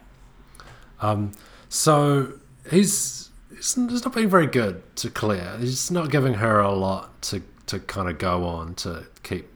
So 1.69 2.33
he's 2.71 3.31
he's 3.51 3.75
he's 3.75 4.05
not 4.05 4.15
being 4.15 4.29
very 4.31 4.47
good 4.47 4.83
to 4.97 5.11
Claire. 5.11 5.59
He's 5.59 5.91
not 5.91 6.11
giving 6.11 6.35
her 6.35 6.61
a 6.61 6.73
lot 6.73 7.21
to 7.23 7.43
to 7.67 7.81
kind 7.81 8.09
of 8.09 8.19
go 8.19 8.45
on 8.45 8.75
to 8.77 9.07
keep 9.23 9.49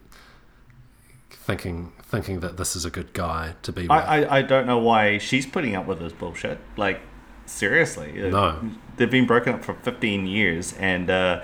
thinking 1.31 1.93
thinking 2.09 2.40
that 2.40 2.57
this 2.57 2.75
is 2.75 2.85
a 2.87 2.90
good 2.90 3.12
guy 3.12 3.55
to 3.62 3.71
be 3.71 3.83
with. 3.83 3.90
I, 3.90 4.23
I, 4.23 4.38
I 4.38 4.42
don't 4.42 4.66
know 4.66 4.79
why 4.79 5.18
she's 5.18 5.47
putting 5.47 5.77
up 5.77 5.87
with 5.87 5.99
this 5.99 6.12
bullshit. 6.12 6.59
Like, 6.77 7.01
seriously. 7.47 8.12
No. 8.12 8.59
They've 8.97 9.11
been 9.11 9.27
broken 9.27 9.55
up 9.55 9.64
for 9.64 9.75
15 9.75 10.27
years, 10.27 10.73
and 10.75 11.11
uh, 11.11 11.42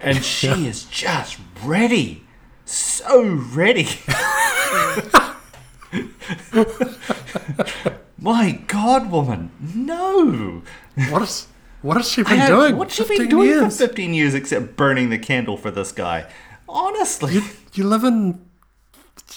and 0.00 0.24
she 0.24 0.66
is 0.66 0.84
just 0.84 1.38
ready. 1.62 2.24
So 2.64 3.22
ready. 3.52 3.86
My 8.20 8.62
God, 8.66 9.10
woman. 9.10 9.50
No. 9.74 10.62
what 11.10 11.22
is 11.22 11.46
what 11.82 11.96
has 11.96 12.10
she 12.10 12.22
been 12.24 12.38
don't- 12.38 12.48
doing? 12.48 12.76
What's 12.76 12.94
she 12.94 13.04
been 13.04 13.28
doing 13.28 13.48
years? 13.48 13.76
for 13.78 13.86
15 13.86 14.12
years 14.12 14.34
except 14.34 14.76
burning 14.76 15.10
the 15.10 15.18
candle 15.18 15.56
for 15.56 15.70
this 15.70 15.92
guy? 15.92 16.30
Honestly. 16.68 17.40
You 17.74 17.84
live 17.84 18.02
in 18.04 18.40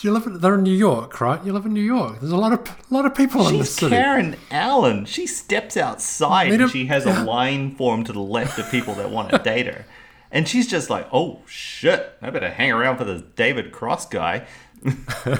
you 0.01 0.11
live 0.11 0.25
in, 0.25 0.39
they're 0.39 0.55
in 0.55 0.63
New 0.63 0.75
York, 0.75 1.21
right? 1.21 1.43
You 1.43 1.53
live 1.53 1.65
in 1.65 1.73
New 1.73 1.81
York. 1.81 2.19
There's 2.19 2.31
a 2.31 2.37
lot 2.37 2.53
of 2.53 2.59
a 2.59 2.93
lot 2.93 3.05
of 3.05 3.13
people 3.15 3.47
in 3.47 3.57
this 3.59 3.67
She's 3.69 3.75
city. 3.79 3.95
Karen 3.95 4.35
Allen. 4.49 5.05
She 5.05 5.27
steps 5.27 5.77
outside 5.77 6.49
Made 6.49 6.61
and 6.61 6.69
a- 6.69 6.73
she 6.73 6.85
has 6.87 7.05
a 7.05 7.23
line 7.23 7.75
formed 7.75 8.05
to 8.07 8.13
the 8.13 8.19
left 8.21 8.57
of 8.59 8.69
people 8.71 8.93
that 8.95 9.09
want 9.11 9.29
to 9.31 9.37
date 9.43 9.67
her. 9.67 9.85
And 10.31 10.47
she's 10.47 10.67
just 10.67 10.89
like, 10.89 11.07
oh 11.11 11.41
shit, 11.45 12.13
I 12.21 12.29
better 12.29 12.49
hang 12.49 12.71
around 12.71 12.97
for 12.97 13.03
this 13.03 13.21
David 13.35 13.71
Cross 13.71 14.07
guy. 14.09 14.45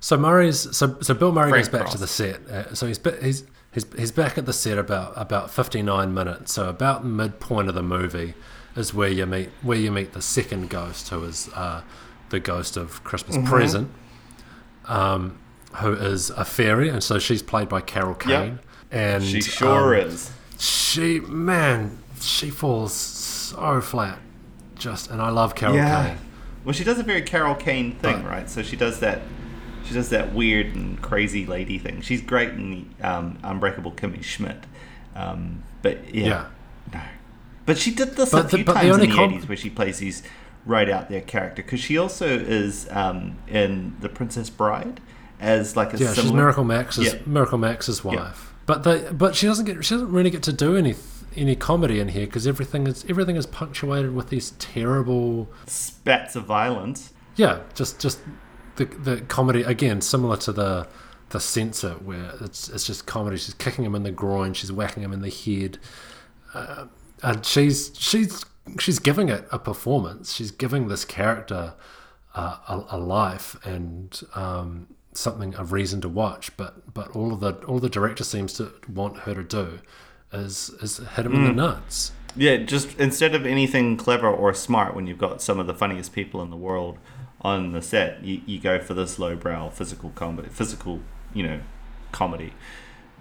So 0.00 0.16
Murray's 0.16 0.76
so 0.76 0.98
so 1.00 1.14
Bill 1.14 1.30
Murray 1.30 1.50
Frank 1.50 1.66
goes 1.66 1.72
back 1.72 1.80
Cross. 1.82 1.92
to 1.92 1.98
the 2.00 2.06
set. 2.08 2.40
Uh, 2.48 2.74
so 2.74 2.88
he's 2.88 2.98
he's 3.20 3.44
he's 3.70 3.86
he's 3.96 4.10
back 4.10 4.36
at 4.36 4.44
the 4.44 4.52
set 4.52 4.76
about 4.76 5.12
about 5.16 5.52
59 5.52 6.12
minutes. 6.12 6.52
So 6.52 6.68
about 6.68 7.04
midpoint 7.04 7.68
of 7.68 7.76
the 7.76 7.82
movie 7.82 8.34
is 8.74 8.92
where 8.92 9.08
you 9.08 9.24
meet 9.24 9.50
where 9.62 9.78
you 9.78 9.92
meet 9.92 10.14
the 10.14 10.20
second 10.22 10.68
ghost, 10.68 11.10
who 11.10 11.22
is 11.22 11.48
uh, 11.54 11.82
the 12.32 12.40
ghost 12.40 12.76
of 12.76 13.04
Christmas 13.04 13.36
Mm-hmm. 13.36 13.46
present, 13.46 13.90
um, 14.86 15.38
who 15.76 15.92
is 15.92 16.30
a 16.30 16.44
fairy, 16.44 16.88
and 16.88 17.02
so 17.02 17.18
she's 17.20 17.42
played 17.42 17.68
by 17.68 17.80
Carol 17.80 18.14
Kane. 18.16 18.58
And 18.90 19.22
She 19.24 19.40
sure 19.40 19.94
um, 20.00 20.06
is. 20.08 20.30
She 20.58 21.20
man, 21.20 21.98
she 22.20 22.50
falls 22.50 22.92
so 22.92 23.80
flat. 23.80 24.18
Just 24.74 25.10
and 25.10 25.22
I 25.22 25.30
love 25.30 25.54
Carol 25.54 25.76
Kane. 25.76 26.18
Well, 26.64 26.72
she 26.72 26.84
does 26.84 26.98
a 26.98 27.02
very 27.02 27.22
Carol 27.22 27.54
Kane 27.54 27.92
thing, 27.96 28.22
But- 28.22 28.28
right? 28.28 28.50
So 28.50 28.62
she 28.62 28.76
does 28.76 29.00
that. 29.00 29.22
She 29.84 29.94
does 29.94 30.10
that 30.10 30.32
weird 30.32 30.74
and 30.76 31.00
crazy 31.02 31.44
lady 31.46 31.76
thing. 31.78 32.02
She's 32.02 32.20
great 32.22 32.50
in 32.50 32.94
um, 33.02 33.38
Unbreakable 33.42 33.92
Kimmy 33.92 34.22
Schmidt. 34.22 34.58
Um, 35.16 35.62
but 35.82 36.14
yeah, 36.14 36.26
Yeah. 36.26 36.46
no. 36.94 37.00
But 37.66 37.78
she 37.78 37.92
did 37.94 38.16
this 38.16 38.30
But 38.30 38.40
a 38.40 38.42
the- 38.44 38.48
few 38.58 38.64
the 38.64 38.72
times 38.74 38.94
in 38.94 39.00
the 39.10 39.16
com- 39.16 39.32
eighties, 39.32 39.48
where 39.48 39.56
she 39.56 39.70
plays 39.70 39.98
these 39.98 40.22
right 40.64 40.88
out 40.88 41.08
there 41.08 41.20
character. 41.20 41.62
Because 41.62 41.80
she 41.80 41.98
also 41.98 42.26
is 42.26 42.88
um, 42.90 43.38
in 43.48 43.96
The 44.00 44.08
Princess 44.08 44.50
Bride 44.50 45.00
as 45.40 45.76
like 45.76 45.92
a 45.94 45.98
Yeah, 45.98 46.14
she's. 46.14 46.32
Miracle 46.32 46.64
Max's 46.64 47.12
Yeah. 47.14 47.20
Miracle 47.26 47.58
Max's 47.58 48.04
wife. 48.04 48.52
But 48.66 48.84
they, 48.84 49.10
but 49.12 49.34
she 49.34 49.46
doesn't 49.46 49.64
get 49.64 49.84
she 49.84 49.94
doesn't 49.94 50.12
really 50.12 50.30
get 50.30 50.42
to 50.44 50.52
do 50.52 50.76
any 50.76 50.94
any 51.34 51.56
comedy 51.56 51.98
in 51.98 52.08
here 52.08 52.26
because 52.26 52.46
everything 52.46 52.86
is 52.86 53.04
everything 53.08 53.36
is 53.36 53.46
punctuated 53.46 54.14
with 54.14 54.28
these 54.28 54.50
terrible 54.58 55.48
spats 55.66 56.36
of 56.36 56.44
violence. 56.44 57.12
yeah 57.36 57.60
just 57.74 57.98
just 57.98 58.20
the 58.76 58.84
the 58.84 59.20
comedy 59.22 59.62
again 59.62 60.00
similar 60.00 60.36
to 60.36 60.52
the 60.52 60.86
the 61.30 61.40
censor 61.40 61.92
where 61.94 62.32
it's 62.42 62.68
it's 62.68 62.86
just 62.86 63.06
comedy 63.06 63.36
she's 63.38 63.54
kicking 63.54 63.84
him 63.84 63.94
in 63.94 64.02
the 64.02 64.10
groin 64.12 64.52
she's 64.52 64.70
whacking 64.70 65.02
him 65.02 65.12
in 65.12 65.22
the 65.22 65.30
head 65.30 65.78
uh, 66.54 66.84
and 67.22 67.44
she's 67.46 67.90
she's 67.98 68.44
she's 68.78 68.98
giving 68.98 69.28
it 69.28 69.46
a 69.50 69.58
performance. 69.58 70.34
She's 70.34 70.50
giving 70.50 70.88
this 70.88 71.04
character 71.04 71.74
uh, 72.34 72.56
a, 72.68 72.96
a 72.96 72.98
life 72.98 73.56
and 73.64 74.20
um, 74.34 74.88
something 75.12 75.54
a 75.56 75.64
reason 75.64 76.00
to 76.02 76.08
watch. 76.08 76.56
But 76.56 76.94
but 76.94 77.14
all 77.14 77.32
of 77.32 77.40
the 77.40 77.54
all 77.66 77.78
the 77.78 77.90
director 77.90 78.24
seems 78.24 78.52
to 78.54 78.72
want 78.88 79.18
her 79.18 79.34
to 79.34 79.44
do 79.44 79.80
is 80.32 80.70
is 80.80 80.98
hit 80.98 81.26
him 81.26 81.34
in 81.34 81.44
the 81.44 81.52
nuts. 81.52 82.12
Yeah, 82.34 82.56
just 82.56 82.98
instead 82.98 83.34
of 83.34 83.44
anything 83.44 83.96
clever 83.96 84.28
or 84.28 84.54
smart, 84.54 84.94
when 84.94 85.06
you've 85.06 85.18
got 85.18 85.42
some 85.42 85.60
of 85.60 85.66
the 85.66 85.74
funniest 85.74 86.12
people 86.12 86.42
in 86.42 86.48
the 86.50 86.56
world 86.56 86.98
on 87.42 87.72
the 87.72 87.82
set, 87.82 88.24
you, 88.24 88.40
you 88.46 88.58
go 88.58 88.80
for 88.80 88.94
this 88.94 89.18
lowbrow 89.18 89.68
physical 89.68 90.10
comedy, 90.14 90.48
physical, 90.48 91.00
you 91.34 91.42
know, 91.42 91.60
comedy, 92.10 92.54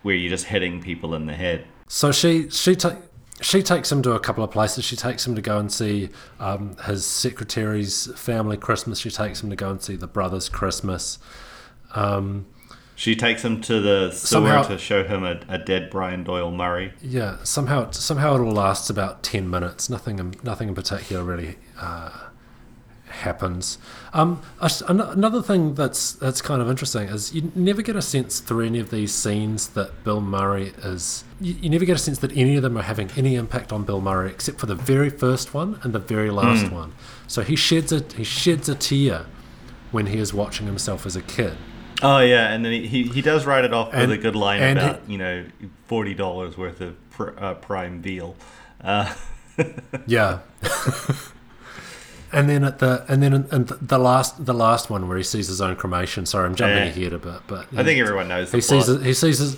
where 0.01 0.15
you're 0.15 0.30
just 0.30 0.45
hitting 0.45 0.82
people 0.82 1.13
in 1.13 1.25
the 1.25 1.34
head. 1.34 1.65
So 1.88 2.13
she 2.13 2.49
she 2.49 2.75
ta- 2.75 2.97
she 3.41 3.62
takes 3.63 3.91
him 3.91 4.01
to 4.04 4.12
a 4.13 4.19
couple 4.19 4.43
of 4.43 4.51
places. 4.51 4.86
She 4.86 4.95
takes 4.95 5.25
him 5.27 5.36
to 5.36 5.41
go 5.41 5.58
and 5.58 5.71
see 5.71 6.10
um, 6.39 6.75
his 6.86 7.06
secretary's 7.06 8.08
family 8.19 8.58
Christmas. 8.58 8.99
She 8.99 9.10
takes 9.10 9.41
him 9.43 9.49
to 9.49 9.56
go 9.56 9.69
and 9.69 9.82
see 9.82 9.95
the 9.95 10.08
brothers 10.08 10.47
Christmas. 10.49 11.17
Um, 11.95 12.45
She 12.95 13.15
takes 13.15 13.43
him 13.43 13.62
to 13.62 13.80
the 13.82 14.12
sewer 14.12 14.27
Somehow- 14.27 14.62
to 14.63 14.77
show 14.77 15.04
him 15.04 15.23
a, 15.23 15.39
a 15.49 15.58
dead 15.58 15.89
Brian 15.89 16.23
Doyle 16.23 16.51
Murray. 16.51 16.93
yeah, 17.01 17.38
somehow 17.43 17.89
somehow 17.91 18.36
it 18.36 18.39
all 18.39 18.51
lasts 18.51 18.89
about 18.89 19.23
ten 19.23 19.49
minutes. 19.49 19.89
Nothing 19.89 20.19
in, 20.19 20.36
nothing 20.43 20.67
in 20.69 20.75
particular 20.75 21.23
really 21.23 21.58
uh, 21.80 22.12
happens. 23.21 23.77
Um, 24.13 24.41
a 24.62 24.65
s- 24.65 24.81
an- 24.88 25.01
another 25.01 25.41
thing 25.41 25.73
that's 25.73 26.13
that's 26.13 26.41
kind 26.41 26.62
of 26.62 26.69
interesting 26.69 27.07
is 27.10 27.34
you 27.34 27.51
never 27.55 27.81
get 27.81 27.95
a 27.95 28.01
sense 28.01 28.39
through 28.39 28.65
any 28.67 28.79
of 28.79 28.91
these 28.91 29.13
scenes 29.13 29.69
that 29.69 30.03
Bill 30.03 30.21
Murray 30.21 30.73
is. 30.84 31.23
You, 31.39 31.55
you 31.62 31.69
never 31.69 31.86
get 31.86 31.95
a 31.95 31.99
sense 31.99 32.19
that 32.19 32.31
any 32.38 32.55
of 32.55 32.62
them 32.62 32.77
are 32.77 32.84
having 32.84 33.10
any 33.17 33.36
impact 33.36 33.71
on 33.73 33.84
Bill 33.84 34.01
Murray, 34.01 34.29
except 34.29 34.60
for 34.60 34.67
the 34.67 34.75
very 34.75 35.10
first 35.10 35.53
one 35.53 35.79
and 35.84 35.93
the 35.93 35.99
very 35.99 36.29
last 36.29 36.71
one. 36.71 36.93
So 37.27 37.41
he 37.41 37.55
sheds 37.55 37.91
a 37.91 38.03
he 38.15 38.23
sheds 38.23 38.69
a 38.69 38.75
tear 38.75 39.25
when 39.91 40.05
he 40.07 40.17
is 40.19 40.34
watching 40.34 40.67
himself 40.67 41.05
as 41.05 41.15
a 41.15 41.21
kid. 41.21 41.53
Oh 42.03 42.19
yeah, 42.19 42.51
and 42.51 42.65
then 42.65 42.71
he, 42.71 42.88
he, 42.88 43.03
he 43.03 43.21
does 43.21 43.45
write 43.45 43.63
it 43.65 43.73
off 43.73 43.89
And- 43.93 44.10
with 44.10 44.19
a 44.19 44.21
good 44.21 44.36
line 44.36 44.77
about 44.77 45.07
you 45.10 45.17
know 45.17 45.45
forty 45.88 46.13
dollars 46.13 46.57
worth 46.57 46.81
of 46.81 46.95
pr- 47.12 47.38
uh, 47.38 47.53
prime 47.55 48.01
veal. 48.01 48.36
Uh, 48.84 49.13
Yeah. 50.07 50.39
and 52.34 52.50
then 52.50 52.63
at 52.63 52.80
the 52.80 53.06
and 53.08 53.22
then 53.22 53.34
and 53.34 53.67
the 53.67 53.98
last 53.98 54.46
the 54.46 54.54
last 54.54 54.89
one 54.89 55.08
where 55.08 55.17
he 55.17 55.24
sees 55.24 55.48
his 55.48 55.62
own 55.62 55.76
cremation. 55.76 56.26
Sorry, 56.26 56.46
I'm 56.46 56.56
jumping 56.56 56.78
Yeah. 56.78 56.84
ahead 56.86 57.13
a 57.13 57.20
bit, 57.20 57.41
but 57.48 57.67
I 57.76 57.84
think 57.84 58.00
everyone 58.00 58.28
knows. 58.28 58.52
He 58.52 58.62
sees 58.62 58.86
plot 58.86 59.02
he 59.04 59.13
sees 59.13 59.39
his 59.39 59.58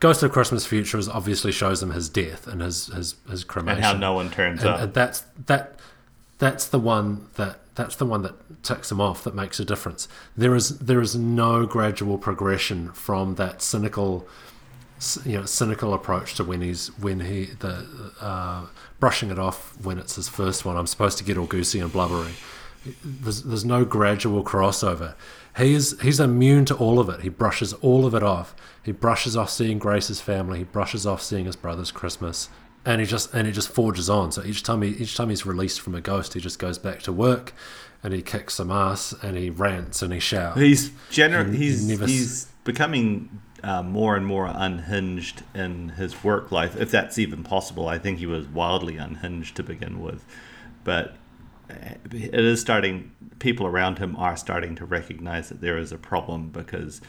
Ghost 0.00 0.22
of 0.22 0.32
Christmas 0.32 0.64
Future 0.64 0.96
is 0.98 1.08
obviously 1.08 1.52
shows 1.52 1.82
him 1.82 1.90
his 1.90 2.08
death 2.08 2.46
and 2.46 2.62
his 2.62 2.86
his 2.86 3.16
his 3.28 3.44
cremation 3.44 3.78
and 3.78 3.84
how 3.84 3.92
no 3.92 4.14
one 4.14 4.30
turns 4.30 4.60
and, 4.62 4.70
up. 4.70 4.80
and 4.80 4.94
that's 4.94 5.24
that 5.46 5.74
that's 6.38 6.66
the 6.68 6.78
one 6.78 7.26
that 7.34 7.58
that's 7.74 7.96
the 7.96 8.06
one 8.06 8.22
that 8.22 8.34
ticks 8.62 8.90
him 8.90 9.00
off 9.00 9.22
that 9.24 9.34
makes 9.34 9.60
a 9.60 9.64
difference 9.64 10.08
there 10.36 10.54
is 10.54 10.78
there 10.78 11.00
is 11.00 11.14
no 11.16 11.64
gradual 11.66 12.18
progression 12.18 12.90
from 12.92 13.34
that 13.36 13.62
cynical 13.62 14.26
you 15.24 15.38
know 15.38 15.44
cynical 15.46 15.94
approach 15.94 16.34
to 16.34 16.44
when 16.44 16.60
he's 16.60 16.88
when 16.98 17.20
he 17.20 17.46
the 17.60 17.86
uh, 18.20 18.66
brushing 18.98 19.30
it 19.30 19.38
off 19.38 19.74
when 19.82 19.98
it's 19.98 20.16
his 20.16 20.28
first 20.28 20.64
one. 20.64 20.76
I'm 20.76 20.86
supposed 20.86 21.18
to 21.18 21.24
get 21.24 21.38
all 21.38 21.46
goosey 21.46 21.80
and 21.80 21.92
blubbery. 21.92 22.32
There's, 23.04 23.42
there's 23.42 23.64
no 23.64 23.84
gradual 23.84 24.42
crossover. 24.42 25.14
He 25.56 25.74
is 25.74 25.98
he's 26.00 26.18
immune 26.20 26.64
to 26.66 26.74
all 26.76 26.98
of 26.98 27.08
it. 27.08 27.20
He 27.20 27.28
brushes 27.28 27.72
all 27.74 28.06
of 28.06 28.14
it 28.14 28.22
off. 28.22 28.54
He 28.82 28.92
brushes 28.92 29.36
off 29.36 29.50
seeing 29.50 29.78
grace's 29.78 30.20
family. 30.20 30.58
He 30.58 30.64
brushes 30.64 31.06
off 31.06 31.20
seeing 31.22 31.44
his 31.44 31.56
brother's 31.56 31.90
christmas. 31.92 32.48
And 32.86 33.00
he 33.00 33.06
just 33.06 33.34
and 33.34 33.46
he 33.46 33.52
just 33.52 33.68
forges 33.68 34.08
on. 34.08 34.32
So 34.32 34.42
each 34.44 34.62
time 34.62 34.80
he 34.82 34.90
each 34.90 35.14
time 35.16 35.28
he's 35.28 35.44
released 35.44 35.80
from 35.82 35.94
a 35.94 36.00
ghost 36.00 36.32
he 36.34 36.40
just 36.40 36.58
goes 36.58 36.78
back 36.78 37.00
to 37.02 37.12
work 37.12 37.52
and 38.02 38.14
he 38.14 38.22
kicks 38.22 38.54
some 38.54 38.70
ass 38.70 39.12
and 39.22 39.36
he 39.36 39.50
rants 39.50 40.00
and 40.00 40.12
he 40.14 40.20
shouts. 40.20 40.58
He's 40.58 40.90
gener- 41.10 41.50
He- 41.52 41.58
he's 41.58 41.82
he 41.86 41.92
never 41.94 42.06
he's 42.06 42.46
becoming 42.64 43.42
uh, 43.62 43.82
more 43.82 44.16
and 44.16 44.26
more 44.26 44.50
unhinged 44.52 45.42
in 45.54 45.90
his 45.90 46.22
work 46.24 46.50
life, 46.50 46.76
if 46.76 46.90
that's 46.90 47.18
even 47.18 47.42
possible. 47.42 47.88
I 47.88 47.98
think 47.98 48.18
he 48.18 48.26
was 48.26 48.46
wildly 48.46 48.96
unhinged 48.96 49.56
to 49.56 49.62
begin 49.62 50.00
with, 50.00 50.24
but 50.84 51.16
uh, 51.70 51.94
it 52.12 52.34
is 52.34 52.60
starting. 52.60 53.12
People 53.38 53.66
around 53.66 53.98
him 53.98 54.16
are 54.16 54.36
starting 54.36 54.74
to 54.76 54.84
recognize 54.84 55.48
that 55.48 55.60
there 55.60 55.78
is 55.78 55.92
a 55.92 55.98
problem 55.98 56.50
because 56.50 57.00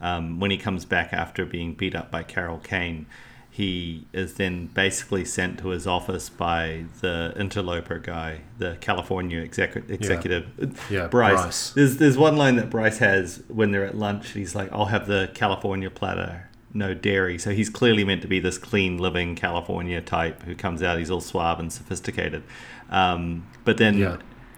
um, 0.00 0.40
when 0.40 0.50
he 0.50 0.56
comes 0.56 0.84
back 0.84 1.12
after 1.12 1.44
being 1.44 1.74
beat 1.74 1.94
up 1.94 2.10
by 2.10 2.22
Carol 2.22 2.58
Kane. 2.58 3.06
He 3.54 4.08
is 4.12 4.34
then 4.34 4.66
basically 4.66 5.24
sent 5.24 5.60
to 5.60 5.68
his 5.68 5.86
office 5.86 6.28
by 6.28 6.86
the 7.00 7.32
interloper 7.36 8.00
guy, 8.00 8.40
the 8.58 8.76
California 8.80 9.46
execu- 9.46 9.88
executive, 9.88 10.46
Yeah, 10.90 11.06
Bryce. 11.06 11.40
Bryce. 11.40 11.70
There's 11.70 11.96
there's 11.98 12.18
one 12.18 12.36
line 12.36 12.56
that 12.56 12.68
Bryce 12.68 12.98
has 12.98 13.44
when 13.46 13.70
they're 13.70 13.84
at 13.86 13.96
lunch. 13.96 14.30
He's 14.32 14.56
like, 14.56 14.72
"I'll 14.72 14.86
have 14.86 15.06
the 15.06 15.30
California 15.34 15.88
platter 15.88 16.50
no 16.76 16.94
dairy. 16.94 17.38
So 17.38 17.50
he's 17.52 17.70
clearly 17.70 18.02
meant 18.02 18.22
to 18.22 18.26
be 18.26 18.40
this 18.40 18.58
clean 18.58 18.98
living 18.98 19.36
California 19.36 20.00
type 20.00 20.42
who 20.42 20.56
comes 20.56 20.82
out. 20.82 20.98
He's 20.98 21.08
all 21.12 21.20
suave 21.20 21.60
and 21.60 21.72
sophisticated, 21.72 22.42
um, 22.90 23.46
but 23.64 23.76
then 23.76 23.98
Yeah. 23.98 24.16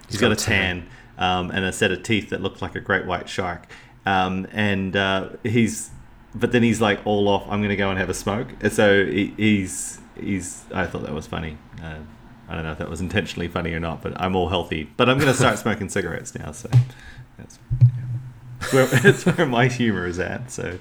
he's 0.09 0.19
got, 0.19 0.33
a 0.33 0.37
tan, 0.37 0.87
Um, 1.19 1.51
and 1.51 1.67
a 1.67 1.73
set 1.75 1.93
of 1.93 2.03
teeth 2.03 2.31
that 2.31 2.41
look 2.41 2.63
like 2.63 2.75
a 2.75 2.81
great 2.81 3.05
white 3.05 3.29
shark. 3.29 3.67
Um, 4.07 4.47
and 4.53 4.97
uh, 4.97 5.29
he's, 5.43 5.91
but 6.39 6.53
then 6.53 6.63
he's 6.63 6.81
like 6.81 7.01
all 7.07 7.29
off. 7.29 7.45
I'm 7.45 7.61
going 7.61 7.71
to 7.71 7.77
go 7.77 7.91
and 7.91 7.99
have 7.99 8.09
a 8.09 8.15
smoke. 8.15 8.49
So 8.71 9.05
he, 9.07 9.35
he's 9.37 10.01
he's. 10.19 10.65
I 10.73 10.87
thought 10.87 11.03
that 11.03 11.15
was 11.15 11.27
funny. 11.27 11.57
Uh, 11.83 11.99
I 12.49 12.55
don't 12.55 12.65
know 12.65 12.73
if 12.73 12.79
that 12.79 12.91
was 12.91 13.01
intentionally 13.01 13.49
funny 13.49 13.73
or 13.73 13.81
not, 13.81 14.03
but 14.03 14.21
I'm 14.21 14.37
all 14.37 14.49
healthy. 14.49 14.91
But 14.97 15.09
I'm 15.09 15.19
going 15.19 15.33
to 15.33 15.37
start 15.37 15.59
smoking 15.59 15.89
cigarettes 15.97 16.35
now. 16.35 16.53
So 16.53 16.69
that's, 17.39 17.59
yeah. 18.73 18.87
where, 18.87 19.13
where 19.35 19.47
my 19.47 19.69
humor 19.69 20.07
is 20.07 20.19
at. 20.19 20.51
So. 20.51 20.79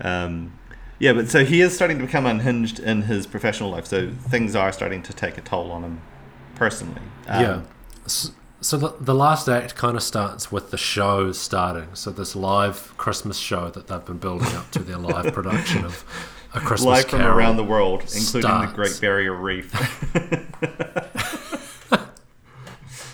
Um, 0.00 0.52
yeah, 1.00 1.12
but 1.12 1.28
so 1.28 1.44
he 1.44 1.60
is 1.60 1.74
starting 1.74 1.98
to 1.98 2.06
become 2.06 2.26
unhinged 2.26 2.80
in 2.80 3.02
his 3.02 3.26
professional 3.26 3.70
life. 3.70 3.86
So 3.86 4.10
things 4.10 4.56
are 4.56 4.72
starting 4.72 5.02
to 5.04 5.12
take 5.12 5.38
a 5.38 5.40
toll 5.40 5.70
on 5.70 5.84
him 5.84 6.00
personally. 6.56 7.00
Um, 7.28 7.42
yeah. 7.42 7.62
So 8.60 8.76
the, 8.76 8.92
the 9.00 9.14
last 9.14 9.48
act 9.48 9.76
kind 9.76 9.96
of 9.96 10.02
starts 10.02 10.50
with 10.50 10.70
the 10.72 10.76
show 10.76 11.30
starting. 11.32 11.94
So 11.94 12.10
this 12.10 12.34
live 12.34 12.92
Christmas 12.96 13.38
show 13.38 13.70
that 13.70 13.86
they've 13.86 14.04
been 14.04 14.18
building 14.18 14.52
up 14.56 14.70
to 14.72 14.80
their 14.80 14.98
live 14.98 15.32
production 15.32 15.84
of 15.84 16.04
a 16.54 16.58
Christmas 16.60 16.82
live 16.86 17.04
from 17.08 17.20
Carol 17.20 17.36
around 17.38 17.56
the 17.56 17.62
world, 17.64 18.02
including 18.16 18.50
the. 18.50 18.72
Great 18.74 18.98
Barrier 19.00 19.34
Reef. 19.34 19.72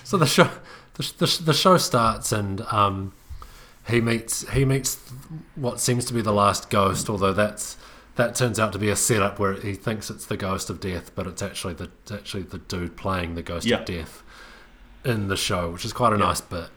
So 0.06 0.18
the 0.18 0.26
show, 0.26 0.48
the, 0.94 1.12
the, 1.18 1.40
the 1.46 1.52
show 1.54 1.76
starts, 1.76 2.30
and 2.30 2.60
um, 2.70 3.14
he 3.88 4.00
meets 4.00 4.48
he 4.50 4.64
meets 4.64 4.96
what 5.56 5.80
seems 5.80 6.04
to 6.04 6.12
be 6.12 6.20
the 6.20 6.30
last 6.32 6.70
ghost. 6.70 7.08
Although 7.10 7.32
that's 7.32 7.76
that 8.16 8.36
turns 8.36 8.60
out 8.60 8.72
to 8.74 8.78
be 8.78 8.90
a 8.90 8.96
setup 8.96 9.40
where 9.40 9.54
he 9.54 9.74
thinks 9.74 10.10
it's 10.10 10.26
the 10.26 10.36
ghost 10.36 10.70
of 10.70 10.78
death, 10.78 11.10
but 11.16 11.26
it's 11.26 11.42
actually 11.42 11.74
the 11.74 11.90
it's 12.02 12.12
actually 12.12 12.42
the 12.44 12.58
dude 12.58 12.96
playing 12.96 13.34
the 13.34 13.42
ghost 13.42 13.66
Yeah. 13.66 13.78
of 13.80 13.86
death 13.86 14.22
in 15.04 15.28
the 15.28 15.36
show, 15.36 15.70
which 15.70 15.84
is 15.84 15.92
quite 15.92 16.12
a 16.12 16.16
Yeah. 16.18 16.24
nice 16.26 16.40
bit. 16.40 16.68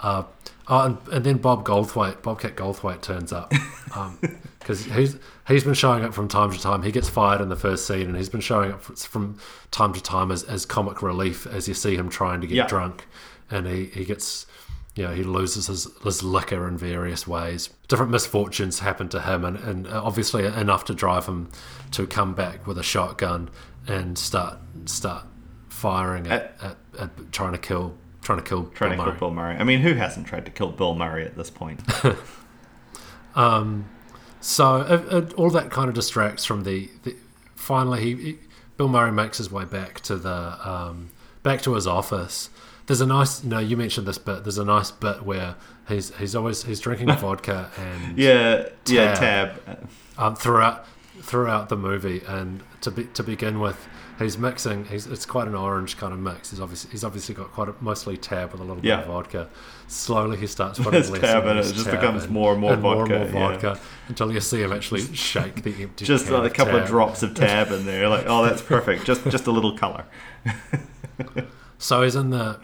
Uh, 0.00 0.24
oh, 0.68 0.80
and, 0.86 0.98
and 1.12 1.24
then 1.24 1.38
Bob 1.38 1.64
Goldthwait, 1.64 2.20
Bobcat 2.22 2.56
Goldthwait 2.56 3.00
turns 3.00 3.32
up 3.32 3.50
because 4.58 4.84
he's 4.84 5.16
he's 5.48 5.64
been 5.64 5.74
showing 5.74 6.04
up 6.04 6.12
from 6.14 6.28
time 6.28 6.50
to 6.52 6.60
time. 6.60 6.82
He 6.82 6.92
gets 6.92 7.08
fired 7.08 7.40
in 7.40 7.48
the 7.48 7.56
first 7.56 7.86
scene, 7.86 8.06
and 8.08 8.16
he's 8.16 8.28
been 8.28 8.40
showing 8.40 8.72
up 8.72 8.82
from 8.82 9.38
time 9.70 9.92
to 9.94 10.02
time 10.02 10.30
as, 10.30 10.42
as 10.44 10.66
comic 10.66 11.02
relief 11.02 11.46
as 11.46 11.68
you 11.68 11.74
see 11.74 11.94
him 11.96 12.08
trying 12.08 12.40
to 12.42 12.46
get 12.46 12.56
Yeah. 12.56 12.66
drunk, 12.66 13.06
and 13.50 13.66
he, 13.66 13.86
he 13.86 14.04
gets 14.04 14.46
you 14.94 15.04
know 15.04 15.12
he 15.14 15.22
loses 15.24 15.66
his, 15.68 15.88
his 16.02 16.22
liquor 16.22 16.68
in 16.68 16.76
various 16.76 17.26
ways. 17.26 17.70
Different 17.88 18.10
misfortunes 18.12 18.80
happen 18.80 19.08
to 19.10 19.20
him, 19.22 19.44
and, 19.44 19.56
and 19.58 19.88
obviously 19.88 20.44
enough 20.44 20.84
to 20.86 20.94
drive 20.94 21.26
him 21.26 21.50
to 21.92 22.06
come 22.06 22.34
back 22.34 22.66
with 22.66 22.76
a 22.78 22.82
shotgun 22.82 23.48
and 23.86 24.18
start 24.18 24.58
start 24.86 25.24
firing 25.68 26.26
at, 26.28 26.56
at, 26.62 26.76
at 26.98 27.32
trying 27.32 27.52
to 27.52 27.58
kill 27.58 27.94
trying 28.22 28.38
to 28.38 28.44
kill 28.44 28.64
trying 28.66 28.90
Bill 28.90 28.98
to 28.98 29.04
Murray. 29.04 29.18
kill 29.18 29.28
Bill 29.28 29.34
Murray. 29.34 29.56
I 29.56 29.64
mean, 29.64 29.80
who 29.80 29.94
hasn't 29.94 30.26
tried 30.26 30.44
to 30.46 30.50
kill 30.50 30.70
Bill 30.72 30.94
Murray 30.94 31.24
at 31.24 31.36
this 31.36 31.50
point? 31.50 31.80
um, 33.34 33.86
So 34.40 34.80
it, 34.82 35.12
it, 35.12 35.32
all 35.34 35.50
that 35.50 35.70
kind 35.70 35.88
of 35.88 35.94
distracts 35.94 36.44
from 36.44 36.64
the. 36.64 36.90
the 37.02 37.16
finally, 37.54 38.00
he, 38.02 38.14
he 38.22 38.38
Bill 38.76 38.88
Murray 38.88 39.12
makes 39.12 39.38
his 39.38 39.50
way 39.50 39.64
back 39.64 40.00
to 40.00 40.16
the 40.16 40.58
um, 40.68 41.10
back 41.42 41.62
to 41.62 41.74
his 41.74 41.86
office. 41.86 42.50
There's 42.86 43.00
a 43.00 43.06
nice, 43.06 43.42
you 43.42 43.48
know, 43.50 43.60
you 43.60 43.76
mentioned 43.76 44.06
this 44.06 44.18
bit. 44.18 44.44
There's 44.44 44.58
a 44.58 44.64
nice 44.64 44.90
bit 44.90 45.22
where 45.24 45.54
he's 45.88 46.14
he's 46.16 46.34
always 46.34 46.64
he's 46.64 46.80
drinking 46.80 47.08
vodka 47.18 47.70
and 47.78 48.18
yeah, 48.18 48.68
yeah, 48.86 49.14
Tab. 49.14 49.64
Tab. 49.64 49.88
um, 50.18 50.36
throughout 50.36 50.84
throughout 51.20 51.68
the 51.68 51.76
movie. 51.76 52.22
And 52.26 52.62
to 52.82 52.90
be, 52.90 53.04
to 53.04 53.22
begin 53.22 53.60
with, 53.60 53.88
he's 54.18 54.38
mixing. 54.38 54.84
He's 54.84 55.06
it's 55.06 55.26
quite 55.26 55.48
an 55.48 55.54
orange 55.54 55.96
kind 55.96 56.12
of 56.12 56.18
mix. 56.18 56.50
He's 56.50 56.60
obviously 56.60 56.90
he's 56.90 57.04
obviously 57.04 57.34
got 57.34 57.52
quite 57.52 57.68
a, 57.68 57.74
mostly 57.80 58.16
tab 58.16 58.52
with 58.52 58.60
a 58.60 58.64
little 58.64 58.84
Yeah. 58.84 58.96
bit 58.96 59.06
of 59.06 59.12
vodka. 59.12 59.48
Slowly, 59.88 60.36
he 60.36 60.46
starts 60.46 60.78
putting 60.78 61.10
less 61.10 61.20
tab 61.20 61.46
and 61.46 61.58
it, 61.58 61.72
just 61.72 61.84
tab 61.86 62.00
becomes 62.00 62.24
in, 62.24 62.32
more 62.32 62.52
and 62.52 62.60
more 62.60 62.72
and 62.74 62.82
more 62.82 62.96
vodka, 62.96 63.22
and 63.22 63.32
more 63.32 63.42
yeah. 63.42 63.58
vodka 63.58 63.80
until 64.08 64.32
you 64.32 64.40
see 64.40 64.62
him 64.62 64.72
actually 64.72 65.02
shake 65.14 65.62
the 65.62 65.82
empty. 65.82 66.04
Just 66.04 66.28
like 66.30 66.50
a 66.50 66.54
couple 66.54 66.76
of 66.76 66.86
drops 66.86 67.22
of 67.22 67.34
Tab 67.34 67.70
in 67.70 67.84
there. 67.86 68.08
Like, 68.08 68.24
oh, 68.26 68.44
that's 68.44 68.62
perfect. 68.62 69.04
Just 69.04 69.24
just 69.28 69.46
a 69.46 69.50
little 69.50 69.76
color. 69.76 70.04
So 71.78 72.02
he's 72.02 72.16
in 72.16 72.30
the 72.30 72.60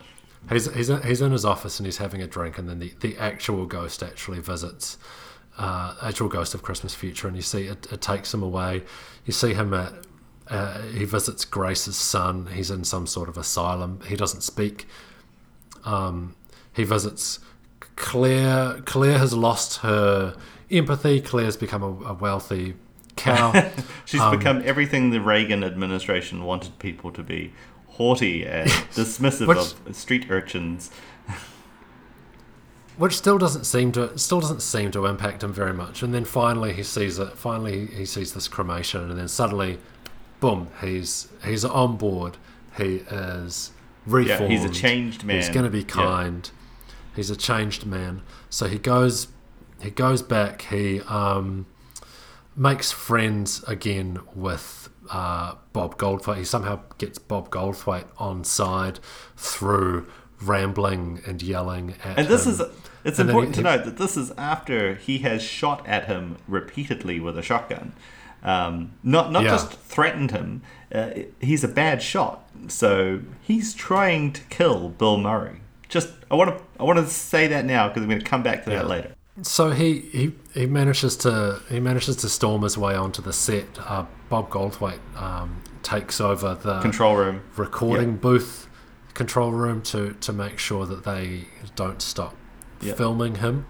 he's 0.51 0.73
he's 0.73 0.89
he's 1.05 1.21
in 1.21 1.33
his 1.33 1.45
office 1.45 1.79
and 1.79 1.87
he's 1.87 1.99
having 1.99 2.23
a 2.23 2.27
drink, 2.27 2.59
and 2.59 2.69
then 2.69 2.79
the, 2.79 2.95
the 3.01 3.17
actual 3.19 3.67
ghost 3.67 4.03
actually 4.03 4.41
visits. 4.41 4.97
Uh, 5.59 5.95
actual 6.03 6.29
ghost 6.29 6.55
of 6.55 6.63
Christmas 6.63 6.95
Future, 6.95 7.27
and 7.29 7.37
you 7.37 7.43
see 7.43 7.65
it, 7.65 7.87
it 7.93 8.01
takes 8.01 8.33
him 8.33 8.43
away. 8.43 8.83
You 9.27 9.33
see 9.35 9.53
him 9.53 9.75
at 9.75 9.93
uh, 10.51 10.83
he 10.89 11.05
visits 11.05 11.45
Grace's 11.45 11.97
son. 11.97 12.49
He's 12.53 12.71
in 12.71 12.85
some 12.85 13.07
sort 13.07 13.29
of 13.29 13.39
asylum. 13.39 14.01
He 14.07 14.17
doesn't 14.17 14.43
speak. 14.43 14.87
Um, 15.85 16.35
he 16.73 16.85
visits 16.85 17.39
Claire. 17.97 18.81
Claire 18.85 19.19
has 19.19 19.33
lost 19.33 19.79
her 19.79 20.37
empathy. 20.71 21.21
Claire's 21.21 21.57
become 21.57 21.83
a, 21.83 22.09
a 22.11 22.15
wealthy 22.15 22.75
cow. 23.17 23.71
She's 24.05 24.21
Um, 24.21 24.37
become 24.37 24.63
everything 24.65 25.11
the 25.11 25.21
Reagan 25.21 25.63
administration 25.65 26.45
wanted 26.45 26.79
people 26.79 27.11
to 27.13 27.23
be 27.23 27.53
haughty 27.89 28.45
and 28.47 28.69
dismissive 28.95 29.47
Which- 29.47 29.59
of 29.59 29.97
street 29.97 30.27
urchins. 30.31 30.91
which 32.97 33.17
still 33.17 33.39
doesn't 33.39 33.65
seem 33.65 33.93
to 33.93 34.17
still 34.19 34.41
doesn't 34.41 34.61
seem 34.63 34.91
to 34.91 35.07
impact 35.07 35.43
him 35.43 35.53
very 35.53 35.73
much. 35.73 36.03
And 36.03 36.13
then 36.13 36.25
finally 36.25 36.73
he 36.73 36.83
sees 36.83 37.19
it. 37.19 37.37
Finally 37.39 37.87
he 37.87 38.05
sees 38.05 38.35
this 38.35 38.49
cremation, 38.49 39.11
and 39.11 39.19
then 39.19 39.29
suddenly, 39.29 39.79
boom, 40.41 40.69
he's 40.81 41.29
he's 41.45 41.65
on 41.65 41.97
board. 41.97 42.37
He 42.77 42.97
is 43.11 43.73
reformed. 44.07 44.41
Yeah, 44.41 44.49
he's 44.59 44.65
a 44.65 44.71
changed 44.71 45.25
man. 45.25 45.37
He's 45.37 45.49
going 45.51 45.65
to 45.65 45.71
be 45.71 45.81
Yeah. 45.81 45.85
kind. 45.87 46.51
He's 47.15 47.31
a 47.31 47.37
changed 47.37 47.85
man. 47.87 48.23
So 48.49 48.67
he 48.67 48.79
goes 48.79 49.29
he 49.81 49.91
goes 49.91 50.23
back. 50.23 50.63
He 50.63 51.01
um, 51.03 51.67
makes 52.57 52.93
friends 52.93 53.63
again 53.65 54.21
with 54.35 54.89
uh, 55.11 55.55
Bob 55.73 55.99
Goldthwait. 55.99 56.37
He 56.39 56.45
somehow 56.45 56.81
gets 56.99 57.19
Bob 57.19 57.51
Goldthwait 57.51 58.05
on 58.19 58.45
side 58.45 59.01
through 59.37 60.07
rambling 60.41 61.21
and 61.27 61.43
yelling 61.43 61.95
at 62.05 62.19
And 62.19 62.29
this 62.29 62.47
him. 62.47 62.53
is 62.53 62.63
it's 63.05 63.19
And 63.19 63.29
important 63.31 63.57
he- 63.57 63.63
to 63.63 63.69
note 63.77 63.85
that 63.85 63.97
this 63.99 64.17
is 64.17 64.31
after 64.39 64.95
he 64.95 65.19
has 65.19 65.43
shot 65.43 65.87
at 65.87 66.05
him 66.07 66.37
repeatedly 66.47 67.19
with 67.21 67.37
a 67.39 67.43
shotgun. 67.43 67.93
Um, 68.43 68.93
not 69.03 69.31
not 69.33 69.43
Yeah. 69.45 69.51
just 69.51 69.73
threatened 69.73 70.31
him. 70.31 70.63
Uh, 70.95 71.11
he's 71.41 71.63
a 71.63 71.69
bad 71.69 72.03
shot, 72.03 72.49
so 72.69 73.21
he's 73.43 73.75
trying 73.75 74.33
to 74.33 74.41
kill 74.45 74.89
Bill 74.91 75.19
Murray. 75.19 75.61
Just 75.89 76.09
I 76.31 76.35
want 76.37 76.57
to 76.57 76.65
I 76.79 76.85
want 76.85 76.99
to 76.99 77.07
say 77.07 77.47
that 77.49 77.65
now 77.65 77.89
because 77.89 78.03
I'm 78.03 78.09
going 78.09 78.21
to 78.21 78.27
come 78.27 78.43
back 78.43 78.65
to 78.65 78.71
that 78.71 78.87
later. 78.89 79.15
So 79.43 79.71
he, 79.71 80.01
he, 80.01 80.33
he 80.53 80.67
manages 80.67 81.17
to 81.19 81.61
he 81.69 81.81
manages 81.81 82.17
to 82.17 82.29
storm 82.29 82.63
his 82.63 82.77
way 82.77 82.95
onto 82.95 83.23
the 83.23 83.33
set. 83.33 83.67
Uh, 83.79 84.05
Bob 84.29 84.51
Goldthwait 84.51 84.99
um, 85.21 85.63
takes 85.83 86.21
over 86.21 86.55
the 86.55 86.81
Control 86.81 87.17
room. 87.17 87.41
recording 87.57 88.17
booth 88.17 88.67
control 89.15 89.53
room 89.53 89.83
to, 89.83 90.13
to 90.21 90.33
make 90.33 90.59
sure 90.59 90.87
that 90.87 91.05
they 91.05 91.45
don't 91.77 92.01
stop 92.03 92.35
Yeah. 92.81 92.95
filming 92.95 93.37
him. 93.37 93.67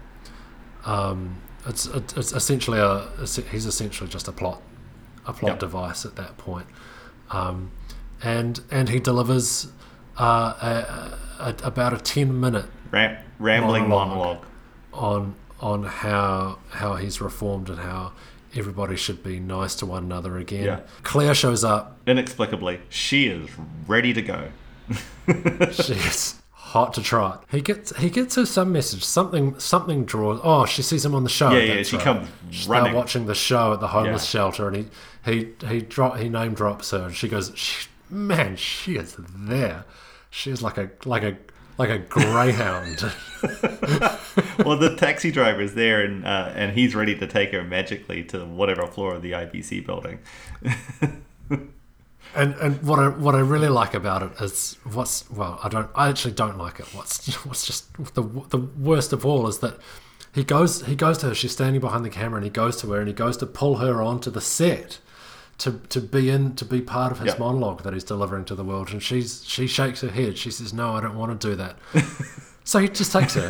Um, 0.85 1.37
it's 1.65 1.85
it's 1.87 2.31
essentially 2.33 2.79
a 2.79 3.07
he's 3.51 3.65
essentially 3.65 4.09
just 4.09 4.27
a 4.27 4.31
plot 4.31 4.61
a 5.25 5.33
plot 5.33 5.53
Yeah. 5.53 5.57
device 5.59 6.05
at 6.05 6.15
that 6.15 6.37
point. 6.37 6.65
Um, 7.29 7.71
and 8.23 8.59
and 8.71 8.89
he 8.89 8.99
delivers 8.99 9.67
uh, 10.19 10.53
a, 11.39 11.45
a, 11.49 11.55
about 11.63 11.93
a 11.93 11.97
ten 11.97 12.39
minute 12.39 12.65
Ram- 12.91 13.17
rambling 13.39 13.87
Monologue. 13.87 14.43
monologue. 14.43 14.45
on 14.93 15.35
on 15.59 15.83
how 15.83 16.57
how 16.71 16.95
he's 16.95 17.21
reformed 17.21 17.69
and 17.69 17.79
how 17.79 18.13
everybody 18.55 18.95
should 18.97 19.23
be 19.23 19.39
nice 19.39 19.75
to 19.75 19.85
one 19.85 20.03
another 20.03 20.37
again. 20.37 20.65
Yeah. 20.65 20.79
Claire 21.03 21.33
shows 21.35 21.63
up. 21.63 21.97
Inexplicably, 22.05 22.81
she 22.89 23.27
is 23.27 23.49
ready 23.87 24.11
to 24.13 24.21
go. 24.21 24.47
She's 25.71 26.40
hot 26.71 26.93
to 26.95 27.01
trot. 27.01 27.43
He 27.51 27.61
gets 27.61 27.95
he 27.97 28.09
gets 28.09 28.35
her 28.35 28.45
some 28.45 28.71
message. 28.71 29.03
Something 29.03 29.59
something 29.59 30.05
draws. 30.05 30.39
Oh, 30.43 30.65
she 30.65 30.81
sees 30.81 31.05
him 31.05 31.13
on 31.15 31.23
the 31.23 31.29
show. 31.29 31.51
Yeah, 31.51 31.75
yeah, 31.75 31.83
she 31.83 31.95
right. 31.97 32.03
comes 32.03 32.27
She's 32.49 32.67
running. 32.67 32.93
watching 32.93 33.25
the 33.25 33.35
show 33.35 33.73
at 33.73 33.79
the 33.79 33.87
homeless 33.89 34.23
Yeah. 34.33 34.39
shelter, 34.41 34.67
and 34.67 34.77
he 34.77 34.85
he 35.31 35.67
he 35.67 35.81
drop 35.81 36.17
he 36.17 36.29
name 36.29 36.53
drops 36.53 36.91
her, 36.91 37.05
and 37.05 37.15
she 37.15 37.27
goes, 37.27 37.51
"Sh- 37.55 37.87
"Man, 38.09 38.55
she 38.55 38.95
is 38.97 39.15
there. 39.17 39.85
She 40.29 40.49
is 40.51 40.61
like 40.61 40.77
a 40.77 40.89
like 41.05 41.23
a 41.23 41.37
like 41.77 41.89
a 41.89 41.99
greyhound." 41.99 43.01
well, 44.63 44.77
the 44.77 44.95
taxi 44.97 45.31
driver 45.31 45.61
is 45.61 45.73
there, 45.75 46.01
and 46.01 46.25
uh, 46.25 46.51
and 46.55 46.71
he's 46.77 46.95
ready 46.95 47.15
to 47.17 47.27
take 47.27 47.51
her 47.51 47.63
magically 47.63 48.23
to 48.25 48.45
whatever 48.45 48.85
floor 48.87 49.15
of 49.15 49.21
the 49.21 49.31
IBC 49.31 49.85
building. 49.85 50.19
And 52.35 52.53
and 52.55 52.81
what 52.83 52.99
I 52.99 53.09
what 53.09 53.35
I 53.35 53.39
really 53.39 53.67
like 53.67 53.93
about 53.93 54.23
it 54.23 54.31
is 54.41 54.77
what's 54.83 55.29
well 55.29 55.59
I 55.63 55.69
don't 55.69 55.89
I 55.95 56.07
actually 56.09 56.33
don't 56.33 56.57
like 56.57 56.79
it. 56.79 56.85
What's 56.93 57.33
what's 57.45 57.65
just 57.65 57.91
the 58.13 58.23
the 58.49 58.57
worst 58.57 59.11
of 59.13 59.25
all 59.25 59.47
is 59.47 59.59
that 59.59 59.77
he 60.33 60.43
goes 60.43 60.85
he 60.85 60.95
goes 60.95 61.17
to 61.19 61.27
her. 61.27 61.35
She's 61.35 61.51
standing 61.51 61.81
behind 61.81 62.05
the 62.05 62.09
camera, 62.09 62.37
and 62.37 62.45
he 62.45 62.49
goes 62.49 62.77
to 62.81 62.91
her, 62.91 62.99
and 62.99 63.07
he 63.07 63.13
goes 63.13 63.35
to 63.37 63.45
pull 63.45 63.77
her 63.77 64.01
onto 64.01 64.29
the 64.31 64.41
set 64.41 64.99
to 65.57 65.73
to 65.89 65.99
be 65.99 66.29
in 66.29 66.55
to 66.55 66.63
be 66.65 66.79
part 66.81 67.11
of 67.11 67.19
his 67.19 67.33
Yeah. 67.33 67.39
monologue 67.39 67.83
that 67.83 67.93
he's 67.93 68.05
delivering 68.05 68.45
to 68.45 68.55
the 68.55 68.63
world. 68.63 68.91
And 68.91 69.03
she's 69.03 69.43
she 69.45 69.67
shakes 69.67 69.99
her 70.01 70.09
head. 70.09 70.37
She 70.37 70.51
says, 70.51 70.73
"No, 70.73 70.95
I 70.95 71.01
don't 71.01 71.17
want 71.17 71.39
to 71.39 71.47
do 71.49 71.55
that." 71.55 71.75
so 72.63 72.79
he 72.79 72.87
just 72.89 73.11
takes 73.11 73.33
her. 73.35 73.49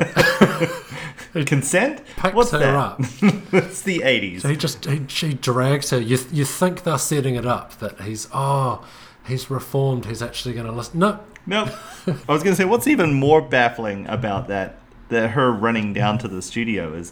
Consent? 1.45 2.01
Picks 2.17 2.33
What's 2.35 2.51
her 2.51 2.59
that? 2.59 2.75
up. 2.75 2.99
it's 3.01 3.81
the 3.83 3.99
80s. 3.99 4.41
So 4.41 4.49
he 4.49 4.55
just 4.57 4.85
he, 4.85 5.01
she 5.07 5.33
drags 5.33 5.89
her. 5.91 5.99
You 5.99 6.17
you 6.31 6.45
think 6.45 6.83
they're 6.83 6.97
setting 6.97 7.35
it 7.35 7.45
up 7.45 7.77
that 7.79 8.01
he's 8.01 8.27
oh 8.33 8.85
he's 9.25 9.49
reformed. 9.49 10.05
He's 10.05 10.21
actually 10.21 10.53
going 10.53 10.65
to 10.65 10.71
listen. 10.71 10.99
No, 10.99 11.19
No, 11.45 11.63
I 12.05 12.31
was 12.31 12.43
going 12.43 12.53
to 12.53 12.55
say 12.55 12.65
what's 12.65 12.87
even 12.87 13.13
more 13.13 13.41
baffling 13.41 14.07
about 14.07 14.47
that 14.49 14.77
that 15.09 15.31
her 15.31 15.51
running 15.51 15.93
down 15.93 16.17
to 16.19 16.27
the 16.27 16.41
studio 16.41 16.93
is 16.93 17.11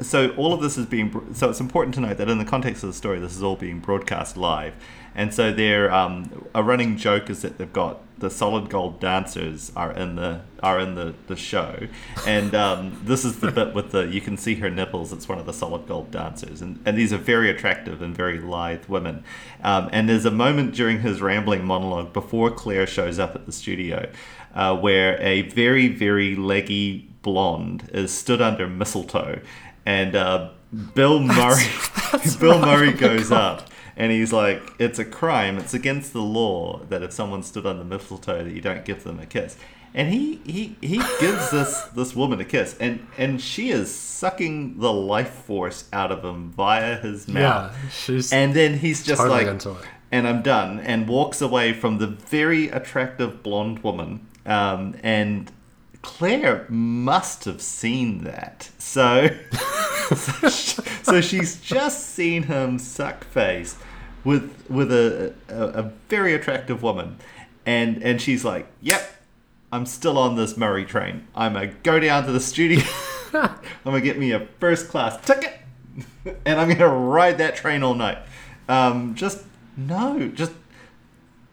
so 0.00 0.30
all 0.30 0.52
of 0.52 0.60
this 0.60 0.76
is 0.76 0.86
being 0.86 1.34
so 1.34 1.50
it's 1.50 1.60
important 1.60 1.94
to 1.94 2.00
note 2.00 2.16
that 2.18 2.28
in 2.28 2.38
the 2.38 2.44
context 2.44 2.82
of 2.82 2.88
the 2.88 2.94
story 2.94 3.18
this 3.18 3.36
is 3.36 3.42
all 3.42 3.56
being 3.56 3.80
broadcast 3.80 4.36
live. 4.36 4.74
And 5.16 5.32
so 5.32 5.52
their 5.52 5.92
um, 5.92 6.48
a 6.54 6.62
running 6.62 6.96
joke 6.96 7.30
is 7.30 7.42
that 7.42 7.56
they've 7.56 7.72
got 7.72 8.00
the 8.18 8.30
solid 8.30 8.68
gold 8.68 8.98
dancers 8.98 9.70
are 9.76 9.92
in 9.92 10.16
the 10.16 10.40
are 10.62 10.80
in 10.80 10.96
the, 10.96 11.14
the 11.28 11.36
show. 11.36 11.86
And 12.26 12.54
um, 12.54 13.00
this 13.04 13.24
is 13.24 13.38
the 13.38 13.52
bit 13.52 13.74
with 13.74 13.92
the 13.92 14.08
you 14.08 14.20
can 14.20 14.36
see 14.36 14.56
her 14.56 14.70
nipples 14.70 15.12
it's 15.12 15.28
one 15.28 15.38
of 15.38 15.46
the 15.46 15.52
solid 15.52 15.86
gold 15.86 16.10
dancers. 16.10 16.60
And, 16.60 16.82
and 16.84 16.98
these 16.98 17.12
are 17.12 17.18
very 17.18 17.48
attractive 17.48 18.02
and 18.02 18.16
very 18.16 18.40
lithe 18.40 18.86
women. 18.86 19.22
Um, 19.62 19.88
and 19.92 20.08
there's 20.08 20.24
a 20.24 20.32
moment 20.32 20.74
during 20.74 21.00
his 21.00 21.20
rambling 21.20 21.64
monologue 21.64 22.12
before 22.12 22.50
claire 22.50 22.86
shows 22.86 23.20
up 23.20 23.36
at 23.36 23.46
the 23.46 23.52
studio 23.52 24.10
uh, 24.54 24.76
where 24.76 25.20
a 25.20 25.42
very 25.42 25.86
very 25.86 26.34
leggy 26.34 27.08
blonde 27.22 27.88
is 27.92 28.12
stood 28.12 28.42
under 28.42 28.68
mistletoe 28.68 29.40
and 29.86 30.14
uh, 30.16 30.50
bill 30.94 31.20
murray 31.20 31.66
bill 32.40 32.58
murray 32.58 32.92
goes 32.92 33.30
up 33.30 33.70
and 33.96 34.10
he's 34.10 34.32
like, 34.32 34.62
"It's 34.78 34.98
a 34.98 35.04
crime. 35.04 35.58
It's 35.58 35.74
against 35.74 36.12
the 36.12 36.22
law 36.22 36.80
that 36.88 37.02
if 37.02 37.12
someone 37.12 37.42
stood 37.42 37.66
on 37.66 37.78
the 37.78 37.84
mistletoe, 37.84 38.44
that 38.44 38.52
you 38.52 38.60
don't 38.60 38.84
give 38.84 39.04
them 39.04 39.20
a 39.20 39.26
kiss." 39.26 39.56
And 39.94 40.12
he 40.12 40.40
he 40.44 40.76
he 40.80 40.96
gives 41.20 41.50
this 41.50 41.82
this 41.94 42.16
woman 42.16 42.40
a 42.40 42.44
kiss, 42.44 42.76
and 42.80 43.06
and 43.16 43.40
she 43.40 43.70
is 43.70 43.94
sucking 43.94 44.80
the 44.80 44.92
life 44.92 45.30
force 45.30 45.88
out 45.92 46.10
of 46.10 46.24
him 46.24 46.50
via 46.50 46.96
his 46.96 47.28
mouth. 47.28 47.72
yeah, 47.72 47.88
she's 47.90 48.32
And 48.32 48.54
then 48.54 48.78
he's 48.78 49.04
just 49.04 49.20
Totally 49.20 49.44
like, 49.44 49.78
and 50.10 50.26
I'm 50.26 50.42
done, 50.42 50.80
and 50.80 51.08
walks 51.08 51.40
away 51.40 51.72
from 51.72 51.98
the 51.98 52.08
very 52.08 52.68
attractive 52.68 53.42
blonde 53.42 53.84
woman. 53.84 54.26
Um, 54.46 54.96
and 55.02 55.50
Claire 56.04 56.66
must 56.68 57.46
have 57.46 57.62
seen 57.62 58.24
that. 58.24 58.70
So, 58.78 59.28
so, 60.14 60.48
sh- 60.50 60.78
so 61.02 61.20
she's 61.22 61.58
just 61.60 62.10
seen 62.10 62.42
him 62.44 62.78
suck 62.78 63.24
face 63.24 63.76
with 64.22 64.52
with 64.68 64.92
a, 64.92 65.32
a, 65.48 65.62
a 65.64 65.82
very 66.10 66.34
attractive 66.34 66.82
woman, 66.82 67.16
and 67.64 68.02
and 68.02 68.20
she's 68.20 68.44
like, 68.44 68.66
"Yep, 68.82 69.10
I'm 69.72 69.86
still 69.86 70.18
on 70.18 70.36
this 70.36 70.58
Murray 70.58 70.84
train. 70.84 71.26
I'm 71.34 71.54
gonna 71.54 71.68
go 71.82 71.98
down 71.98 72.26
to 72.26 72.32
the 72.32 72.40
studio. 72.40 72.84
I'm 73.32 73.58
gonna 73.82 74.02
get 74.02 74.18
me 74.18 74.32
a 74.32 74.46
first 74.60 74.88
class 74.88 75.18
ticket, 75.24 75.58
and 76.44 76.60
I'm 76.60 76.68
gonna 76.68 76.86
ride 76.86 77.38
that 77.38 77.56
train 77.56 77.82
all 77.82 77.94
night. 77.94 78.18
Um, 78.68 79.14
just 79.14 79.42
no, 79.74 80.28
just 80.28 80.52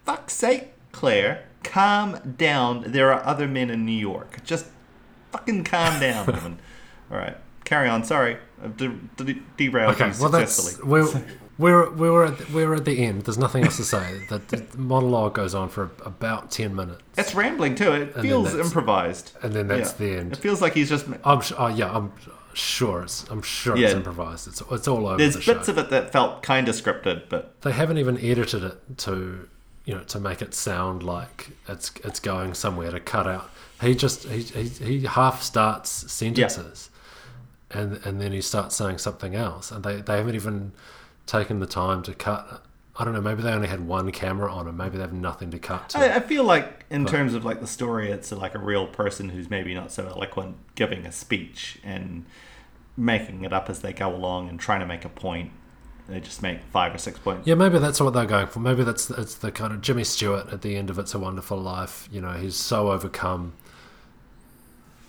fuck's 0.05 0.33
sake, 0.33 0.73
Claire, 0.91 1.45
calm 1.63 2.35
down. 2.37 2.83
There 2.87 3.11
are 3.13 3.23
other 3.25 3.47
men 3.47 3.69
in 3.69 3.85
New 3.85 3.91
York. 3.97 4.43
Just 4.43 4.67
fucking 5.31 5.63
calm 5.63 5.99
down, 5.99 6.25
woman. 6.27 6.59
All 7.11 7.17
right, 7.17 7.37
carry 7.65 7.89
on. 7.89 8.03
Sorry, 8.03 8.37
I've 8.63 8.77
de- 8.77 8.97
de- 9.17 9.41
derailed 9.57 9.95
okay. 9.95 10.07
you 10.09 10.13
Well, 10.19 10.29
that's 10.29 10.79
we're 10.83 11.07
we're 11.57 11.89
we 11.91 12.09
were 12.09 12.25
at 12.25 12.37
the, 12.37 12.45
we 12.55 12.65
were 12.65 12.75
at 12.75 12.85
the 12.85 13.03
end. 13.03 13.23
There's 13.23 13.37
nothing 13.37 13.63
else 13.65 13.77
to 13.77 13.83
say. 13.83 14.21
The, 14.29 14.37
the 14.39 14.77
monologue 14.77 15.33
goes 15.35 15.53
on 15.53 15.69
for 15.69 15.91
about 16.05 16.51
ten 16.51 16.75
minutes, 16.75 17.01
It's 17.17 17.35
rambling 17.35 17.75
too. 17.75 17.91
It 17.91 18.13
then 18.15 18.23
feels 18.23 18.55
improvised. 18.55 19.33
and 19.43 19.53
then 19.53 19.67
that's 19.67 19.91
Yeah. 19.91 19.97
the 20.07 20.17
end. 20.19 20.33
It 20.33 20.37
feels 20.39 20.61
like 20.61 20.73
he's 20.73 20.89
just. 20.89 21.05
I'm 21.25 21.41
oh 21.57 21.67
yeah, 21.67 21.91
I'm 21.95 22.13
sure 22.53 23.03
it's 23.03 23.25
I'm 23.29 23.41
sure 23.41 23.75
Yeah. 23.77 23.87
it's 23.87 23.95
improvised. 23.95 24.47
It's 24.47 24.61
it's 24.71 24.87
all 24.87 25.05
over 25.07 25.17
There's 25.17 25.35
the 25.35 25.41
show. 25.41 25.53
bits 25.55 25.67
of 25.67 25.77
it 25.77 25.89
that 25.89 26.11
felt 26.11 26.41
kind 26.43 26.67
of 26.69 26.75
scripted, 26.75 27.23
but 27.29 27.59
they 27.61 27.71
haven't 27.73 27.97
even 27.97 28.17
edited 28.17 28.63
it 28.63 28.97
to 28.99 29.47
you 29.85 29.95
know 29.95 30.03
to 30.03 30.19
make 30.19 30.41
it 30.41 30.53
sound 30.53 31.03
like 31.03 31.49
it's 31.67 31.91
it's 32.03 32.19
going 32.19 32.53
somewhere 32.53 32.91
to 32.91 32.99
cut 32.99 33.27
out. 33.27 33.49
He 33.81 33.95
just 33.95 34.27
he 34.27 34.41
he, 34.41 34.67
he 34.69 35.05
half 35.05 35.41
starts 35.41 35.89
sentences, 36.11 36.89
and 37.69 37.99
and 38.05 38.21
then 38.21 38.31
he 38.31 38.41
starts 38.41 38.75
saying 38.75 38.99
something 38.99 39.35
else, 39.35 39.71
and 39.71 39.83
they 39.83 40.01
they 40.01 40.17
haven't 40.17 40.35
even 40.35 40.71
taken 41.25 41.59
the 41.59 41.65
time 41.65 42.03
to 42.03 42.13
cut. 42.13 42.63
I 42.97 43.05
don't 43.05 43.13
know. 43.13 43.21
Maybe 43.21 43.41
they 43.41 43.51
only 43.51 43.69
had 43.69 43.87
one 43.87 44.11
camera 44.11 44.53
on, 44.53 44.67
and 44.67 44.77
maybe 44.77 44.97
they 44.97 45.01
have 45.01 45.13
nothing 45.13 45.49
to 45.51 45.59
cut 45.59 45.89
to. 45.89 45.99
I, 45.99 46.17
I 46.17 46.19
feel 46.19 46.43
like 46.43 46.85
in 46.89 47.05
terms 47.05 47.33
of 47.33 47.45
like 47.45 47.61
the 47.61 47.67
story, 47.67 48.11
it's 48.11 48.31
like 48.31 48.53
a 48.53 48.59
real 48.59 48.85
person 48.85 49.29
who's 49.29 49.49
maybe 49.49 49.73
not 49.73 49.91
so 49.91 50.07
eloquent 50.07 50.57
giving 50.75 51.05
a 51.05 51.11
speech 51.11 51.79
and 51.83 52.25
making 52.97 53.43
it 53.43 53.53
up 53.53 53.69
as 53.69 53.79
they 53.79 53.93
go 53.93 54.13
along 54.13 54.49
and 54.49 54.59
trying 54.59 54.81
to 54.81 54.85
make 54.85 55.05
a 55.05 55.09
point. 55.09 55.51
They 56.11 56.19
just 56.19 56.41
make 56.41 56.59
five 56.71 56.93
or 56.93 56.97
six 56.97 57.17
points. 57.19 57.47
Yeah, 57.47 57.55
maybe 57.55 57.79
that's 57.79 57.99
what 58.01 58.13
they're 58.13 58.25
going 58.25 58.47
for. 58.47 58.59
Maybe 58.59 58.83
that's 58.83 59.09
it's 59.09 59.35
the 59.35 59.51
kind 59.51 59.73
of 59.73 59.81
Jimmy 59.81 60.03
Stewart 60.03 60.51
at 60.51 60.61
the 60.61 60.75
end 60.75 60.89
of 60.89 60.99
It's 60.99 61.13
a 61.13 61.19
Wonderful 61.19 61.57
Life. 61.57 62.07
You 62.11 62.21
know, 62.21 62.33
he's 62.33 62.55
so 62.55 62.91
overcome 62.91 63.53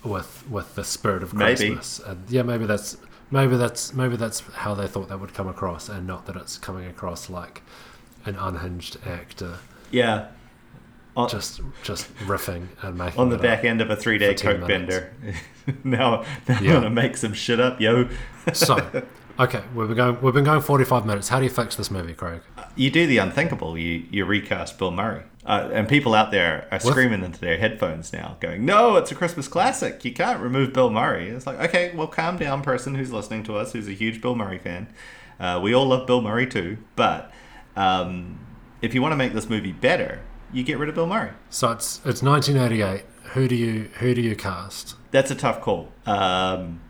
with 0.05 0.44
with 0.48 0.74
the 0.74 0.84
spirit 0.84 1.22
of 1.22 1.34
Maybe. 1.34 1.57
Christmas. 1.74 2.00
And 2.00 2.28
yeah, 2.28 2.42
maybe 2.42 2.66
that's 2.66 2.96
maybe 3.30 3.57
that's 3.57 3.92
maybe 3.94 4.16
that's 4.16 4.40
how 4.40 4.74
they 4.74 4.86
thought 4.86 5.09
that 5.09 5.18
would 5.20 5.34
come 5.34 5.48
across, 5.48 5.88
and 5.88 6.07
not 6.07 6.26
that 6.26 6.36
it's 6.36 6.59
coming 6.59 6.86
across 6.86 7.30
like 7.30 7.62
an 8.24 8.36
unhinged 8.36 8.96
actor 9.07 9.59
Yeah. 9.90 10.28
On, 11.14 11.28
just 11.28 11.61
just 11.82 12.12
riffing 12.20 12.68
and 12.80 12.96
making 12.96 13.20
on 13.20 13.28
the 13.28 13.36
back 13.36 13.64
end 13.64 13.82
of 13.82 13.90
a 13.90 13.96
three 13.96 14.16
day 14.16 14.32
coke 14.34 14.61
minutes. 14.61 14.68
bender. 14.68 15.12
now, 15.84 16.24
now 16.48 16.57
I'm 16.57 16.64
gonna 16.64 16.88
make 16.90 17.18
some 17.18 17.34
shit 17.34 17.61
up, 17.61 17.82
yo. 17.82 18.09
So, 18.55 19.05
okay, 19.39 19.62
we've 19.74 19.89
been 19.89 19.97
going 19.97 20.20
we've 20.20 20.35
been 20.35 20.45
going 20.45 20.61
forty 20.61 20.85
five 20.85 21.07
minutes. 21.07 21.28
How 21.28 21.39
do 21.39 21.45
you 21.45 21.51
fix 21.51 21.76
this 21.76 21.91
movie, 21.91 22.14
Craig? 22.14 22.41
You 22.76 22.91
do 22.91 23.07
the 23.07 23.18
unthinkable. 23.18 23.76
You 23.76 24.05
you 24.11 24.24
recast 24.24 24.78
Bill 24.78 24.91
Murray, 24.91 25.22
uh, 25.45 25.70
and 25.72 25.89
people 25.89 26.14
out 26.14 26.30
there 26.30 26.68
are 26.70 26.80
screaming 26.80 27.24
into 27.24 27.41
their 27.41 27.57
headphones 27.59 28.12
now, 28.12 28.37
going, 28.41 28.64
"No, 28.64 28.97
it's 28.97 29.11
a 29.12 29.14
Christmas 29.14 29.49
classic. 29.49 30.05
You 30.05 30.12
can't 30.12 30.41
remove 30.41 30.72
Bill 30.72 30.91
Murray." 30.91 31.28
It's 31.28 31.47
like, 31.47 31.61
okay, 31.61 31.93
well, 31.95 32.07
calm 32.07 32.37
down, 32.39 32.62
person 32.62 32.95
who's 32.95 33.12
listening 33.12 33.43
to 33.45 33.57
us, 33.57 33.72
who's 33.72 33.89
a 33.89 33.93
huge 33.93 34.20
Bill 34.20 34.35
Murray 34.35 34.59
fan. 34.59 34.89
Uh, 35.41 35.61
we 35.62 35.74
all 35.74 35.87
love 35.87 36.07
Bill 36.07 36.20
Murray 36.20 36.47
too, 36.47 36.78
but 36.97 37.33
um, 37.76 38.39
if 38.80 38.95
you 38.95 39.03
want 39.03 39.12
to 39.12 39.16
make 39.16 39.33
this 39.33 39.49
movie 39.49 39.72
better, 39.72 40.20
you 40.53 40.62
get 40.62 40.78
rid 40.78 40.89
of 40.89 40.95
Bill 40.95 41.07
Murray. 41.07 41.33
So 41.51 41.72
it's 41.72 42.01
it's 42.05 42.22
nineteen 42.22 42.57
eighty 42.57 42.83
eight. 42.83 43.05
Who 43.33 43.49
do 43.49 43.55
you 43.55 43.89
who 43.99 44.14
do 44.14 44.20
you 44.20 44.37
cast? 44.37 44.97
That's 45.11 45.30
a 45.30 45.35
tough 45.35 45.61
call. 45.61 45.89
Um, 46.07 46.80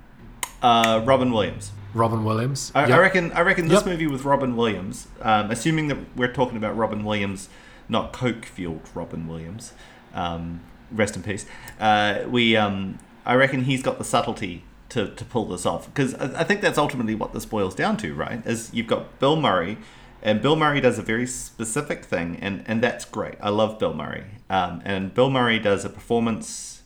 uh, 0.61 1.03
Robin 1.05 1.33
Williams. 1.33 1.73
Robin 1.95 2.25
Williams. 2.25 2.73
I, 2.75 2.87
Yep. 2.87 2.91
I 2.91 3.01
reckon. 3.01 3.33
I 3.33 3.41
reckon 3.43 3.69
this 3.69 3.81
Yep. 3.81 3.87
movie 3.87 4.07
with 4.07 4.25
Robin 4.25 4.57
Williams, 4.57 5.09
um, 5.21 5.51
assuming 5.51 5.89
that 5.89 5.99
we're 6.17 6.33
talking 6.33 6.57
about 6.57 6.77
Robin 6.77 7.05
Williams, 7.05 7.49
not 7.89 8.13
coke 8.13 8.45
fueled 8.47 8.89
Robin 8.95 9.27
Williams. 9.29 9.73
Um, 10.15 10.61
rest 10.91 11.17
in 11.17 11.23
peace. 11.23 11.47
Uh, 11.81 12.21
we. 12.29 12.57
Um, 12.57 12.99
I 13.25 13.35
reckon 13.35 13.65
he's 13.65 13.83
got 13.83 13.99
the 13.99 14.05
subtlety 14.05 14.65
to, 14.89 15.09
to 15.15 15.25
pull 15.25 15.47
this 15.47 15.65
off 15.65 15.87
because 15.87 16.15
I, 16.17 16.41
I 16.41 16.45
think 16.45 16.61
that's 16.61 16.77
ultimately 16.79 17.15
what 17.15 17.33
this 17.33 17.47
boils 17.47 17.75
down 17.75 17.97
to, 17.99 18.15
right? 18.15 18.45
Is 18.47 18.71
you've 18.75 18.89
got 18.89 19.19
Bill 19.21 19.37
Murray, 19.37 19.79
and 20.23 20.43
Bill 20.43 20.57
Murray 20.57 20.81
does 20.81 20.99
a 20.99 21.03
very 21.03 21.27
specific 21.27 22.05
thing, 22.05 22.39
and 22.41 22.65
and 22.67 22.83
that's 22.83 23.05
great. 23.05 23.35
I 23.41 23.51
love 23.51 23.79
Bill 23.79 23.95
Murray, 23.95 24.25
um, 24.51 24.83
and 24.85 25.15
Bill 25.15 25.31
Murray 25.31 25.59
does 25.59 25.85
a 25.85 25.89
performance 25.89 26.83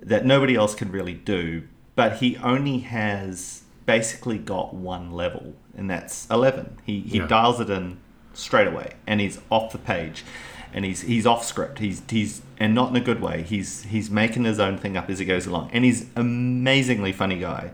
that 0.00 0.24
nobody 0.24 0.54
else 0.54 0.74
can 0.74 0.90
really 0.90 1.14
do, 1.14 1.62
but 1.96 2.16
he 2.18 2.36
only 2.38 2.78
has 2.80 3.62
basically 3.86 4.38
got 4.38 4.74
one 4.74 5.12
level, 5.12 5.54
and 5.76 5.90
that's 5.90 6.26
11. 6.30 6.78
He, 6.84 7.00
he 7.00 7.18
Yeah. 7.18 7.26
dials 7.26 7.60
it 7.60 7.70
in 7.70 7.98
straight 8.32 8.66
away, 8.68 8.92
and 9.06 9.20
he's 9.20 9.40
off 9.50 9.72
the 9.72 9.78
page, 9.78 10.24
and 10.72 10.84
he's 10.84 11.02
he's 11.02 11.26
off 11.26 11.44
script. 11.44 11.78
He's 11.78 12.02
he's 12.08 12.42
and 12.58 12.74
not 12.74 12.90
in 12.90 12.96
a 12.96 13.00
good 13.00 13.20
way. 13.20 13.42
He's 13.42 13.82
he's 13.84 14.10
making 14.10 14.44
his 14.44 14.58
own 14.58 14.78
thing 14.78 14.96
up 14.96 15.08
as 15.10 15.18
he 15.18 15.24
goes 15.24 15.46
along, 15.46 15.70
and 15.72 15.84
he's 15.84 16.06
amazingly 16.16 17.12
funny 17.12 17.38
guy. 17.38 17.70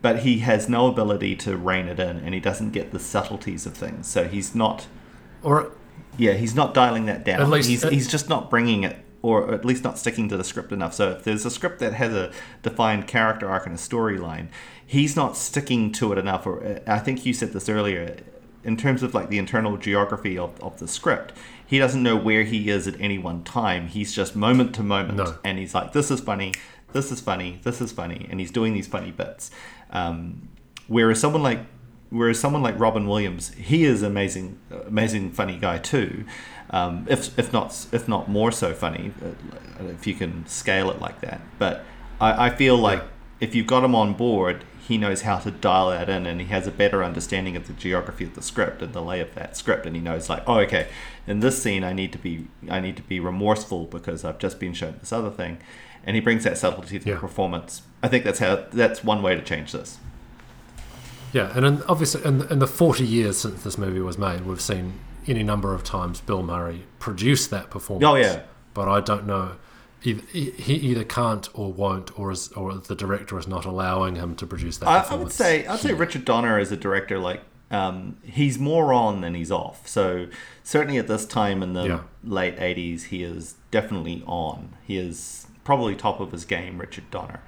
But 0.00 0.20
he 0.20 0.38
has 0.40 0.68
no 0.68 0.86
ability 0.86 1.34
to 1.36 1.56
rein 1.56 1.88
it 1.88 1.98
in, 1.98 2.18
and 2.18 2.32
he 2.32 2.38
doesn't 2.40 2.70
get 2.70 2.92
the 2.92 3.00
subtleties 3.00 3.66
of 3.66 3.74
things. 3.74 4.06
So 4.06 4.28
he's 4.28 4.54
not 4.54 4.86
Or 5.42 5.72
yeah, 6.16 6.34
he's 6.34 6.54
not 6.54 6.72
dialing 6.72 7.06
that 7.06 7.24
down. 7.24 7.40
At 7.40 7.48
least- 7.48 7.68
he's, 7.68 7.84
at- 7.84 7.92
he's 7.92 8.08
just 8.08 8.28
not 8.28 8.48
bringing 8.50 8.82
it, 8.84 8.96
or 9.22 9.52
at 9.52 9.64
least 9.64 9.82
not 9.84 9.98
sticking 9.98 10.28
to 10.28 10.36
the 10.36 10.44
script 10.44 10.72
enough. 10.72 10.94
So 10.94 11.10
if 11.10 11.24
there's 11.24 11.44
a 11.44 11.50
script 11.50 11.80
that 11.80 11.94
has 11.94 12.12
a 12.14 12.30
defined 12.62 13.06
character 13.08 13.48
arc 13.48 13.66
and 13.66 13.74
a 13.74 13.78
storyline, 13.78 14.48
he's 14.86 15.16
not 15.16 15.36
sticking 15.36 15.90
to 15.92 16.12
it 16.12 16.18
enough. 16.18 16.46
Or 16.46 16.64
uh, 16.64 16.78
I 16.86 16.98
think 17.00 17.26
you 17.26 17.32
said 17.34 17.52
this 17.52 17.68
earlier, 17.68 18.16
in 18.64 18.76
terms 18.76 19.02
of 19.02 19.14
like 19.14 19.28
the 19.28 19.38
internal 19.38 19.76
geography 19.76 20.38
of, 20.38 20.58
of 20.62 20.78
the 20.78 20.86
script, 20.88 21.32
he 21.66 21.78
doesn't 21.78 22.02
know 22.02 22.16
where 22.16 22.44
he 22.44 22.70
is 22.70 22.86
at 22.86 22.98
any 23.00 23.18
one 23.18 23.42
time. 23.44 23.88
He's 23.88 24.14
just 24.14 24.34
moment 24.36 24.74
to 24.76 24.82
moment, 24.82 25.18
No. 25.18 25.38
and 25.44 25.58
he's 25.58 25.74
like, 25.74 25.92
"This 25.92 26.10
is 26.10 26.20
funny." 26.20 26.52
This 26.92 27.12
is 27.12 27.20
funny. 27.20 27.60
This 27.64 27.82
is 27.82 27.92
funny, 27.92 28.26
and 28.30 28.40
he's 28.40 28.50
doing 28.50 28.72
these 28.72 28.86
funny 28.86 29.10
bits. 29.10 29.50
Um, 29.90 30.48
whereas 30.86 31.20
someone 31.20 31.42
like 31.42 31.60
whereas 32.10 32.40
someone 32.40 32.62
like 32.62 32.78
Robin 32.80 33.06
Williams, 33.06 33.50
he 33.54 33.84
is 33.84 34.02
amazing, 34.02 34.58
amazing 34.86 35.32
funny 35.32 35.58
guy 35.58 35.76
too. 35.76 36.24
Um, 36.70 37.06
if 37.08 37.38
if 37.38 37.52
not 37.52 37.86
if 37.92 38.06
not 38.08 38.28
more 38.28 38.52
so 38.52 38.74
funny, 38.74 39.12
uh, 39.24 39.84
if 39.86 40.06
you 40.06 40.14
can 40.14 40.46
scale 40.46 40.90
it 40.90 41.00
like 41.00 41.20
that. 41.22 41.40
But 41.58 41.84
I, 42.20 42.46
I 42.46 42.50
feel 42.50 42.76
like 42.76 43.02
if 43.40 43.54
you've 43.54 43.66
got 43.66 43.84
him 43.84 43.94
on 43.94 44.14
board, 44.14 44.64
he 44.86 44.98
knows 44.98 45.22
how 45.22 45.38
to 45.38 45.50
dial 45.50 45.90
that 45.90 46.08
in 46.08 46.26
and 46.26 46.40
he 46.40 46.46
has 46.48 46.66
a 46.66 46.70
better 46.70 47.04
understanding 47.04 47.56
of 47.56 47.66
the 47.66 47.72
geography 47.74 48.24
of 48.24 48.34
the 48.34 48.42
script 48.42 48.82
and 48.82 48.92
the 48.92 49.00
lay 49.02 49.20
of 49.20 49.34
that 49.34 49.56
script. 49.56 49.86
And 49.86 49.94
he 49.96 50.02
knows 50.02 50.28
like 50.28 50.42
oh 50.46 50.58
okay 50.60 50.88
in 51.26 51.40
this 51.40 51.62
scene 51.62 51.84
i 51.84 51.92
need 51.92 52.10
to 52.12 52.18
be 52.18 52.46
i 52.70 52.80
need 52.80 52.96
to 52.96 53.02
be 53.02 53.20
remorseful 53.20 53.84
because 53.84 54.24
i've 54.24 54.38
just 54.38 54.58
been 54.58 54.72
shown 54.74 54.96
this 55.00 55.12
other 55.12 55.30
thing. 55.30 55.58
And 56.04 56.16
he 56.16 56.20
brings 56.20 56.44
that 56.44 56.56
subtlety 56.58 56.98
to 56.98 57.08
Yeah. 57.08 57.14
the 57.14 57.20
performance. 57.20 57.82
I 58.02 58.08
think 58.08 58.24
that's 58.24 58.38
how 58.38 58.64
that's 58.72 59.02
one 59.04 59.22
way 59.22 59.34
to 59.34 59.42
change 59.42 59.72
this. 59.72 59.98
Yeah, 61.32 61.52
and 61.54 61.66
in, 61.66 61.82
obviously, 61.82 62.24
in, 62.24 62.42
in 62.50 62.58
the 62.60 62.66
40 62.66 63.04
years 63.04 63.36
since 63.36 63.62
this 63.62 63.76
movie 63.76 64.00
was 64.00 64.16
made, 64.16 64.46
we've 64.46 64.60
seen 64.60 64.94
any 65.26 65.42
number 65.42 65.74
of 65.74 65.84
times 65.84 66.20
Bill 66.20 66.42
Murray 66.42 66.84
produced 66.98 67.50
that 67.50 67.70
performance. 67.70 68.06
Oh, 68.08 68.14
yeah. 68.16 68.42
But 68.74 68.88
I 68.88 69.00
don't 69.00 69.26
know. 69.26 69.52
Either, 70.04 70.22
he 70.32 70.50
he 70.52 70.74
either 70.74 71.02
can't 71.02 71.48
or 71.54 71.72
won't, 71.72 72.16
or 72.18 72.30
is, 72.30 72.52
or 72.52 72.72
the 72.74 72.94
director 72.94 73.36
is 73.38 73.48
not 73.48 73.64
allowing 73.64 74.14
him 74.14 74.36
to 74.36 74.46
produce 74.46 74.78
that. 74.78 74.88
I, 74.88 75.14
I 75.14 75.16
would 75.16 75.32
say 75.32 75.66
I'd 75.66 75.80
say. 75.80 75.92
Richard 75.92 76.24
Donner 76.24 76.56
as 76.58 76.70
a 76.70 76.76
director, 76.76 77.18
like 77.18 77.42
um, 77.72 78.16
he's 78.22 78.60
more 78.60 78.92
on 78.92 79.22
than 79.22 79.34
he's 79.34 79.50
off. 79.50 79.88
So 79.88 80.28
certainly 80.62 80.98
at 80.98 81.08
this 81.08 81.26
time 81.26 81.64
in 81.64 81.72
the 81.72 81.84
Yeah. 81.84 82.00
late 82.22 82.56
'80s, 82.58 83.04
he 83.06 83.24
is 83.24 83.56
definitely 83.72 84.22
on. 84.24 84.76
He 84.84 84.98
is 84.98 85.48
probably 85.64 85.96
top 85.96 86.20
of 86.20 86.30
his 86.30 86.44
game, 86.44 86.78
Richard 86.78 87.10
Donner. 87.10 87.42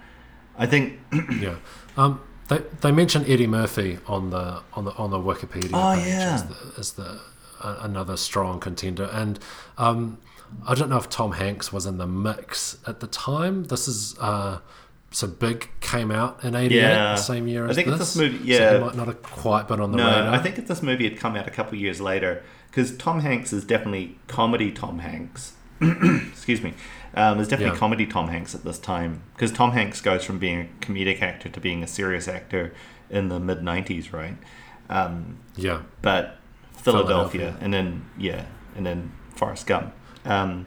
I 0.58 0.66
think. 0.66 0.98
yeah. 1.40 1.54
Um, 1.96 2.20
they, 2.48 2.58
they 2.80 2.90
mention 2.90 3.24
Eddie 3.26 3.46
Murphy 3.46 4.00
on 4.08 4.30
the 4.30 4.60
on 4.72 4.86
the 4.86 4.92
on 4.94 5.10
the 5.12 5.18
Wikipedia 5.18 5.70
Oh, 5.72 5.94
page 5.96 6.08
yeah. 6.08 6.34
as 6.34 6.44
the, 6.46 6.74
as 6.80 6.92
the 6.94 7.20
another 7.62 8.16
strong 8.16 8.60
contender, 8.60 9.08
and 9.12 9.38
um, 9.78 10.18
I 10.66 10.74
don't 10.74 10.88
know 10.90 10.96
if 10.98 11.08
Tom 11.08 11.32
Hanks 11.32 11.72
was 11.72 11.86
in 11.86 11.98
the 11.98 12.06
mix 12.06 12.78
at 12.86 13.00
the 13.00 13.06
time. 13.06 13.64
This 13.64 13.86
is 13.88 14.16
uh, 14.18 14.58
so 15.10 15.26
Big 15.26 15.70
came 15.80 16.10
out 16.10 16.42
in 16.44 16.54
'88, 16.54 16.76
Yeah. 16.76 17.14
the 17.14 17.16
same 17.16 17.46
year 17.48 17.66
I 17.66 17.70
as 17.70 17.76
think 17.76 17.88
this. 17.88 17.98
this 17.98 18.16
movie- 18.16 18.38
so 18.38 18.44
yeah. 18.44 18.74
he 18.78 18.84
might 18.84 18.94
not 18.96 19.06
have 19.08 19.22
quite 19.22 19.68
been 19.68 19.80
on 19.80 19.90
the 19.92 19.98
No, 19.98 20.04
radar. 20.06 20.34
I 20.34 20.38
think 20.38 20.58
if 20.58 20.66
this 20.66 20.82
movie 20.82 21.08
had 21.08 21.18
come 21.18 21.36
out 21.36 21.46
a 21.46 21.50
couple 21.50 21.76
years 21.78 22.00
later, 22.00 22.42
because 22.70 22.96
Tom 22.96 23.20
Hanks 23.20 23.52
is 23.52 23.64
definitely 23.64 24.18
comedy 24.28 24.70
Tom 24.72 25.00
Hanks. 25.00 25.54
Excuse 25.80 26.62
me. 26.62 26.74
Um, 27.14 27.38
there's 27.38 27.48
definitely 27.48 27.74
Yeah. 27.74 27.80
comedy 27.80 28.06
Tom 28.06 28.28
Hanks 28.28 28.54
at 28.54 28.62
this 28.64 28.78
time 28.78 29.22
because 29.34 29.50
Tom 29.50 29.72
Hanks 29.72 30.00
goes 30.00 30.22
from 30.24 30.38
being 30.38 30.60
a 30.60 30.84
comedic 30.84 31.22
actor 31.22 31.48
to 31.48 31.60
being 31.60 31.82
a 31.82 31.86
serious 31.86 32.28
actor 32.28 32.72
in 33.08 33.28
the 33.28 33.40
mid 33.40 33.58
'90s, 33.60 34.12
right? 34.12 34.36
Um, 34.88 35.38
yeah, 35.56 35.82
but 36.02 36.36
Philadelphia, 36.80 37.40
Philadelphia. 37.40 37.64
and 37.64 37.72
then 37.74 38.04
yeah, 38.18 38.44
and 38.76 38.84
then 38.86 39.12
Forrest 39.36 39.66
Gump. 39.66 39.92
Um, 40.24 40.66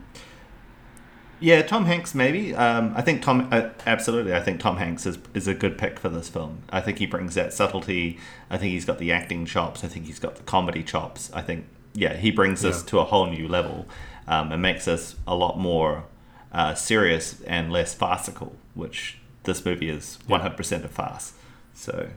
yeah, 1.40 1.62
Tom 1.62 1.84
Hanks 1.84 2.14
maybe. 2.14 2.54
Um, 2.54 2.92
I 2.96 3.02
think 3.02 3.22
Tom 3.22 3.48
uh, 3.50 3.70
absolutely. 3.86 4.34
I 4.34 4.40
think 4.40 4.60
Tom 4.60 4.76
Hanks 4.78 5.04
is 5.06 5.18
is 5.34 5.46
a 5.46 5.54
good 5.54 5.76
pick 5.76 5.98
for 5.98 6.08
this 6.08 6.28
film. 6.28 6.62
I 6.70 6.80
think 6.80 6.98
he 6.98 7.06
brings 7.06 7.34
that 7.34 7.52
subtlety. 7.52 8.18
I 8.50 8.56
think 8.56 8.72
he's 8.72 8.84
got 8.84 8.98
the 8.98 9.12
acting 9.12 9.44
chops. 9.44 9.84
I 9.84 9.88
think 9.88 10.06
he's 10.06 10.18
got 10.18 10.36
the 10.36 10.42
comedy 10.44 10.82
chops. 10.82 11.30
I 11.34 11.42
think 11.42 11.66
yeah, 11.92 12.16
he 12.16 12.30
brings 12.30 12.62
this 12.62 12.80
Yeah. 12.80 12.86
to 12.90 12.98
a 13.00 13.04
whole 13.04 13.26
new 13.26 13.46
level 13.48 13.86
um, 14.26 14.52
and 14.52 14.62
makes 14.62 14.88
us 14.88 15.16
a 15.26 15.34
lot 15.34 15.58
more 15.58 16.04
uh, 16.52 16.74
serious 16.74 17.40
and 17.42 17.70
less 17.72 17.94
farcical, 17.94 18.54
which 18.74 19.18
this 19.42 19.64
movie 19.64 19.90
is 19.90 20.18
one 20.26 20.40
hundred 20.40 20.56
percent 20.56 20.84
a 20.84 20.88
farce. 20.88 21.34
So 21.74 22.08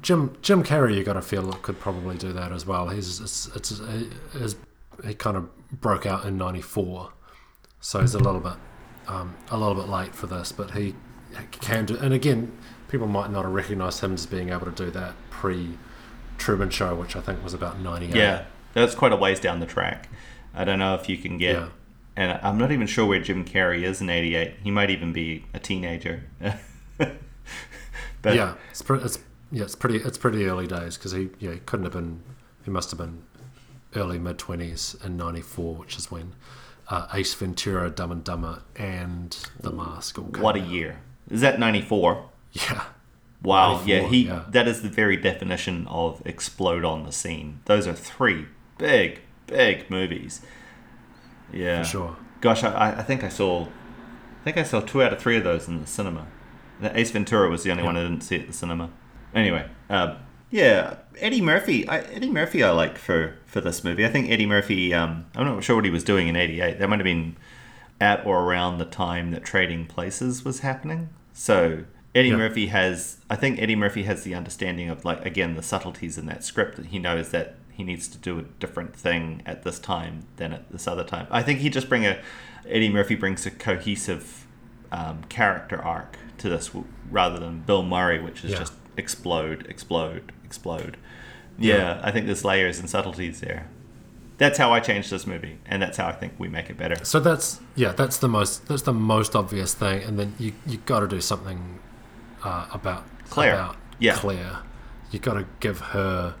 Jim 0.00 0.36
Jim 0.42 0.62
Carrey, 0.64 0.96
you 0.96 1.04
got 1.04 1.14
to 1.14 1.22
feel 1.22 1.52
could 1.52 1.78
probably 1.78 2.16
do 2.16 2.32
that 2.32 2.52
as 2.52 2.66
well. 2.66 2.88
He's 2.88 3.20
it's, 3.20 3.48
it's 3.54 3.80
his, 4.32 4.56
he 5.04 5.14
kind 5.14 5.36
of 5.36 5.48
broke 5.80 6.06
out 6.06 6.24
in 6.24 6.36
'94, 6.36 7.12
so 7.80 8.00
he's 8.00 8.14
a 8.14 8.18
little 8.18 8.40
bit 8.40 8.54
um, 9.06 9.34
a 9.50 9.56
little 9.56 9.74
bit 9.74 9.88
late 9.88 10.14
for 10.14 10.26
this, 10.26 10.52
but 10.52 10.72
he 10.72 10.94
can 11.50 11.86
do. 11.86 11.96
And 11.96 12.12
again, 12.12 12.56
people 12.88 13.06
might 13.06 13.30
not 13.30 13.44
have 13.44 13.52
recognised 13.52 14.00
him 14.00 14.14
as 14.14 14.26
being 14.26 14.50
able 14.50 14.66
to 14.66 14.72
do 14.72 14.90
that 14.92 15.14
pre 15.30 15.78
Truman 16.38 16.70
Show, 16.70 16.94
which 16.94 17.16
I 17.16 17.20
think 17.20 17.42
was 17.42 17.54
about 17.54 17.80
'98. 17.80 18.14
Yeah, 18.16 18.44
that's 18.72 18.94
quite 18.94 19.12
a 19.12 19.16
ways 19.16 19.40
down 19.40 19.60
the 19.60 19.66
track. 19.66 20.08
I 20.54 20.64
don't 20.64 20.78
know 20.78 20.94
if 20.94 21.08
you 21.08 21.16
can 21.18 21.38
get, 21.38 21.56
Yeah. 21.56 21.68
and 22.16 22.38
I'm 22.42 22.58
not 22.58 22.70
even 22.72 22.86
sure 22.86 23.06
where 23.06 23.20
Jim 23.20 23.44
Carrey 23.44 23.82
is 23.82 24.00
in 24.00 24.08
'88. 24.08 24.54
He 24.62 24.70
might 24.70 24.90
even 24.90 25.12
be 25.12 25.46
a 25.52 25.58
teenager. 25.58 26.24
but 26.98 28.34
yeah, 28.34 28.54
it's. 28.70 28.82
It's, 28.88 29.18
yeah, 29.50 29.64
it's 29.64 29.74
pretty. 29.74 29.96
It's 29.98 30.18
pretty 30.18 30.44
early 30.46 30.66
days 30.66 30.96
because 30.96 31.12
he 31.12 31.30
yeah 31.38 31.52
he 31.52 31.58
couldn't 31.60 31.84
have 31.84 31.92
been. 31.92 32.22
He 32.64 32.70
must 32.70 32.90
have 32.90 32.98
been 32.98 33.22
early 33.96 34.18
mid 34.18 34.38
twenties 34.38 34.96
in 35.04 35.16
'94, 35.16 35.74
which 35.76 35.96
is 35.96 36.10
when 36.10 36.32
uh, 36.88 37.06
Ace 37.14 37.34
Ventura, 37.34 37.90
Dumb 37.90 38.10
and 38.12 38.24
Dumber, 38.24 38.62
and 38.76 39.36
The 39.60 39.70
Mask 39.72 40.18
all 40.18 40.26
came 40.26 40.42
what 40.42 40.56
a 40.56 40.60
out. 40.60 40.68
year! 40.68 41.00
Is 41.30 41.40
that 41.42 41.58
'94? 41.58 42.30
Yeah, 42.52 42.84
Wow, 43.42 43.82
yeah, 43.84 44.02
he 44.08 44.26
yeah. 44.26 44.44
that 44.48 44.66
is 44.68 44.82
the 44.82 44.88
very 44.88 45.16
definition 45.16 45.86
of 45.88 46.22
explode 46.24 46.84
on 46.84 47.04
the 47.04 47.12
scene. 47.12 47.60
Those 47.66 47.86
are 47.86 47.92
three 47.92 48.46
big, 48.78 49.20
big 49.46 49.90
movies. 49.90 50.40
Yeah, 51.52 51.82
for 51.82 51.88
sure. 51.88 52.16
Gosh, 52.40 52.62
I, 52.64 52.98
I 52.98 53.02
think 53.02 53.22
I 53.24 53.28
saw, 53.28 53.64
I 53.64 54.44
think 54.44 54.56
I 54.56 54.62
saw 54.62 54.80
two 54.80 55.02
out 55.02 55.12
of 55.12 55.18
three 55.20 55.36
of 55.36 55.44
those 55.44 55.68
in 55.68 55.80
the 55.80 55.86
cinema. 55.86 56.26
The 56.80 56.96
Ace 56.98 57.10
Ventura 57.10 57.48
was 57.50 57.62
the 57.64 57.70
only 57.70 57.82
Yeah. 57.82 57.86
one 57.88 57.96
I 57.96 58.02
didn't 58.02 58.22
see 58.22 58.36
at 58.40 58.46
the 58.46 58.52
cinema. 58.52 58.90
Anyway, 59.34 59.68
um, 59.90 60.16
yeah, 60.50 60.96
Eddie 61.18 61.40
Murphy. 61.40 61.88
I, 61.88 61.98
Eddie 62.00 62.30
Murphy, 62.30 62.62
I 62.62 62.70
like 62.70 62.98
for 62.98 63.36
for 63.46 63.60
this 63.60 63.82
movie. 63.84 64.04
I 64.04 64.08
think 64.08 64.30
Eddie 64.30 64.46
Murphy. 64.46 64.94
Um, 64.94 65.26
I'm 65.34 65.44
not 65.46 65.62
sure 65.64 65.76
what 65.76 65.84
he 65.84 65.90
was 65.90 66.04
doing 66.04 66.28
in 66.28 66.36
'88. 66.36 66.78
That 66.78 66.88
might 66.88 66.98
have 67.00 67.04
been 67.04 67.36
at 68.00 68.24
or 68.26 68.42
around 68.44 68.78
the 68.78 68.84
time 68.84 69.30
that 69.32 69.44
Trading 69.44 69.86
Places 69.86 70.44
was 70.44 70.60
happening. 70.60 71.08
So 71.32 71.84
Eddie 72.14 72.28
Yeah. 72.28 72.36
Murphy 72.36 72.66
has. 72.66 73.18
I 73.28 73.36
think 73.36 73.60
Eddie 73.60 73.76
Murphy 73.76 74.04
has 74.04 74.22
the 74.22 74.34
understanding 74.34 74.88
of 74.88 75.04
like 75.04 75.24
again 75.26 75.54
the 75.56 75.62
subtleties 75.62 76.16
in 76.18 76.26
that 76.26 76.44
script 76.44 76.76
that 76.76 76.86
he 76.86 76.98
knows 76.98 77.30
that 77.30 77.56
he 77.72 77.82
needs 77.82 78.06
to 78.06 78.18
do 78.18 78.38
a 78.38 78.42
different 78.42 78.94
thing 78.94 79.42
at 79.44 79.64
this 79.64 79.80
time 79.80 80.26
than 80.36 80.52
at 80.52 80.70
this 80.70 80.86
other 80.86 81.02
time. 81.02 81.26
I 81.32 81.42
think 81.42 81.58
he 81.58 81.68
just 81.70 81.88
bring 81.88 82.06
a 82.06 82.20
Eddie 82.68 82.90
Murphy 82.90 83.16
brings 83.16 83.44
a 83.46 83.50
cohesive 83.50 84.46
um, 84.92 85.24
character 85.24 85.82
arc 85.82 86.16
to 86.38 86.48
this 86.48 86.70
rather 87.10 87.38
than 87.40 87.60
Bill 87.60 87.82
Murray, 87.82 88.20
which 88.22 88.44
is 88.44 88.52
Yeah. 88.52 88.58
just 88.58 88.73
explode, 88.96 89.66
explode, 89.68 90.32
explode. 90.44 90.96
Yeah, 91.58 91.76
Yeah. 91.76 92.00
I 92.02 92.10
think 92.10 92.26
there's 92.26 92.44
layers 92.44 92.78
and 92.78 92.88
subtleties 92.90 93.40
there. 93.40 93.68
That's 94.36 94.58
how 94.58 94.72
I 94.72 94.80
changed 94.80 95.10
this 95.10 95.26
movie, 95.28 95.58
and 95.64 95.80
that's 95.80 95.96
how 95.96 96.08
I 96.08 96.12
think 96.12 96.32
we 96.38 96.48
make 96.48 96.68
it 96.68 96.76
better. 96.76 97.04
So 97.04 97.20
that's 97.20 97.60
yeah, 97.76 97.92
that's 97.92 98.16
the 98.16 98.26
most 98.28 98.66
that's 98.66 98.82
the 98.82 98.92
most 98.92 99.36
obvious 99.36 99.74
thing, 99.74 100.02
and 100.02 100.18
then 100.18 100.34
you 100.38 100.52
you 100.66 100.78
got 100.78 101.00
to 101.00 101.08
do 101.08 101.20
something 101.20 101.78
uh, 102.42 102.66
about 102.72 103.04
Claire. 103.30 103.54
About 103.54 103.76
Yeah. 104.00 104.14
Claire, 104.16 104.58
you 105.12 105.20
got 105.20 105.34
to 105.34 105.46
give 105.60 105.78
her 105.78 106.34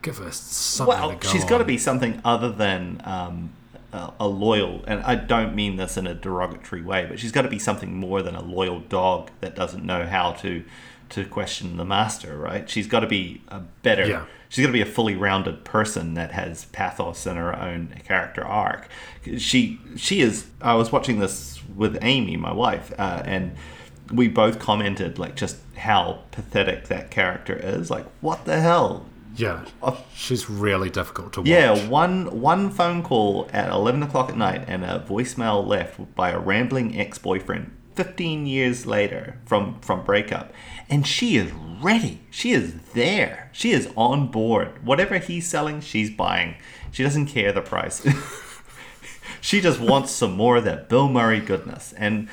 give 0.00 0.16
her 0.16 0.30
something. 0.32 0.96
Well, 0.98 1.16
go 1.16 1.28
she's 1.28 1.44
got 1.44 1.58
to 1.58 1.64
be 1.64 1.76
something 1.76 2.22
other 2.24 2.50
than 2.50 3.02
um, 3.04 3.50
a, 3.92 4.14
a 4.20 4.26
loyal, 4.26 4.82
and 4.86 5.02
I 5.02 5.14
don't 5.14 5.54
mean 5.54 5.76
this 5.76 5.98
in 5.98 6.06
a 6.06 6.14
derogatory 6.14 6.80
way, 6.80 7.04
but 7.06 7.18
she's 7.18 7.32
got 7.32 7.42
to 7.42 7.50
be 7.50 7.58
something 7.58 7.94
more 7.94 8.22
than 8.22 8.34
a 8.34 8.42
loyal 8.42 8.80
dog 8.80 9.30
that 9.42 9.54
doesn't 9.54 9.84
know 9.84 10.06
how 10.06 10.32
to 10.40 10.64
to 11.10 11.24
question 11.24 11.76
the 11.76 11.84
master, 11.84 12.36
right? 12.36 12.68
She's 12.68 12.86
got 12.86 13.00
to 13.00 13.06
be 13.06 13.42
a 13.48 13.60
better. 13.82 14.06
Yeah. 14.06 14.24
She's 14.48 14.64
got 14.64 14.68
to 14.68 14.72
be 14.72 14.80
a 14.80 14.86
fully 14.86 15.14
rounded 15.14 15.64
person 15.64 16.14
that 16.14 16.32
has 16.32 16.64
pathos 16.66 17.24
in 17.26 17.36
her 17.36 17.56
own 17.56 17.94
character 18.04 18.44
arc. 18.44 18.88
She 19.38 19.78
she 19.96 20.20
is. 20.20 20.46
I 20.60 20.74
was 20.74 20.90
watching 20.90 21.20
this 21.20 21.60
with 21.76 21.98
Amy, 22.02 22.36
my 22.36 22.52
wife, 22.52 22.92
uh, 22.98 23.22
and 23.24 23.54
we 24.12 24.28
both 24.28 24.58
commented 24.58 25.18
like 25.18 25.36
just 25.36 25.58
how 25.76 26.22
pathetic 26.32 26.88
that 26.88 27.10
character 27.10 27.54
is. 27.54 27.90
Like, 27.90 28.06
what 28.20 28.44
the 28.44 28.60
hell? 28.60 29.06
Yeah, 29.36 29.64
she's 30.14 30.50
really 30.50 30.90
difficult 30.90 31.32
to 31.34 31.40
watch. 31.40 31.48
Yeah, 31.48 31.88
one 31.88 32.40
one 32.40 32.70
phone 32.70 33.02
call 33.02 33.48
at 33.52 33.70
eleven 33.70 34.02
o'clock 34.02 34.30
at 34.30 34.36
night 34.36 34.64
and 34.66 34.84
a 34.84 35.04
voicemail 35.08 35.64
left 35.64 36.14
by 36.14 36.30
a 36.30 36.38
rambling 36.38 36.98
ex 36.98 37.18
boyfriend. 37.18 37.70
Fifteen 37.94 38.46
years 38.46 38.86
later 38.86 39.38
from 39.44 39.78
from 39.80 40.04
breakup, 40.04 40.52
and 40.90 41.06
she 41.06 41.36
is 41.36 41.52
ready. 41.80 42.20
She 42.30 42.50
is 42.50 42.74
there. 42.94 43.48
She 43.52 43.70
is 43.70 43.88
on 43.96 44.28
board. 44.28 44.84
Whatever 44.84 45.18
he's 45.18 45.48
selling, 45.48 45.80
she's 45.80 46.10
buying. 46.10 46.56
She 46.90 47.02
doesn't 47.04 47.26
care 47.26 47.52
the 47.52 47.62
price. 47.62 48.06
she 49.40 49.60
just 49.60 49.80
wants 49.80 50.10
some 50.10 50.32
more 50.32 50.56
of 50.56 50.64
that 50.64 50.88
Bill 50.88 51.08
Murray 51.08 51.40
goodness. 51.40 51.94
And 51.96 52.28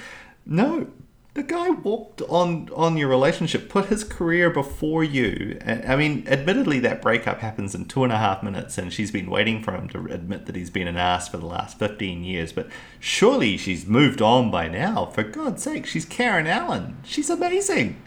no, 0.45 0.88
the 1.36 1.43
guy 1.43 1.70
walked 1.70 2.24
on 2.24 2.68
on 2.76 2.97
your 2.97 3.10
relationship, 3.10 3.70
put 3.70 3.86
his 3.86 4.03
career 4.03 4.49
before 4.49 5.03
you. 5.03 5.60
I 5.64 5.95
mean, 5.95 6.26
admittedly, 6.28 6.80
that 6.80 6.99
breakup 6.99 7.41
happens 7.41 7.76
in 7.76 7.86
two 7.86 8.03
and 8.03 8.12
a 8.12 8.18
half 8.18 8.41
minutes, 8.41 8.80
and 8.80 8.91
she's 8.91 9.12
been 9.12 9.30
waiting 9.30 9.62
for 9.62 9.72
him 9.72 9.88
to 9.89 9.99
admit 10.08 10.47
that 10.47 10.55
he's 10.55 10.72
been 10.72 10.88
an 10.88 10.97
ass 10.97 11.30
for 11.30 11.38
the 11.38 11.45
last 11.45 11.78
fifteen 11.78 12.24
years. 12.24 12.51
But 12.51 12.70
surely 12.99 13.55
she's 13.55 13.86
moved 13.86 14.20
on 14.20 14.49
by 14.49 14.68
now. 14.68 15.05
For 15.05 15.22
God's 15.22 15.62
sake, 15.62 15.86
she's 15.86 16.05
Karen 16.05 16.47
Allen. 16.47 16.97
She's 17.03 17.30
amazing. 17.30 18.01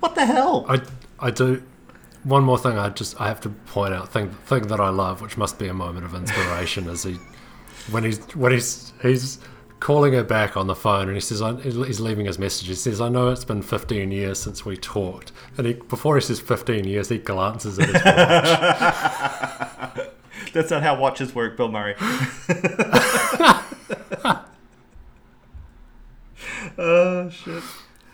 What 0.00 0.14
the 0.14 0.26
hell? 0.26 0.66
I 0.68 0.80
I 1.18 1.30
do. 1.30 1.62
One 2.24 2.42
more 2.42 2.58
thing, 2.58 2.76
I 2.76 2.88
just 2.88 3.20
I 3.20 3.28
have 3.28 3.40
to 3.42 3.48
point 3.48 3.94
out 3.94 4.12
thing 4.12 4.30
thing 4.46 4.66
that 4.68 4.80
I 4.80 4.88
love, 4.88 5.22
which 5.22 5.36
must 5.36 5.58
be 5.58 5.68
a 5.68 5.74
moment 5.74 6.04
of 6.04 6.14
inspiration, 6.14 6.88
is 6.88 7.04
he 7.04 7.18
when 7.90 8.04
he's 8.04 8.18
when 8.34 8.52
he's 8.52 8.92
he's 9.02 9.38
calling 9.78 10.14
her 10.14 10.24
back 10.24 10.56
on 10.56 10.66
the 10.66 10.74
phone 10.74 11.06
and 11.06 11.14
he 11.14 11.20
says 11.20 11.42
I, 11.42 11.54
he's 11.60 12.00
leaving 12.00 12.26
his 12.26 12.38
message. 12.38 12.68
He 12.68 12.74
says, 12.74 13.00
"I 13.00 13.08
know 13.08 13.28
it's 13.28 13.44
been 13.44 13.62
15 13.62 14.10
years 14.10 14.38
since 14.40 14.64
we 14.64 14.76
talked," 14.76 15.32
and 15.56 15.66
he 15.66 15.74
before 15.74 16.16
he 16.16 16.22
says 16.22 16.40
15 16.40 16.84
years, 16.84 17.08
he 17.08 17.18
glances 17.18 17.78
at 17.78 17.86
his 17.86 17.94
watch. 17.94 18.04
That's 20.52 20.70
not 20.70 20.82
how 20.82 20.98
watches 20.98 21.34
work, 21.34 21.56
Bill 21.56 21.68
Murray. 21.68 21.94
oh 26.78 27.28
shit! 27.30 27.62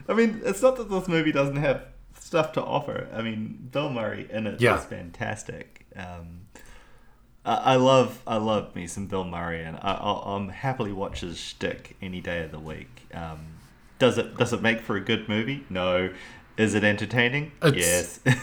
I 0.09 0.15
mean, 0.15 0.41
it's 0.45 0.63
not 0.63 0.77
that 0.77 0.91
this 0.91 1.09
movie 1.09 1.33
doesn't 1.33 1.57
have 1.57 1.83
stuff 2.19 2.53
to 2.53 2.63
offer. 2.63 3.09
I 3.15 3.23
mean, 3.23 3.69
Bill 3.71 3.91
Murray 3.91 4.29
in 4.31 4.47
it 4.47 4.61
Yeah. 4.61 4.79
is 4.79 4.85
fantastic. 4.85 5.87
Um, 5.97 6.47
I, 7.45 7.55
I 7.55 7.77
love, 7.77 8.21
I 8.27 8.37
love 8.37 8.75
me 8.75 8.87
some 8.87 9.07
Bill 9.07 9.25
Murray, 9.25 9.63
and 9.63 9.77
I, 9.77 9.99
I'll, 10.01 10.23
I'm 10.37 10.49
happily 10.49 10.93
watch 10.93 11.21
his 11.21 11.39
shtick 11.39 11.97
any 12.01 12.21
day 12.21 12.43
of 12.45 12.51
the 12.53 12.59
week. 12.61 13.07
Um, 13.15 13.41
does 13.99 14.19
it, 14.19 14.37
does 14.37 14.53
it 14.53 14.63
make 14.63 14.81
for 14.81 14.97
a 14.97 15.01
good 15.01 15.29
movie? 15.29 15.65
No. 15.71 16.11
Is 16.57 16.75
it 16.75 16.85
entertaining? 16.85 17.53
It's- 17.63 18.21
yes. 18.27 18.37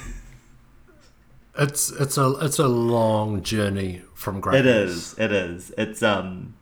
It's 1.57 1.91
it's 1.91 2.17
a 2.17 2.29
it's 2.41 2.59
a 2.59 2.67
long 2.69 3.43
journey 3.43 4.01
from 4.13 4.37
It 4.37 4.41
greatness. 4.41 4.91
is. 5.13 5.19
It 5.19 5.31
is. 5.33 5.73
It's 5.77 6.01
um, 6.01 6.53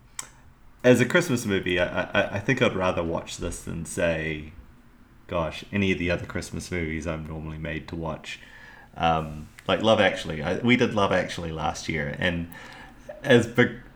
as 0.84 1.00
a 1.02 1.06
Christmas 1.06 1.45
movie, 1.45 1.80
I, 1.80 2.04
I 2.06 2.36
I 2.38 2.39
think 2.39 2.62
I'd 2.64 2.76
rather 2.76 3.04
watch 3.04 3.38
this 3.38 3.62
than 3.62 3.86
say, 3.86 4.54
gosh, 5.28 5.64
any 5.72 5.92
of 5.92 6.00
the 6.00 6.10
other 6.10 6.26
Christmas 6.26 6.72
movies 6.72 7.06
I'm 7.06 7.28
normally 7.28 7.58
made 7.58 7.88
to 7.90 7.96
watch. 7.96 8.40
Um, 8.96 9.50
like 9.68 9.82
Love 9.82 10.00
Actually, 10.00 10.42
I, 10.42 10.58
we 10.58 10.76
did 10.76 10.94
Love 10.94 11.12
Actually 11.12 11.52
last 11.52 11.88
year, 11.90 12.16
and 12.18 12.50
as 13.24 13.48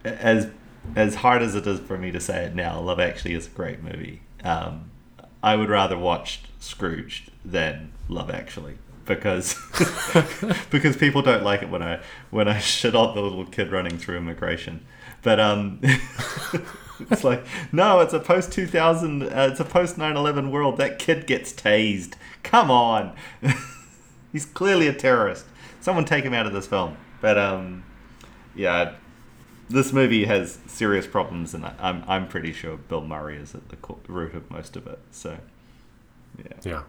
as 0.03 0.49
as 0.95 1.15
hard 1.15 1.41
as 1.41 1.55
it 1.55 1.65
is 1.65 1.79
for 1.79 1.97
me 1.97 2.11
to 2.11 2.19
say 2.19 2.45
it 2.45 2.55
now, 2.55 2.79
Love 2.79 2.99
Actually 2.99 3.33
is 3.33 3.47
a 3.47 3.51
great 3.51 3.81
movie. 3.81 4.21
Um, 4.43 4.91
I 5.41 5.55
would 5.55 5.69
rather 5.69 5.97
watch 5.97 6.41
Scrooged 6.59 7.31
than 7.43 7.91
Love 8.07 8.29
Actually 8.29 8.77
because 9.05 9.55
because 10.69 10.95
people 10.95 11.21
don't 11.21 11.43
like 11.43 11.61
it 11.61 11.69
when 11.69 11.81
I 11.81 11.99
when 12.29 12.47
I 12.47 12.59
shit 12.59 12.95
on 12.95 13.15
the 13.15 13.21
little 13.21 13.45
kid 13.45 13.71
running 13.71 13.97
through 13.97 14.17
immigration. 14.17 14.85
But 15.23 15.39
um, 15.39 15.81
it's 17.11 17.23
like 17.23 17.45
no, 17.71 17.99
it's 17.99 18.13
a 18.13 18.19
post 18.19 18.51
two 18.51 18.67
thousand, 18.67 19.23
uh, 19.23 19.49
it's 19.51 19.59
a 19.59 19.65
post 19.65 19.97
9-11 19.97 20.51
world. 20.51 20.77
That 20.77 20.99
kid 20.99 21.27
gets 21.27 21.53
tased. 21.53 22.13
Come 22.43 22.69
on, 22.69 23.15
he's 24.31 24.45
clearly 24.45 24.87
a 24.87 24.93
terrorist. 24.93 25.45
Someone 25.79 26.05
take 26.05 26.23
him 26.23 26.33
out 26.33 26.45
of 26.45 26.53
this 26.53 26.67
film. 26.67 26.97
But 27.21 27.37
um, 27.37 27.83
yeah, 28.55 28.95
this 29.69 29.93
movie 29.93 30.25
has 30.25 30.59
serious 30.67 31.07
problems, 31.07 31.53
and 31.53 31.65
I'm 31.79 32.03
I'm 32.07 32.27
pretty 32.27 32.53
sure 32.53 32.77
Bill 32.77 33.01
Murray 33.01 33.37
is 33.37 33.55
at 33.55 33.69
the 33.69 33.77
root 34.07 34.35
of 34.35 34.49
most 34.49 34.75
of 34.75 34.87
it. 34.87 34.99
So 35.11 35.37
yeah. 36.37 36.53
Yeah. 36.63 36.81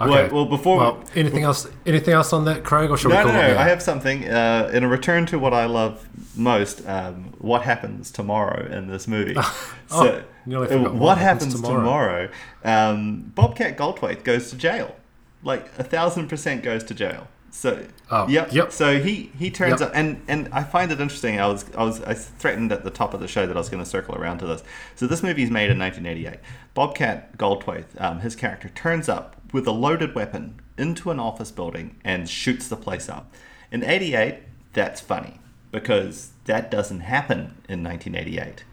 Well, 0.00 0.12
Okay. 0.12 0.34
well, 0.34 0.44
before 0.46 0.76
we- 0.78 0.84
Well, 0.84 1.04
anything 1.14 1.42
else? 1.44 1.68
Anything 1.86 2.14
else 2.14 2.32
on 2.32 2.44
that, 2.46 2.64
Craig, 2.64 2.90
or 2.90 2.96
should 2.96 3.10
No, 3.10 3.16
we 3.18 3.20
no, 3.20 3.24
call 3.30 3.32
no. 3.34 3.40
it? 3.40 3.48
there? 3.50 3.58
I 3.58 3.68
have 3.68 3.80
something. 3.82 4.28
Uh, 4.28 4.70
in 4.72 4.82
a 4.84 4.88
return 4.88 5.24
to 5.26 5.38
what 5.38 5.54
I 5.54 5.66
love 5.66 6.06
most, 6.36 6.82
um, 6.88 7.32
what 7.38 7.62
happens 7.62 8.10
tomorrow 8.10 8.66
in 8.70 8.88
this 8.88 9.06
movie? 9.06 9.36
Oh, 9.90 10.22
nearly 10.46 10.68
uh, 10.70 10.78
what, 10.78 10.94
What 10.94 11.18
happens, 11.18 11.52
happens 11.52 11.60
tomorrow? 11.60 12.28
Um, 12.64 13.30
Bobcat 13.34 13.76
Goldthwait 13.76 14.24
goes 14.24 14.50
to 14.50 14.56
jail. 14.56 14.96
Like 15.44 15.70
a 15.78 15.84
thousand 15.84 16.28
percent 16.28 16.62
goes 16.64 16.82
to 16.84 16.94
jail. 16.94 17.28
So 17.50 17.84
Oh, 18.10 18.26
yep, 18.26 18.52
yep. 18.52 18.72
So 18.72 18.98
he 19.00 19.30
he 19.38 19.50
turns 19.50 19.80
Yep. 19.80 19.90
up, 19.90 19.92
and 19.94 20.20
and 20.26 20.48
I 20.52 20.64
find 20.64 20.90
it 20.90 21.00
interesting. 21.00 21.38
I 21.38 21.46
was 21.46 21.64
I 21.76 21.84
was 21.84 22.02
I 22.02 22.14
threatened 22.14 22.72
at 22.72 22.82
the 22.82 22.90
top 22.90 23.14
of 23.14 23.20
the 23.20 23.28
show 23.28 23.46
that 23.46 23.54
I 23.56 23.60
was 23.60 23.68
going 23.68 23.82
to 23.84 23.88
circle 23.88 24.16
around 24.16 24.38
to 24.38 24.46
this. 24.46 24.64
So 24.96 25.06
this 25.06 25.22
movie 25.22 25.44
is 25.44 25.50
made 25.50 25.70
in 25.70 25.78
1988. 25.78 26.40
Bobcat 26.72 27.38
Goldthwait, 27.38 27.84
um, 27.98 28.20
his 28.20 28.34
character, 28.34 28.70
turns 28.70 29.08
up 29.08 29.36
with 29.54 29.68
a 29.68 29.72
loaded 29.72 30.16
weapon 30.16 30.60
into 30.76 31.12
an 31.12 31.20
office 31.20 31.52
building 31.52 31.94
and 32.04 32.28
shoots 32.28 32.66
the 32.66 32.74
place 32.76 33.08
up. 33.08 33.32
In 33.70 33.84
88, 33.84 34.40
that's 34.72 35.00
funny 35.00 35.38
because 35.70 36.32
that 36.46 36.72
doesn't 36.72 37.00
happen 37.00 37.54
in 37.68 37.84
1988. 37.84 38.64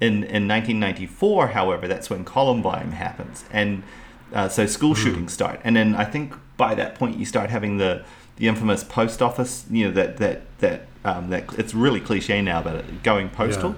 In 0.00 0.22
in 0.22 0.46
1994, 0.46 1.48
however, 1.48 1.88
that's 1.88 2.08
when 2.08 2.24
Columbine 2.24 2.92
happens, 2.92 3.44
and 3.50 3.82
uh, 4.32 4.48
so 4.48 4.64
school 4.64 4.94
shootings 4.94 5.32
start. 5.32 5.60
And 5.64 5.74
then 5.74 5.96
I 5.96 6.04
think 6.04 6.34
by 6.56 6.76
that 6.76 6.94
point 6.94 7.18
you 7.18 7.26
start 7.26 7.50
having 7.50 7.78
the 7.78 8.04
the 8.36 8.46
infamous 8.46 8.84
post 8.84 9.20
office. 9.20 9.66
You 9.68 9.86
know 9.86 9.90
that 9.94 10.18
that 10.18 10.42
that 10.58 10.86
um, 11.04 11.30
that 11.30 11.52
it's 11.58 11.74
really 11.74 11.98
cliche 11.98 12.40
now, 12.42 12.62
but 12.62 13.02
going 13.02 13.28
postal. 13.28 13.74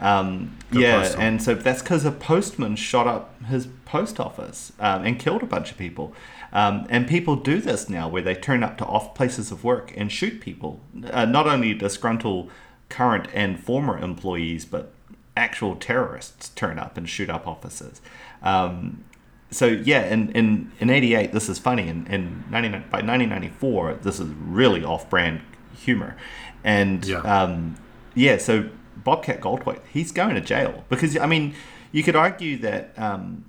Um, 0.00 0.56
yeah, 0.72 1.00
postal. 1.02 1.20
and 1.20 1.42
so 1.42 1.54
that's 1.54 1.82
because 1.82 2.04
a 2.04 2.10
postman 2.10 2.76
shot 2.76 3.06
up 3.06 3.42
his 3.44 3.68
post 3.84 4.18
office 4.18 4.72
um, 4.80 5.04
and 5.04 5.18
killed 5.18 5.42
a 5.42 5.46
bunch 5.46 5.70
of 5.70 5.78
people. 5.78 6.12
Um, 6.52 6.86
and 6.90 7.06
people 7.08 7.36
do 7.36 7.60
this 7.60 7.88
now, 7.88 8.08
where 8.08 8.22
they 8.22 8.34
turn 8.34 8.62
up 8.62 8.78
to 8.78 8.84
off 8.86 9.14
places 9.14 9.50
of 9.50 9.64
work 9.64 9.92
and 9.96 10.10
shoot 10.10 10.40
people. 10.40 10.80
Uh, 11.10 11.24
not 11.24 11.46
only 11.46 11.74
disgruntled 11.74 12.50
current 12.88 13.28
and 13.34 13.58
former 13.62 13.98
employees, 13.98 14.64
but 14.64 14.92
actual 15.36 15.74
terrorists 15.74 16.50
turn 16.50 16.78
up 16.78 16.96
and 16.96 17.08
shoot 17.08 17.28
up 17.30 17.46
offices. 17.46 18.00
Um, 18.42 19.04
so 19.50 19.66
yeah, 19.66 20.04
in 20.06 20.30
in, 20.32 20.72
in 20.80 20.90
'88, 20.90 21.32
this 21.32 21.48
is 21.48 21.58
funny, 21.58 21.88
and 21.88 22.06
in 22.08 22.44
99, 22.50 22.80
by 22.90 22.98
1994, 22.98 23.94
this 24.02 24.18
is 24.20 24.28
really 24.28 24.84
off-brand 24.84 25.40
humor, 25.76 26.16
and 26.64 27.04
Yeah. 27.04 27.18
um, 27.20 27.76
yeah. 28.14 28.36
So 28.38 28.68
Bobcat 29.02 29.40
Goldthwait, 29.40 29.80
he's 29.92 30.12
going 30.12 30.34
to 30.34 30.40
jail 30.40 30.84
because 30.88 31.16
I 31.16 31.26
mean, 31.26 31.54
you 31.92 32.02
could 32.02 32.16
argue 32.16 32.56
that 32.58 32.92
um, 32.98 33.44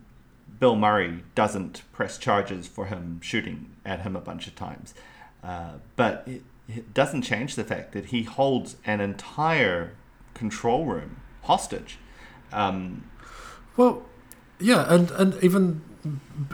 Bill 0.60 0.76
Murray 0.76 1.24
doesn't 1.36 1.84
press 1.94 2.18
charges 2.18 2.68
for 2.68 2.86
him 2.88 3.20
shooting 3.22 3.72
at 3.86 4.02
him 4.02 4.16
a 4.16 4.22
bunch 4.22 4.48
of 4.48 4.56
times, 4.56 4.94
uh, 5.44 5.74
but 5.96 6.24
it, 6.28 6.44
it 6.68 6.94
doesn't 6.94 7.22
change 7.22 7.56
the 7.56 7.64
fact 7.64 7.92
that 7.94 8.08
he 8.08 8.24
holds 8.24 8.78
an 8.86 9.02
entire 9.02 9.92
control 10.34 10.86
room 10.86 11.22
hostage. 11.44 11.98
Um, 12.52 13.10
Well, 13.78 14.04
yeah, 14.60 14.86
and 14.94 15.12
and 15.12 15.44
even 15.44 15.82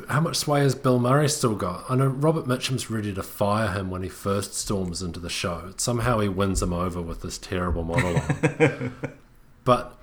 how 0.09 0.21
much 0.21 0.37
sway 0.37 0.61
has 0.61 0.75
Bill 0.75 0.99
Murray 0.99 1.27
still 1.29 1.55
got? 1.55 1.85
I 1.89 1.95
know 1.95 2.07
Robert 2.07 2.45
Mitchum's 2.47 2.89
ready 2.89 3.13
to 3.13 3.23
fire 3.23 3.71
him 3.71 3.89
when 3.89 4.03
he 4.03 4.09
first 4.09 4.53
storms 4.53 5.01
into 5.01 5.19
the 5.19 5.29
show. 5.29 5.73
Somehow 5.77 6.19
he 6.19 6.27
wins 6.29 6.61
him 6.61 6.73
over 6.73 7.01
with 7.01 7.21
this 7.21 7.37
terrible 7.37 7.83
monologue. 7.83 8.91
but 9.63 9.97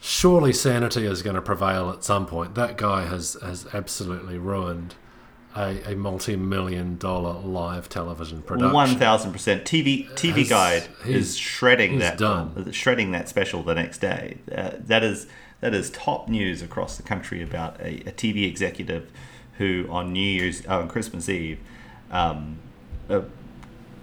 surely 0.00 0.52
sanity 0.52 1.06
is 1.06 1.22
going 1.22 1.36
to 1.36 1.42
prevail 1.42 1.90
at 1.90 2.04
some 2.04 2.26
point. 2.26 2.54
That 2.54 2.76
guy 2.76 3.06
has 3.06 3.36
has 3.42 3.66
absolutely 3.74 4.38
ruined 4.38 4.94
a, 5.56 5.92
a 5.92 5.96
multi-million 5.96 6.98
dollar 6.98 7.40
live 7.40 7.88
television 7.88 8.42
production. 8.42 8.72
One 8.72 8.96
thousand 8.96 9.32
percent. 9.32 9.64
TV 9.64 10.08
TV 10.10 10.34
He's- 10.36 10.48
Guide 10.48 10.88
is 11.06 11.36
shredding 11.36 11.98
that 12.00 12.18
done. 12.18 12.70
shredding 12.72 13.12
that 13.12 13.28
special 13.28 13.62
the 13.62 13.74
next 13.74 13.98
day. 13.98 14.38
Uh, 14.54 14.72
that 14.80 15.02
is 15.02 15.26
that 15.66 15.74
is 15.74 15.90
top 15.90 16.28
news 16.28 16.62
across 16.62 16.96
the 16.96 17.02
country 17.02 17.42
about 17.42 17.80
a, 17.80 17.96
a 18.08 18.12
TV 18.12 18.46
executive 18.46 19.10
who 19.58 19.84
on 19.90 20.12
New 20.12 20.20
Year's 20.20 20.62
oh, 20.68 20.82
on 20.82 20.88
Christmas 20.88 21.28
Eve 21.28 21.58
um, 22.08 22.58
uh, 23.10 23.22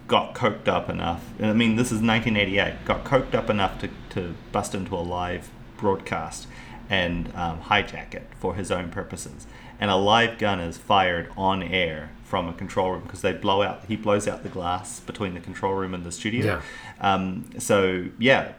got 0.10 0.36
coked 0.36 0.68
up 0.68 0.90
enough. 0.90 1.24
and 1.40 1.46
I 1.46 1.54
mean, 1.54 1.78
this 1.78 1.88
is 1.88 2.02
1988. 2.02 2.84
Got 2.84 3.06
coked 3.06 3.34
up 3.34 3.50
enough 3.50 3.80
to, 3.80 3.90
to 4.10 4.36
bust 4.52 4.76
into 4.76 4.94
a 4.94 5.00
live 5.00 5.52
broadcast 5.78 6.48
and 6.90 7.34
um, 7.34 7.62
hijack 7.62 8.14
it 8.14 8.28
for 8.38 8.56
his 8.56 8.70
own 8.70 8.90
purposes. 8.90 9.48
And 9.80 9.90
a 9.90 9.96
live 9.96 10.38
gun 10.38 10.60
is 10.60 10.78
fired 10.78 11.32
on 11.38 11.64
air 11.64 12.12
from 12.26 12.50
a 12.50 12.54
control 12.54 12.92
room 12.92 13.04
because 13.04 13.22
they 13.22 13.32
blow 13.32 13.62
out. 13.62 13.86
He 13.88 13.96
blows 13.96 14.28
out 14.28 14.44
the 14.44 14.50
glass 14.50 15.00
between 15.00 15.34
the 15.34 15.40
control 15.40 15.76
room 15.76 15.94
and 15.94 16.04
the 16.04 16.12
studio. 16.12 16.62
Yeah. 17.00 17.14
Um, 17.14 17.50
so 17.58 18.08
yeah, 18.20 18.52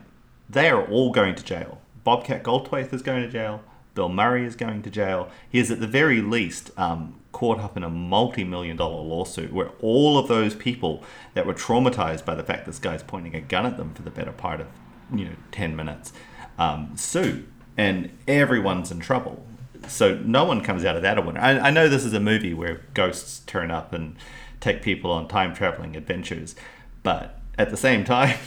they 0.49 0.71
are 0.71 0.83
all 0.87 1.13
going 1.13 1.35
to 1.35 1.45
jail. 1.45 1.83
Bobcat 2.05 2.43
Goldthwait 2.43 2.93
is 2.93 3.03
going 3.03 3.23
to 3.23 3.29
jail. 3.29 3.63
Bill 3.95 4.09
Murray 4.09 4.45
is 4.45 4.57
going 4.57 4.83
to 4.83 4.91
jail. 4.91 5.31
He 5.49 5.59
is 5.59 5.71
at 5.71 5.81
the 5.81 5.87
very 5.87 6.21
least 6.21 6.71
um, 6.77 7.15
caught 7.33 7.59
up 7.59 7.77
in 7.77 7.83
a 7.83 7.91
multi-million 7.91 8.77
dollar 8.77 9.03
lawsuit 9.03 9.53
where 9.53 9.71
all 9.81 10.17
of 10.19 10.29
those 10.29 10.55
people 10.55 11.03
that 11.35 11.47
were 11.47 11.53
traumatized 11.53 12.25
by 12.25 12.35
the 12.35 12.45
fact 12.45 12.65
this 12.65 12.79
guy's 12.79 13.03
pointing 13.03 13.35
a 13.35 13.41
gun 13.41 13.67
at 13.67 13.77
them 13.77 13.93
for 13.93 14.03
the 14.03 14.11
better 14.11 14.33
part 14.33 14.61
of 14.61 14.69
you 15.13 15.25
know 15.25 15.35
10 15.51 15.75
minutes 15.77 16.13
um, 16.59 16.93
sue 16.97 17.45
and 17.77 18.09
everyone's 18.29 18.91
in 18.93 19.01
trouble 19.01 19.45
so 19.89 20.15
no 20.19 20.45
one 20.45 20.63
comes 20.63 20.85
out 20.85 20.95
of 20.97 21.03
that 21.03 21.19
a 21.19 21.21
winner 21.21 21.41
I, 21.41 21.59
I 21.59 21.71
know 21.71 21.89
this 21.89 22.05
is 22.05 22.15
a 22.15 22.21
movie 22.21 22.55
where 22.55 22.83
ghosts 22.95 23.41
turn 23.41 23.71
up 23.71 23.93
and 23.93 24.17
take 24.61 24.81
people 24.81 25.11
on 25.11 25.27
time 25.27 25.55
traveling 25.55 25.97
adventures 25.97 26.55
but 27.03 27.41
at 27.59 27.71
the 27.71 27.77
same 27.77 28.05
time 28.05 28.39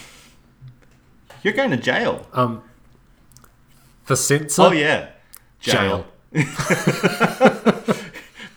you're 1.44 1.54
going 1.54 1.72
to 1.72 1.78
jail 1.78 2.26
Um, 2.34 2.64
the 4.08 4.18
censor. 4.18 4.62
oh 4.64 4.72
yeah 4.72 5.10
jail, 5.60 6.06
Jail. 6.34 6.44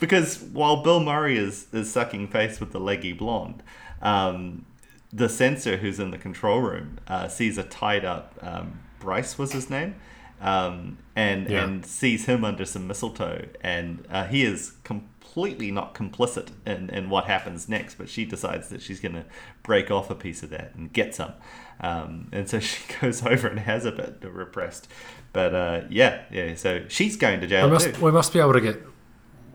because 0.01 0.41
while 0.53 0.83
Bill 0.83 1.01
Murray 1.01 1.37
is 1.37 1.67
is 1.73 1.91
sucking 1.93 2.29
face 2.29 2.61
with 2.61 2.73
the 2.73 2.81
leggy 2.81 3.13
blonde, 3.13 3.63
um, 4.03 4.65
the 5.13 5.29
censor 5.29 5.77
who's 5.79 5.99
in 5.99 6.11
the 6.11 6.19
control 6.19 6.61
room 6.61 6.99
uh, 7.09 7.29
sees 7.29 7.59
a 7.59 7.63
tied 7.65 8.05
up 8.05 8.39
um, 8.43 8.81
Bryce 8.99 9.39
was 9.39 9.53
his 9.53 9.71
name, 9.71 9.95
um, 10.41 10.99
and 11.17 11.49
Yeah. 11.49 11.65
and 11.65 11.85
sees 11.87 12.27
him 12.27 12.45
under 12.45 12.65
some 12.65 12.87
mistletoe, 12.87 13.47
and 13.63 14.07
uh, 14.11 14.27
he 14.27 14.45
is 14.45 14.73
completely 14.85 15.71
not 15.71 15.95
complicit 15.95 16.49
in, 16.67 16.91
in 16.91 17.09
what 17.09 17.25
happens 17.27 17.69
next, 17.69 17.97
but 17.97 18.09
she 18.09 18.25
decides 18.25 18.69
that 18.69 18.83
she's 18.83 19.01
going 19.01 19.15
to 19.15 19.25
break 19.63 19.91
off 19.91 20.11
a 20.11 20.15
piece 20.15 20.43
of 20.43 20.51
that 20.51 20.75
and 20.75 20.93
get 20.93 21.15
some, 21.15 21.33
um, 21.81 22.29
and 22.33 22.49
so 22.49 22.61
she 22.61 22.83
goes 23.01 23.25
over 23.25 23.49
and 23.49 23.61
has 23.61 23.85
a 23.85 23.93
bit 23.93 24.23
repressed, 24.23 24.89
but 25.33 25.55
uh, 25.55 25.83
yeah, 25.91 26.23
yeah, 26.31 26.55
so 26.55 26.85
she's 26.89 27.17
going 27.17 27.41
to 27.41 27.47
jail 27.47 27.67
We 27.67 27.73
must 27.73 27.95
too. 27.95 28.05
we 28.05 28.11
must 28.11 28.33
be 28.33 28.39
able 28.41 28.53
to 28.55 28.61
get 28.61 28.81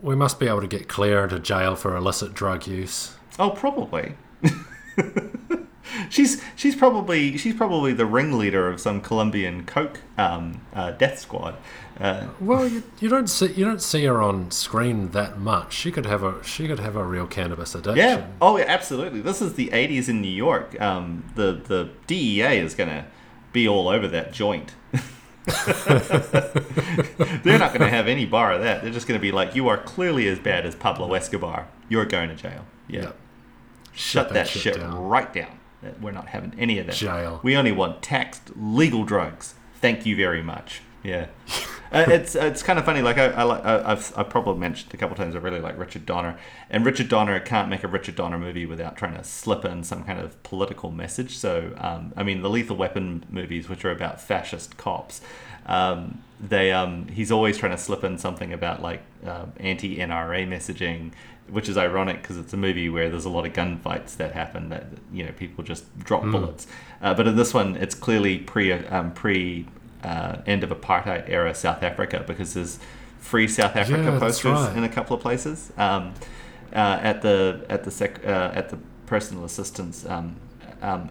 we 0.02 0.14
must 0.14 0.38
be 0.38 0.46
able 0.46 0.60
to 0.60 0.66
get 0.66 0.88
Claire 0.88 1.24
into 1.24 1.38
jail 1.38 1.74
for 1.76 1.96
illicit 1.96 2.34
drug 2.34 2.66
use. 2.66 3.14
Oh, 3.38 3.50
probably. 3.50 4.14
she's 6.10 6.42
she's 6.54 6.76
probably 6.76 7.36
she's 7.36 7.54
probably 7.54 7.92
the 7.92 8.06
ringleader 8.06 8.68
of 8.68 8.80
some 8.80 9.00
Colombian 9.00 9.64
coke 9.64 10.00
um, 10.18 10.60
uh, 10.74 10.90
death 10.92 11.18
squad. 11.18 11.56
Uh, 11.98 12.26
Well, 12.40 12.68
you, 12.68 12.82
you 13.00 13.08
don't 13.08 13.28
see 13.28 13.52
you 13.52 13.64
don't 13.64 13.80
see 13.82 14.04
her 14.04 14.20
on 14.22 14.50
screen 14.50 15.10
that 15.12 15.38
much. 15.38 15.72
She 15.72 15.90
could 15.90 16.04
have 16.06 16.22
a 16.22 16.42
she 16.44 16.66
could 16.68 16.78
have 16.80 16.94
a 16.96 17.04
real 17.04 17.26
cannabis 17.26 17.74
addiction. 17.74 17.96
yeah. 17.96 18.26
Oh, 18.40 18.58
yeah, 18.58 18.64
absolutely. 18.68 19.20
This 19.22 19.40
is 19.40 19.54
the 19.54 19.68
'80s 19.70 20.08
in 20.08 20.20
New 20.20 20.28
York. 20.30 20.78
Um, 20.80 21.24
the 21.36 21.52
the 21.52 21.90
DEA 22.06 22.58
is 22.58 22.74
gonna 22.74 23.06
be 23.52 23.66
all 23.66 23.88
over 23.88 24.06
that 24.08 24.32
joint. 24.32 24.74
They're 27.44 27.58
not 27.58 27.72
gonna 27.72 27.88
have 27.88 28.08
any 28.08 28.26
bar 28.26 28.52
of 28.52 28.62
that. 28.62 28.82
They're 28.82 28.92
just 28.92 29.06
gonna 29.06 29.20
be 29.20 29.32
like, 29.32 29.54
"You 29.54 29.68
are 29.68 29.78
clearly 29.78 30.26
as 30.28 30.38
bad 30.38 30.66
as 30.66 30.74
Pablo 30.74 31.14
Escobar. 31.14 31.68
You're 31.88 32.04
going 32.04 32.28
to 32.28 32.34
jail." 32.34 32.64
Yeah. 32.88 33.00
Yep. 33.02 33.16
Shut 33.92 34.28
that 34.34 34.48
shit 34.48 34.76
down. 34.76 34.98
right 34.98 35.32
down. 35.32 35.58
We're 36.00 36.10
not 36.12 36.28
having 36.28 36.52
any 36.58 36.78
of 36.78 36.86
that. 36.86 36.96
Jail. 36.96 37.40
We 37.42 37.56
only 37.56 37.72
want 37.72 38.02
taxed 38.02 38.50
legal 38.56 39.04
drugs. 39.04 39.54
Thank 39.80 40.04
you 40.04 40.16
very 40.16 40.42
much. 40.42 40.82
Yeah. 41.02 41.26
uh, 41.92 42.04
it's 42.08 42.34
it's 42.34 42.62
kind 42.62 42.78
of 42.78 42.84
funny. 42.84 43.02
Like 43.02 43.18
I, 43.18 43.26
I 43.26 43.44
I, 43.44 43.92
I've 43.92 44.16
I 44.16 44.22
probably 44.22 44.58
mentioned 44.58 44.92
a 44.92 44.96
couple 44.96 45.16
times. 45.16 45.34
I 45.34 45.38
really 45.38 45.60
like 45.60 45.78
Richard 45.78 46.06
Donner, 46.06 46.38
and 46.70 46.84
Richard 46.84 47.08
Donner 47.08 47.38
can't 47.40 47.68
make 47.68 47.84
a 47.84 47.88
Richard 47.88 48.16
Donner 48.16 48.38
movie 48.38 48.66
without 48.66 48.96
trying 48.96 49.14
to 49.14 49.24
slip 49.24 49.64
in 49.64 49.84
some 49.84 50.04
kind 50.04 50.18
of 50.18 50.42
political 50.42 50.90
message. 50.90 51.36
So 51.36 51.72
um, 51.78 52.12
I 52.16 52.22
mean, 52.22 52.42
the 52.42 52.50
Lethal 52.50 52.76
Weapon 52.76 53.24
movies, 53.30 53.68
which 53.68 53.84
are 53.84 53.90
about 53.92 54.20
fascist 54.20 54.76
cops, 54.76 55.20
um, 55.66 56.22
they 56.40 56.72
um, 56.72 57.08
he's 57.08 57.30
always 57.30 57.58
trying 57.58 57.72
to 57.72 57.78
slip 57.78 58.04
in 58.04 58.18
something 58.18 58.52
about 58.52 58.82
like 58.82 59.02
um 59.24 59.52
anti 59.58 59.98
NRA 59.98 60.46
messaging, 60.48 61.12
which 61.48 61.68
is 61.68 61.76
ironic 61.76 62.22
because 62.22 62.36
it's 62.36 62.52
a 62.52 62.56
movie 62.56 62.88
where 62.88 63.08
there's 63.08 63.24
a 63.24 63.30
lot 63.30 63.46
of 63.46 63.52
gunfights 63.52 64.16
that 64.16 64.32
happen 64.32 64.68
that 64.70 64.86
you 65.12 65.24
know 65.24 65.32
people 65.32 65.62
just 65.62 65.96
drop 65.98 66.22
bullets. 66.22 66.66
Uh, 67.00 67.14
but 67.14 67.26
in 67.26 67.36
this 67.36 67.54
one, 67.54 67.76
it's 67.76 67.94
clearly 67.94 68.38
pre 68.38 68.72
um, 68.72 69.12
pre 69.12 69.66
uh, 70.04 70.38
end 70.46 70.62
of 70.64 70.70
apartheid 70.70 71.28
era 71.28 71.54
South 71.54 71.82
Africa 71.82 72.24
because 72.26 72.54
there's 72.54 72.78
free 73.18 73.48
South 73.48 73.76
Africa 73.76 74.10
Yeah, 74.12 74.18
posters 74.18 74.52
right. 74.52 74.76
in 74.76 74.84
a 74.84 74.88
couple 74.88 75.16
of 75.16 75.22
places. 75.22 75.72
Um, 75.76 76.14
uh, 76.72 76.98
at 77.02 77.22
the 77.22 77.64
at 77.68 77.84
the 77.84 77.90
sec, 77.90 78.24
uh, 78.24 78.50
at 78.54 78.68
the 78.70 78.78
personal 79.06 79.44
assistance, 79.44 80.04
um, 80.06 80.36
um, 80.82 81.08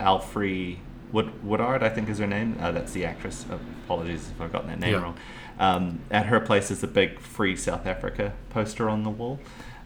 Alfre 0.00 0.78
Wood, 1.12 1.44
Woodard, 1.44 1.82
I 1.82 1.88
think 1.88 2.08
is 2.08 2.18
her 2.18 2.26
name. 2.26 2.56
Uh, 2.60 2.72
that's 2.72 2.92
the 2.92 3.04
actress. 3.04 3.46
Uh, 3.50 3.58
apologies 3.84 4.30
if 4.34 4.40
I've 4.40 4.52
gotten 4.52 4.68
that 4.70 4.80
name 4.80 4.92
Yeah. 4.94 5.02
wrong. 5.02 5.16
Um, 5.58 6.00
at 6.10 6.26
her 6.26 6.40
place 6.40 6.70
is 6.72 6.82
a 6.82 6.88
big 6.88 7.20
free 7.20 7.54
South 7.56 7.86
Africa 7.86 8.32
poster 8.50 8.88
on 8.88 9.04
the 9.04 9.10
wall. 9.10 9.38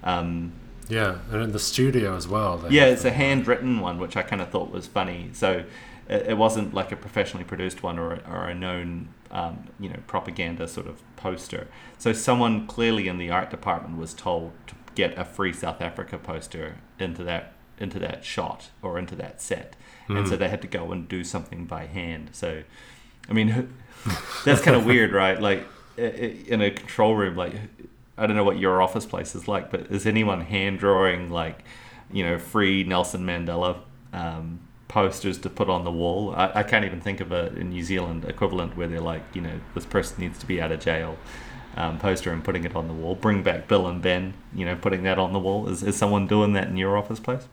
Um, 0.03 0.53
Yeah, 0.89 1.19
and 1.31 1.43
in 1.43 1.53
the 1.53 1.59
studio 1.59 2.17
as 2.17 2.27
well. 2.27 2.65
yeah, 2.71 2.87
it's 2.87 3.05
a 3.05 3.11
handwritten 3.11 3.81
one, 3.81 3.99
which 3.99 4.17
I 4.17 4.23
kind 4.23 4.41
of 4.41 4.49
thought 4.49 4.71
was 4.71 4.87
funny. 4.87 5.29
So 5.35 5.65
it, 6.09 6.29
it 6.29 6.39
wasn't 6.39 6.75
like 6.75 6.91
a 6.93 6.97
professionally 6.97 7.45
produced 7.45 7.83
one 7.83 7.99
or, 7.99 8.15
a- 8.15 8.23
or 8.31 8.49
a 8.49 8.55
known, 8.55 9.09
um, 9.31 9.65
you 9.79 9.89
know, 9.89 9.99
propaganda 10.07 10.67
sort 10.69 10.87
of 10.87 11.03
poster. 11.17 11.69
So 11.99 12.13
someone 12.13 12.67
clearly 12.67 13.09
in 13.09 13.19
the 13.19 13.31
art 13.31 13.51
department 13.51 13.99
was 13.99 14.15
told 14.15 14.53
to 14.69 14.75
get 14.95 15.17
a 15.19 15.25
free 15.25 15.53
South 15.53 15.81
Africa 15.81 16.19
poster 16.19 16.77
into 16.99 17.23
that 17.25 17.53
into 17.81 18.01
that 18.01 18.25
shot 18.25 18.71
or 18.83 18.99
into 18.99 19.15
that 19.15 19.41
set, 19.41 19.77
and 20.09 20.27
so 20.27 20.35
they 20.37 20.49
had 20.49 20.61
to 20.63 20.67
go 20.67 20.91
and 20.91 21.07
do 21.09 21.23
something 21.23 21.65
by 21.65 21.87
hand. 21.87 22.31
So, 22.33 22.63
I 23.29 23.33
mean, 23.33 23.73
that's 24.45 24.61
kind 24.61 24.77
of 24.77 24.85
weird, 24.85 25.13
right? 25.13 25.41
Like 25.41 25.65
in 25.97 26.61
a 26.61 26.71
control 26.73 27.15
room, 27.15 27.37
like 27.37 27.55
I 28.17 28.27
don't 28.27 28.35
know 28.35 28.43
what 28.45 28.59
your 28.59 28.83
office 28.83 29.07
place 29.07 29.35
is 29.37 29.47
like, 29.47 29.71
but 29.71 29.83
is 29.93 30.07
anyone 30.07 30.41
hand 30.41 30.81
drawing 30.81 31.31
like, 31.31 31.63
you 32.13 32.25
know, 32.25 32.37
free 32.39 32.83
Nelson 32.83 33.25
Mandela 33.25 33.79
um, 34.13 34.59
posters 34.89 35.39
to 35.39 35.51
put 35.51 35.69
on 35.69 35.85
the 35.85 35.91
wall? 35.93 36.35
I, 36.35 36.51
I 36.57 36.63
can't 36.63 36.85
even 36.85 37.01
think 37.01 37.21
of 37.21 37.31
a, 37.33 37.47
a 37.49 37.63
New 37.65 37.83
Zealand 37.83 38.25
equivalent 38.25 38.77
where 38.77 38.89
they're 38.89 39.01
like, 39.01 39.23
you 39.35 39.41
know, 39.41 39.61
this 39.75 39.85
person 39.87 40.21
needs 40.21 40.39
to 40.39 40.47
be 40.47 40.61
out 40.61 40.73
of 40.73 40.81
jail. 40.81 41.17
Um, 41.77 41.99
poster 41.99 42.33
and 42.33 42.43
putting 42.43 42.65
it 42.65 42.75
on 42.75 42.89
the 42.89 42.95
wall. 42.95 43.15
Bring 43.15 43.45
back 43.45 43.69
Bill 43.69 43.87
and 43.87 44.03
Ben. 44.03 44.35
You 44.53 44.65
know, 44.65 44.75
putting 44.75 45.05
that 45.05 45.19
on 45.19 45.33
the 45.33 45.39
wall. 45.39 45.69
Is, 45.69 45.83
is 45.85 45.95
someone 45.97 46.27
doing 46.27 46.53
that 46.55 46.67
in 46.67 46.77
your 46.77 46.97
office 46.97 47.21
place? 47.21 47.47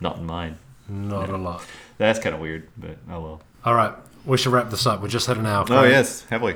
Not 0.00 0.16
in 0.16 0.26
mine. 0.26 0.58
not 0.88 1.28
a 1.28 1.36
lot. 1.36 1.64
That's 1.98 2.18
kind 2.18 2.34
of 2.34 2.40
weird, 2.40 2.68
but 2.76 2.96
oh 3.08 3.20
well. 3.20 3.42
All 3.64 3.74
right, 3.74 3.94
we 4.24 4.38
should 4.38 4.52
wrap 4.52 4.70
this 4.70 4.86
up. 4.86 5.02
We 5.02 5.08
just 5.08 5.26
had 5.28 5.36
an 5.36 5.46
hour. 5.46 5.64
Oh 5.68 5.84
yes, 5.84 6.24
have 6.30 6.42
we? 6.42 6.54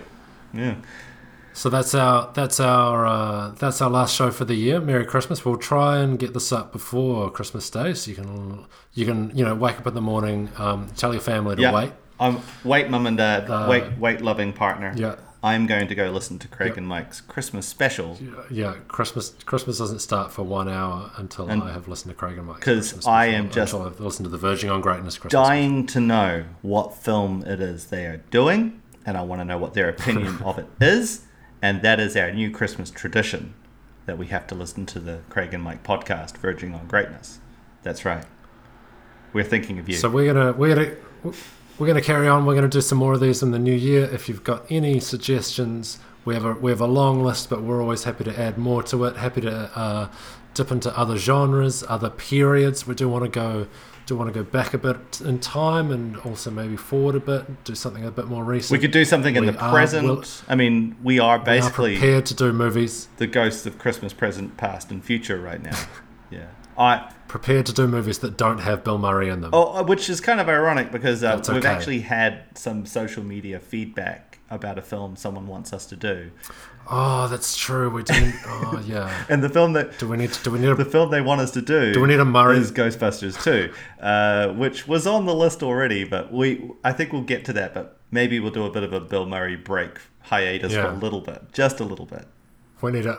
Yeah. 0.53 0.77
So 1.57 1.71
that's 1.71 1.95
our 1.95 2.31
that's 2.35 2.59
our 2.59 3.07
uh, 3.07 3.49
that's 3.51 3.81
our 3.81 3.89
last 3.89 4.15
show 4.15 4.31
for 4.33 4.45
the 4.45 4.57
year. 4.57 4.81
Merry 4.81 5.07
Christmas. 5.07 5.45
We'll 5.45 5.57
try 5.57 5.99
and 5.99 6.19
get 6.19 6.35
this 6.35 6.51
up 6.53 6.73
before 6.73 7.31
Christmas 7.31 7.71
Day, 7.71 7.95
so 7.95 8.11
you 8.11 8.17
can 8.17 8.65
you 8.93 9.07
can 9.07 9.31
you 9.37 9.45
know 9.45 9.55
wake 9.55 9.79
up 9.79 9.87
in 9.87 9.95
the 9.95 10.01
morning, 10.01 10.51
um, 10.59 10.89
tell 10.97 11.13
your 11.13 11.23
family 11.23 11.55
to 11.57 11.63
Yeah. 11.63 11.73
wait. 11.73 11.93
Um, 12.19 12.41
wait, 12.65 12.91
mum 12.91 13.07
and 13.07 13.17
dad. 13.17 13.49
Uh, 13.49 13.67
wait, 13.71 13.85
wait, 13.99 14.21
loving 14.21 14.53
partner. 14.53 14.93
Yeah. 14.97 15.15
I'm 15.45 15.67
going 15.67 15.89
to 15.89 15.95
go 15.95 16.11
listen 16.11 16.39
to 16.39 16.49
Craig 16.49 16.79
and 16.79 16.89
Mike's 16.89 17.21
Christmas 17.21 17.67
special 17.67 18.19
Yeah, 18.51 18.75
Christmas 18.89 19.35
Christmas 19.45 19.77
doesn't 19.79 19.99
start 19.99 20.33
for 20.33 20.43
one 20.43 20.69
hour 20.71 21.11
until 21.19 21.49
And- 21.51 21.63
I 21.63 21.73
have 21.73 21.87
listened 21.87 22.13
to 22.13 22.17
Craig 22.17 22.39
and 22.39 22.47
Mike's 22.47 22.61
'Cause 22.61 22.75
Christmas 22.93 23.07
I 23.07 23.27
am 23.27 23.51
just 23.51 23.75
until 23.75 23.87
I've 23.87 24.01
listened 24.01 24.25
to 24.25 24.31
the 24.31 24.39
Verging 24.39 24.71
on 24.71 24.81
Greatness 24.81 25.19
Christmas. 25.19 25.33
dying 25.47 25.87
to 25.89 26.01
know 26.01 26.45
what 26.63 26.97
film 26.97 27.45
it 27.47 27.61
is 27.61 27.87
they 27.87 28.07
are 28.07 28.23
doing, 28.31 28.81
and 29.05 29.19
I 29.19 29.23
want 29.23 29.41
to 29.43 29.45
know 29.45 29.59
what 29.59 29.75
their 29.75 29.89
opinion 29.91 30.39
of 30.45 30.59
it 30.59 30.67
is. 30.81 31.21
And 31.65 31.81
that 31.81 31.99
is 31.99 32.15
our 32.15 32.31
new 32.31 32.51
Christmas 32.51 32.91
tradition 32.91 33.55
that 34.05 34.19
we 34.19 34.27
have 34.27 34.47
to 34.49 34.55
listen 34.55 34.85
to 34.85 35.01
the 35.01 35.21
Craig 35.31 35.55
and 35.55 35.63
Mike 35.63 35.83
podcast, 35.83 36.37
Verging 36.37 36.75
on 36.75 36.87
Greatness. 36.87 37.39
That's 37.83 38.05
right. 38.05 38.27
We're 39.33 39.45
thinking 39.45 39.79
of 39.79 39.89
you. 39.89 39.95
So 39.95 40.11
we're 40.11 40.31
gonna 40.31 40.53
we're 40.53 40.75
gonna 40.75 41.33
we're 41.79 41.87
gonna 41.87 42.03
carry 42.03 42.29
on. 42.29 42.45
We're 42.45 42.55
gonna 42.55 42.69
do 42.69 42.83
some 42.83 42.99
more 42.99 43.15
of 43.15 43.21
these 43.21 43.43
in 43.43 43.51
the 43.51 43.59
new 43.59 43.73
year. 43.73 44.05
If 44.05 44.29
you've 44.29 44.45
got 44.45 44.71
any 44.71 45.01
suggestions, 45.01 46.01
we 46.27 46.35
have 46.35 46.45
a 46.45 46.53
we 46.53 46.71
have 46.71 46.83
a 46.83 46.87
long 46.87 47.25
list, 47.25 47.49
but 47.49 47.63
we're 47.63 47.81
always 47.81 48.05
happy 48.05 48.25
to 48.25 48.39
add 48.39 48.59
more 48.59 48.83
to 48.83 49.03
it. 49.05 49.17
Happy 49.17 49.41
to 49.41 49.71
uh, 49.75 50.09
dip 50.53 50.71
into 50.71 50.95
other 50.95 51.17
genres, 51.17 51.83
other 51.89 52.11
periods. 52.11 52.87
We 52.87 52.95
do 52.95 53.09
want 53.09 53.25
to 53.25 53.31
go 53.31 53.69
do 54.07 54.17
want 54.17 54.33
to 54.33 54.35
go 54.35 54.49
back 54.49 54.75
a 54.75 54.79
bit 54.79 55.21
in 55.23 55.39
time 55.39 55.91
and 55.91 56.17
also 56.19 56.51
maybe 56.51 56.77
forward 56.77 57.15
a 57.15 57.21
bit, 57.21 57.65
do 57.65 57.75
something 57.75 58.05
a 58.05 58.11
bit 58.11 58.27
more 58.27 58.45
recent. 58.45 58.73
we 58.73 58.81
could 58.81 58.93
do 58.93 59.05
something 59.05 59.35
in 59.37 59.45
We 59.47 59.51
the 59.51 59.59
are 59.59 59.71
present. 59.71 60.43
I 60.49 60.55
mean, 60.55 60.97
we 61.03 61.19
are 61.19 61.39
We 61.39 61.43
are 61.43 61.45
basically 61.45 61.95
prepared 61.97 62.27
to 62.27 62.35
do 62.35 62.53
movies. 62.53 63.09
the 63.17 63.27
ghosts 63.27 63.67
of 63.67 63.79
Christmas 63.79 64.13
present, 64.13 64.57
past, 64.57 64.91
and 64.91 65.05
future 65.05 65.41
right 65.41 65.63
now. 65.63 65.79
yeah. 66.31 66.47
I 66.77 67.11
Prepared 67.29 67.67
to 67.67 67.73
do 67.73 67.89
movies 67.89 68.19
that 68.19 68.37
don't 68.37 68.59
have 68.59 68.85
Bill 68.85 68.99
Murray 68.99 69.29
in 69.29 69.41
them. 69.41 69.51
oh, 69.53 69.79
uh, 69.79 69.83
which 69.83 70.09
is 70.09 70.21
kind 70.21 70.41
of 70.41 70.49
ironic 70.49 70.93
because 70.93 71.25
uh, 71.25 71.43
we've 71.49 71.59
okay. 71.59 71.69
actually 71.69 72.01
had 72.01 72.45
some 72.55 72.87
social 72.87 73.25
media 73.25 73.59
feedback 73.59 74.39
about 74.51 74.79
a 74.79 74.83
film 74.83 75.17
someone 75.17 75.47
wants 75.47 75.73
us 75.73 75.87
to 75.87 75.97
do, 75.97 76.31
Oh, 76.91 77.29
that's 77.29 77.57
true. 77.57 77.89
We 77.91 78.03
didn't. 78.03 78.35
Oh, 78.47 78.83
yeah. 78.87 79.25
and 79.29 79.43
the 79.43 79.49
film 79.49 79.73
that 79.73 79.99
Do 79.99 80.09
we 80.09 80.17
need? 80.17 80.33
To, 80.33 80.45
do 80.45 80.51
we 80.51 80.59
need? 80.59 80.67
the 80.77 80.83
A, 80.83 80.85
film 80.85 81.11
they 81.11 81.21
want 81.21 81.41
us 81.41 81.51
to 81.53 81.63
do. 81.63 81.95
Do 81.95 82.01
we 82.01 82.09
need 82.09 82.21
a 82.21 82.25
Murray- 82.25 82.59
Is 82.59 82.73
Ghostbusters 82.73 83.43
2, 83.43 83.73
uh, 84.01 84.49
which 84.55 84.87
was 84.87 85.07
on 85.07 85.25
the 85.27 85.35
list 85.35 85.63
already, 85.63 86.05
but 86.05 86.33
we 86.33 86.71
I 86.85 86.93
think 86.93 87.13
we'll 87.13 87.23
get 87.23 87.45
to 87.47 87.53
that. 87.55 87.73
But 87.75 87.97
maybe 88.11 88.39
we'll 88.41 88.51
do 88.51 88.65
a 88.65 88.71
bit 88.71 88.83
of 88.83 88.93
a 88.93 89.01
Bill 89.01 89.27
Murray 89.27 89.57
break 89.57 89.99
hiatus 90.21 90.73
for 90.75 90.87
a 90.87 90.93
little 90.95 91.21
bit, 91.21 91.43
just 91.53 91.81
a 91.81 91.85
little 91.85 92.07
bit. 92.07 92.27
we 92.83 92.93
need 92.93 93.05
to 93.05 93.19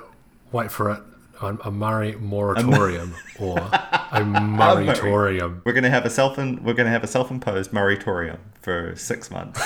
wait 0.51 0.71
for 0.71 0.91
it. 0.91 0.99
A, 1.41 1.57
a 1.65 1.71
Murray 1.71 2.15
moratorium 2.15 3.13
or 3.39 3.57
a 3.57 3.61
Murraytorium. 4.23 5.61
We're 5.65 5.73
gonna 5.73 5.89
have 5.89 6.05
a 6.05 6.09
self 6.09 6.37
we're 6.37 6.73
gonna 6.73 6.89
have 6.89 7.03
a 7.03 7.07
self-imposed 7.07 7.73
moratorium 7.73 8.39
for 8.61 8.95
six 8.95 9.29
months. 9.29 9.59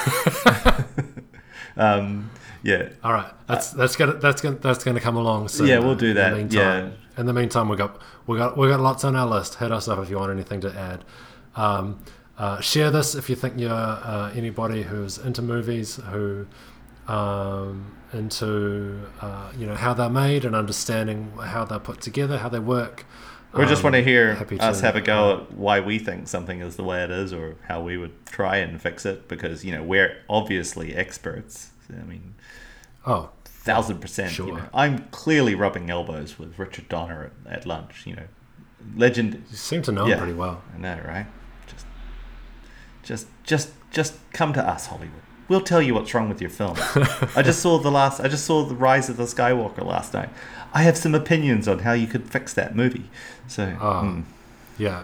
um, 1.78 2.30
yeah, 2.64 2.90
All 3.04 3.14
right, 3.14 3.32
that's 3.48 3.72
that's 3.72 3.96
gonna 3.96 4.14
that's 4.14 4.42
gonna 4.42 4.58
that's 4.58 4.84
gonna 4.84 5.00
come 5.00 5.16
along 5.18 5.48
soon. 5.50 5.68
Yeah, 5.68 5.80
we'll 5.80 5.96
do 5.96 6.08
in 6.10 6.16
the 6.16 6.22
that, 6.22 6.38
meantime. 6.38 6.94
In 7.18 7.26
the 7.26 7.34
meantime, 7.34 7.68
we 7.70 7.76
got 7.78 8.02
we 8.28 8.38
got 8.38 8.58
we 8.58 8.68
got 8.68 8.80
lots 8.80 9.04
on 9.04 9.16
our 9.16 9.28
list. 9.28 9.56
Hit 9.56 9.72
us 9.72 9.88
up 9.88 10.00
if 10.00 10.10
you 10.10 10.18
want 10.18 10.32
anything 10.32 10.62
to 10.62 10.74
add. 10.74 11.04
Um, 11.56 12.00
uh, 12.38 12.62
share 12.62 12.90
this 12.92 13.16
if 13.16 13.30
you 13.30 13.36
think 13.36 13.56
you're 13.58 13.72
uh, 13.72 14.32
anybody 14.36 14.84
who's 14.84 15.18
into 15.18 15.42
movies 15.42 15.98
who 16.12 16.46
um, 17.08 17.96
into 18.14 19.02
uh, 19.22 19.52
you 19.58 19.66
know 19.66 19.76
how 19.76 19.94
they're 19.94 20.10
made 20.10 20.46
and 20.46 20.56
understanding 20.56 21.32
how 21.42 21.66
they're 21.66 21.80
put 21.80 22.02
together, 22.02 22.38
how 22.38 22.50
they 22.50 22.60
work. 22.60 23.06
We 23.54 23.66
just 23.66 23.84
want 23.84 23.96
to 23.96 24.00
Um, 24.00 24.06
hear 24.06 24.38
us 24.60 24.80
to- 24.80 24.86
have 24.86 24.96
a 24.96 25.02
go 25.02 25.38
at 25.38 25.52
why 25.54 25.80
we 25.80 25.98
think 25.98 26.28
something 26.28 26.62
is 26.62 26.76
the 26.76 26.84
way 26.84 27.04
it 27.04 27.10
is, 27.10 27.34
or 27.34 27.56
how 27.68 27.82
we 27.82 27.98
would 27.98 28.26
try 28.28 28.58
and 28.58 28.80
fix 28.80 29.06
it, 29.08 29.28
because 29.28 29.66
you 29.66 29.72
know 29.72 29.84
we're 29.84 30.18
obviously 30.30 30.96
experts. 30.96 31.72
I 31.92 32.04
mean, 32.04 32.36
Oh, 33.06 33.30
thousand 33.46 34.00
percent. 34.00 34.30
You 34.38 34.48
Sure. 34.48 34.58
know, 34.58 34.70
I'm 34.74 35.08
clearly 35.12 35.56
rubbing 35.56 35.90
elbows 35.90 36.38
with 36.38 36.58
Richard 36.60 36.90
Donner 36.90 37.32
at, 37.46 37.60
at 37.60 37.66
lunch. 37.66 38.04
You 38.06 38.16
know, 38.18 38.24
legend. 38.96 39.44
you 39.50 39.58
seem 39.58 39.82
to 39.84 39.92
know 39.92 40.06
Yeah. 40.06 40.16
him 40.16 40.20
pretty 40.20 40.34
well. 40.34 40.62
I 40.76 40.78
know, 40.80 41.00
right? 41.08 41.26
Just, 41.68 41.86
just, 43.04 43.28
just, 43.44 43.70
just 43.92 44.14
come 44.34 44.54
to 44.54 44.64
us, 44.68 44.88
Hollywood. 44.88 45.22
We'll 45.48 45.62
tell 45.62 45.82
you 45.82 45.96
what's 45.96 46.14
wrong 46.14 46.30
with 46.30 46.42
your 46.42 46.52
film. 46.52 46.76
I 47.36 47.42
just 47.42 47.60
saw 47.62 47.80
the 47.80 47.90
last. 47.90 48.20
I 48.20 48.28
just 48.28 48.46
saw 48.46 48.64
the 48.66 48.76
Rise 48.76 49.10
of 49.10 49.18
the 49.18 49.24
Skywalker 49.24 49.84
last 49.84 50.14
night. 50.14 50.30
I 50.74 50.84
have 50.84 50.96
some 50.96 51.16
opinions 51.16 51.68
on 51.68 51.80
how 51.80 51.94
you 51.94 52.06
could 52.06 52.30
fix 52.30 52.54
that 52.54 52.76
movie. 52.76 53.10
So, 53.48 53.66
mm. 53.72 54.24
yeah. 54.78 55.04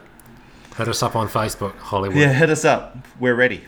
Hit 0.78 0.88
us 0.88 1.02
up 1.02 1.16
on 1.16 1.28
Facebook, 1.30 1.76
Hollywood. 1.78 2.18
yeah, 2.18 2.34
hit 2.34 2.50
us 2.52 2.64
up. 2.66 2.98
We're 3.20 3.34
ready. 3.34 3.64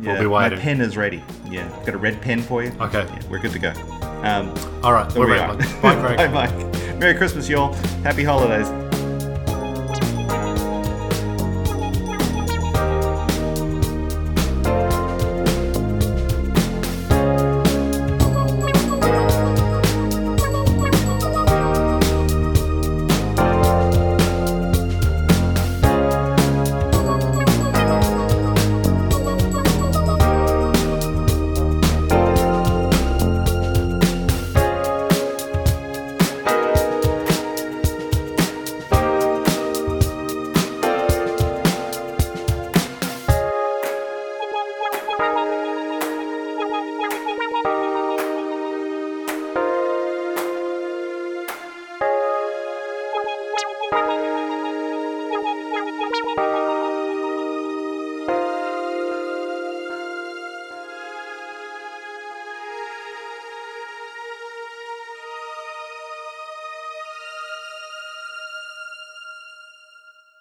Yeah, 0.00 0.18
be 0.18 0.26
my 0.26 0.48
pen 0.50 0.80
is 0.80 0.96
ready. 0.96 1.22
Yeah, 1.48 1.68
got 1.86 1.94
a 1.94 1.98
red 1.98 2.20
pen 2.20 2.42
for 2.42 2.62
you. 2.64 2.72
Okay. 2.80 3.04
Yeah, 3.04 3.22
we're 3.30 3.38
good 3.38 3.52
to 3.52 3.58
go. 3.58 3.70
Um, 4.22 4.52
All 4.82 4.92
right, 4.92 5.12
we're 5.14 5.26
we 5.26 5.32
ready. 5.32 5.64
are. 5.64 5.80
Bye. 5.82 6.16
Bye, 6.16 6.28
Mike. 6.28 6.98
Merry 6.98 7.14
Christmas, 7.14 7.48
y'all. 7.48 7.72
Happy 8.02 8.24
holidays. 8.24 8.68